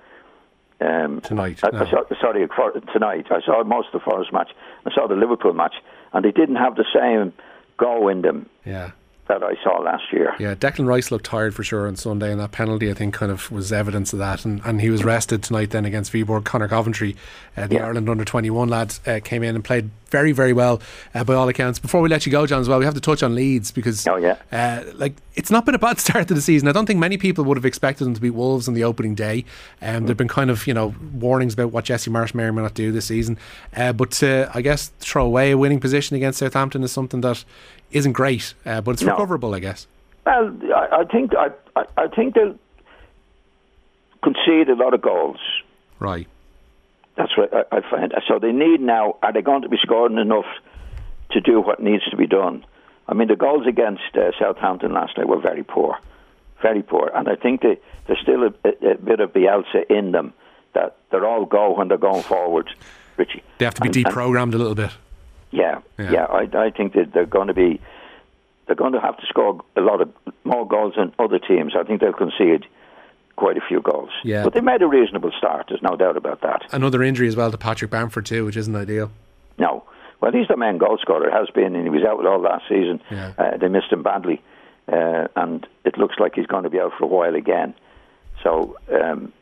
um, 0.81 1.21
Tonight, 1.21 1.59
I, 1.63 1.69
no. 1.71 1.85
I 1.85 1.89
saw, 1.89 2.03
sorry, 2.19 2.47
for, 2.47 2.71
tonight. 2.93 3.27
I 3.29 3.41
saw 3.41 3.63
most 3.63 3.87
of 3.93 4.01
the 4.01 4.09
Forest 4.09 4.33
match. 4.33 4.51
I 4.85 4.93
saw 4.93 5.07
the 5.07 5.15
Liverpool 5.15 5.53
match, 5.53 5.75
and 6.13 6.25
they 6.25 6.31
didn't 6.31 6.55
have 6.55 6.75
the 6.75 6.85
same 6.93 7.33
go 7.77 8.07
in 8.07 8.21
them 8.21 8.49
Yeah. 8.65 8.91
That 9.31 9.43
I 9.43 9.55
saw 9.63 9.79
last 9.79 10.11
year. 10.11 10.35
Yeah, 10.39 10.55
Declan 10.55 10.85
Rice 10.87 11.09
looked 11.09 11.25
tired 11.25 11.55
for 11.55 11.63
sure 11.63 11.87
on 11.87 11.95
Sunday, 11.95 12.31
and 12.33 12.41
that 12.41 12.51
penalty 12.51 12.91
I 12.91 12.93
think 12.93 13.13
kind 13.13 13.31
of 13.31 13.49
was 13.49 13.71
evidence 13.71 14.11
of 14.11 14.19
that. 14.19 14.43
And, 14.43 14.59
and 14.65 14.81
he 14.81 14.89
was 14.89 15.05
rested 15.05 15.41
tonight 15.41 15.69
then 15.69 15.85
against 15.85 16.11
Viborg. 16.11 16.43
Conor 16.43 16.67
Coventry, 16.67 17.15
uh, 17.55 17.65
the 17.67 17.75
Yeah. 17.75 17.85
Ireland 17.85 18.09
under 18.09 18.25
twenty 18.25 18.49
one 18.49 18.67
lad, 18.67 18.93
uh, 19.07 19.21
came 19.23 19.41
in 19.41 19.55
and 19.55 19.63
played 19.63 19.89
very 20.09 20.33
very 20.33 20.51
well 20.51 20.81
uh, 21.15 21.23
by 21.23 21.33
all 21.33 21.47
accounts. 21.47 21.79
Before 21.79 22.01
we 22.01 22.09
let 22.09 22.25
you 22.25 22.31
go, 22.33 22.45
John, 22.45 22.59
as 22.59 22.67
well, 22.67 22.77
we 22.79 22.83
have 22.83 22.93
to 22.95 22.99
touch 22.99 23.23
on 23.23 23.33
Leeds 23.33 23.71
because 23.71 24.05
Oh, 24.05 24.17
yeah. 24.17 24.35
uh, 24.51 24.83
like 24.95 25.13
it's 25.35 25.49
not 25.49 25.65
been 25.65 25.75
a 25.75 25.79
bad 25.79 25.97
start 26.05 26.27
to 26.27 26.33
the 26.33 26.41
season. 26.41 26.67
I 26.67 26.73
don't 26.73 26.85
think 26.85 26.99
many 26.99 27.17
people 27.17 27.45
would 27.45 27.55
have 27.55 27.65
expected 27.65 28.03
them 28.03 28.13
to 28.13 28.19
beat 28.19 28.31
Wolves 28.31 28.67
on 28.67 28.73
the 28.73 28.83
opening 28.83 29.15
day. 29.15 29.45
Um, 29.81 30.05
there've 30.07 30.17
been 30.17 30.27
kind 30.27 30.49
of 30.49 30.67
you 30.67 30.73
know 30.73 30.93
warnings 31.13 31.53
about 31.53 31.71
what 31.71 31.85
Jesse 31.85 32.11
Marsch 32.11 32.33
may 32.35 32.43
or 32.43 32.51
may 32.51 32.63
not 32.63 32.73
do 32.73 32.91
this 32.91 33.05
season, 33.05 33.37
uh, 33.77 33.93
but 33.93 34.21
I 34.21 34.59
guess 34.61 34.91
throw 34.99 35.25
away 35.25 35.51
a 35.51 35.57
winning 35.57 35.79
position 35.79 36.17
against 36.17 36.39
Southampton 36.39 36.83
is 36.83 36.91
something 36.91 37.21
that 37.21 37.45
isn't 37.91 38.13
great, 38.13 38.53
uh, 38.65 38.81
but 38.81 38.91
it's 38.91 39.01
No. 39.03 39.11
recoverable, 39.11 39.53
I 39.53 39.59
guess. 39.59 39.87
Well, 40.25 40.55
I, 40.75 41.01
I 41.01 41.03
think 41.05 41.31
I, 41.35 41.49
I, 41.75 41.85
I 41.97 42.07
think 42.07 42.35
they'll 42.35 42.57
concede 44.23 44.69
a 44.69 44.75
lot 44.75 44.93
of 44.93 45.01
goals. 45.01 45.39
Right. 45.99 46.27
That's 47.17 47.35
what 47.37 47.53
I, 47.53 47.77
I 47.77 47.81
find. 47.89 48.13
So 48.27 48.39
they 48.39 48.51
need 48.51 48.81
now. 48.81 49.17
Are 49.21 49.33
they 49.33 49.41
going 49.41 49.63
to 49.63 49.69
be 49.69 49.77
scoring 49.81 50.17
enough 50.17 50.45
to 51.31 51.41
do 51.41 51.59
what 51.61 51.79
needs 51.81 52.03
to 52.09 52.17
be 52.17 52.27
done? 52.27 52.65
I 53.07 53.13
mean, 53.13 53.27
the 53.27 53.35
goals 53.35 53.67
against 53.67 54.15
uh, 54.15 54.31
Southampton 54.39 54.93
last 54.93 55.17
night 55.17 55.27
were 55.27 55.39
very 55.39 55.63
poor, 55.63 55.97
very 56.61 56.81
poor, 56.83 57.11
and 57.13 57.27
I 57.27 57.35
think 57.35 57.61
they, 57.61 57.77
there's 58.07 58.19
still 58.21 58.43
a, 58.43 58.53
a, 58.63 58.91
a 58.91 58.95
bit 58.97 59.19
of 59.19 59.33
Bielsa 59.33 59.89
in 59.89 60.11
them 60.11 60.33
that 60.73 60.95
they're 61.09 61.25
all 61.25 61.45
go 61.45 61.75
when 61.75 61.89
they're 61.89 61.97
going 61.97 62.23
forward, 62.23 62.69
Richie. 63.17 63.43
They 63.57 63.65
have 63.65 63.73
to 63.73 63.81
be 63.81 63.87
And- 63.89 63.95
and- 63.97 64.05
deprogrammed 64.05 64.53
a 64.53 64.57
little 64.57 64.75
bit. 64.75 64.91
Yeah, 65.51 65.79
Yeah. 65.99 66.11
yeah. 66.11 66.25
I, 66.25 66.47
I 66.57 66.69
think 66.71 66.93
that 66.93 67.13
they're 67.13 67.25
going 67.25 67.47
to 67.47 67.53
be 67.53 67.79
they're 68.67 68.75
going 68.75 68.93
to 68.93 69.01
have 69.01 69.17
to 69.17 69.25
score 69.27 69.59
a 69.75 69.81
lot 69.81 70.01
of 70.01 70.09
more 70.43 70.65
goals 70.67 70.93
than 70.95 71.13
other 71.19 71.39
teams. 71.39 71.73
I 71.77 71.83
think 71.83 71.99
they'll 71.99 72.13
concede 72.13 72.65
quite 73.35 73.57
a 73.57 73.61
few 73.67 73.81
goals. 73.81 74.11
Yeah. 74.23 74.43
but 74.43 74.53
they 74.53 74.61
made 74.61 74.81
a 74.81 74.87
reasonable 74.87 75.31
start. 75.37 75.65
There's 75.69 75.81
no 75.81 75.95
doubt 75.97 76.15
about 76.15 76.41
that. 76.41 76.61
Another 76.71 77.01
injury 77.03 77.27
as 77.27 77.35
well 77.35 77.51
to 77.51 77.57
Patrick 77.57 77.91
Bamford 77.91 78.25
too, 78.25 78.45
which 78.45 78.55
isn't 78.55 78.75
ideal. 78.75 79.11
No, 79.57 79.83
well, 80.21 80.31
he's 80.31 80.47
the 80.47 80.55
main 80.57 80.77
goal 80.77 80.97
scorer. 81.01 81.29
Has 81.31 81.49
been, 81.49 81.75
and 81.75 81.83
he 81.83 81.89
was 81.89 82.03
out 82.03 82.25
all 82.25 82.39
last 82.39 82.65
season. 82.69 83.01
Yeah. 83.09 83.33
Uh, 83.37 83.57
they 83.57 83.67
missed 83.67 83.91
him 83.91 84.03
badly, 84.03 84.41
uh, 84.87 85.27
and 85.35 85.67
it 85.83 85.97
looks 85.97 86.15
like 86.19 86.35
he's 86.35 86.45
going 86.45 86.63
to 86.63 86.69
be 86.69 86.79
out 86.79 86.93
for 86.97 87.05
a 87.05 87.07
while 87.07 87.35
again. 87.35 87.73
So, 88.43 88.77
um, 88.91 89.33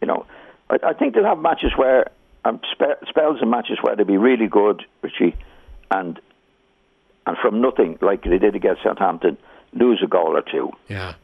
you 0.00 0.06
know, 0.08 0.26
I, 0.70 0.78
I 0.88 0.92
think 0.94 1.14
they'll 1.14 1.24
have 1.24 1.38
matches 1.38 1.72
where 1.76 2.10
um, 2.44 2.60
spe- 2.72 3.06
spells 3.08 3.38
and 3.40 3.50
matches 3.50 3.78
where 3.82 3.94
they'll 3.94 4.06
be 4.06 4.16
really 4.16 4.46
good, 4.48 4.82
Richie, 5.02 5.36
and 5.92 6.20
and 7.26 7.36
from 7.38 7.60
nothing 7.60 7.98
like 8.00 8.24
they 8.24 8.38
did 8.38 8.56
against 8.56 8.82
Southampton, 8.82 9.36
lose 9.74 10.00
a 10.02 10.08
goal 10.08 10.36
or 10.36 10.42
two. 10.42 10.70
Yeah. 10.88 11.14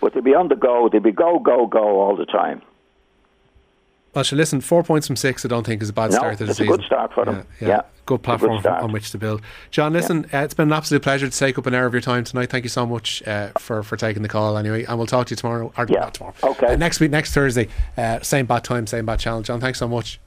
But 0.00 0.14
they'll 0.14 0.22
be 0.22 0.34
on 0.34 0.48
the 0.48 0.54
go. 0.54 0.88
They'll 0.88 1.00
be 1.00 1.10
go, 1.10 1.40
go, 1.40 1.66
go 1.66 2.00
all 2.00 2.14
the 2.16 2.26
time. 2.26 2.62
Well, 4.14 4.24
so 4.24 4.36
listen, 4.36 4.60
four 4.60 4.82
points 4.84 5.06
from 5.06 5.16
six, 5.16 5.44
I 5.44 5.48
don't 5.48 5.66
think 5.66 5.82
is 5.82 5.90
a 5.90 5.92
bad 5.92 6.10
No, 6.12 6.16
start 6.18 6.38
to 6.38 6.44
the 6.44 6.50
it's 6.50 6.60
a 6.60 6.62
season. 6.62 6.76
good 6.76 6.86
start 6.86 7.12
for 7.12 7.24
them. 7.24 7.44
Yeah, 7.60 7.68
Yeah, 7.68 7.76
Good 7.76 7.82
good 8.06 8.22
platform 8.22 8.60
start. 8.60 8.82
on 8.82 8.90
which 8.92 9.10
to 9.10 9.18
build. 9.18 9.42
John, 9.70 9.92
listen, 9.92 10.24
uh, 10.32 10.38
it's 10.38 10.54
been 10.54 10.68
an 10.68 10.72
absolute 10.72 11.02
pleasure 11.02 11.28
to 11.28 11.36
take 11.38 11.58
up 11.58 11.66
an 11.66 11.74
hour 11.74 11.86
of 11.86 11.92
your 11.92 12.00
time 12.00 12.24
tonight. 12.24 12.48
Thank 12.50 12.64
you 12.64 12.70
so 12.70 12.86
much 12.86 13.22
uh, 13.26 13.48
for, 13.58 13.82
for 13.82 13.96
taking 13.96 14.22
the 14.22 14.28
call 14.28 14.56
anyway. 14.56 14.84
And 14.84 14.96
we'll 14.96 15.06
talk 15.06 15.26
to 15.26 15.32
you 15.32 15.36
tomorrow. 15.36 15.72
Or 15.76 15.86
Yeah. 15.88 16.00
not 16.00 16.14
tomorrow. 16.14 16.34
Okay. 16.42 16.68
Uh, 16.68 16.76
next 16.76 17.00
week, 17.00 17.10
next 17.10 17.34
Thursday, 17.34 17.68
uh, 17.98 18.20
same 18.20 18.46
bad 18.46 18.64
time, 18.64 18.86
same 18.86 19.04
bad 19.04 19.18
channel. 19.18 19.42
John, 19.42 19.60
thanks 19.60 19.78
so 19.78 19.86
much. 19.88 20.18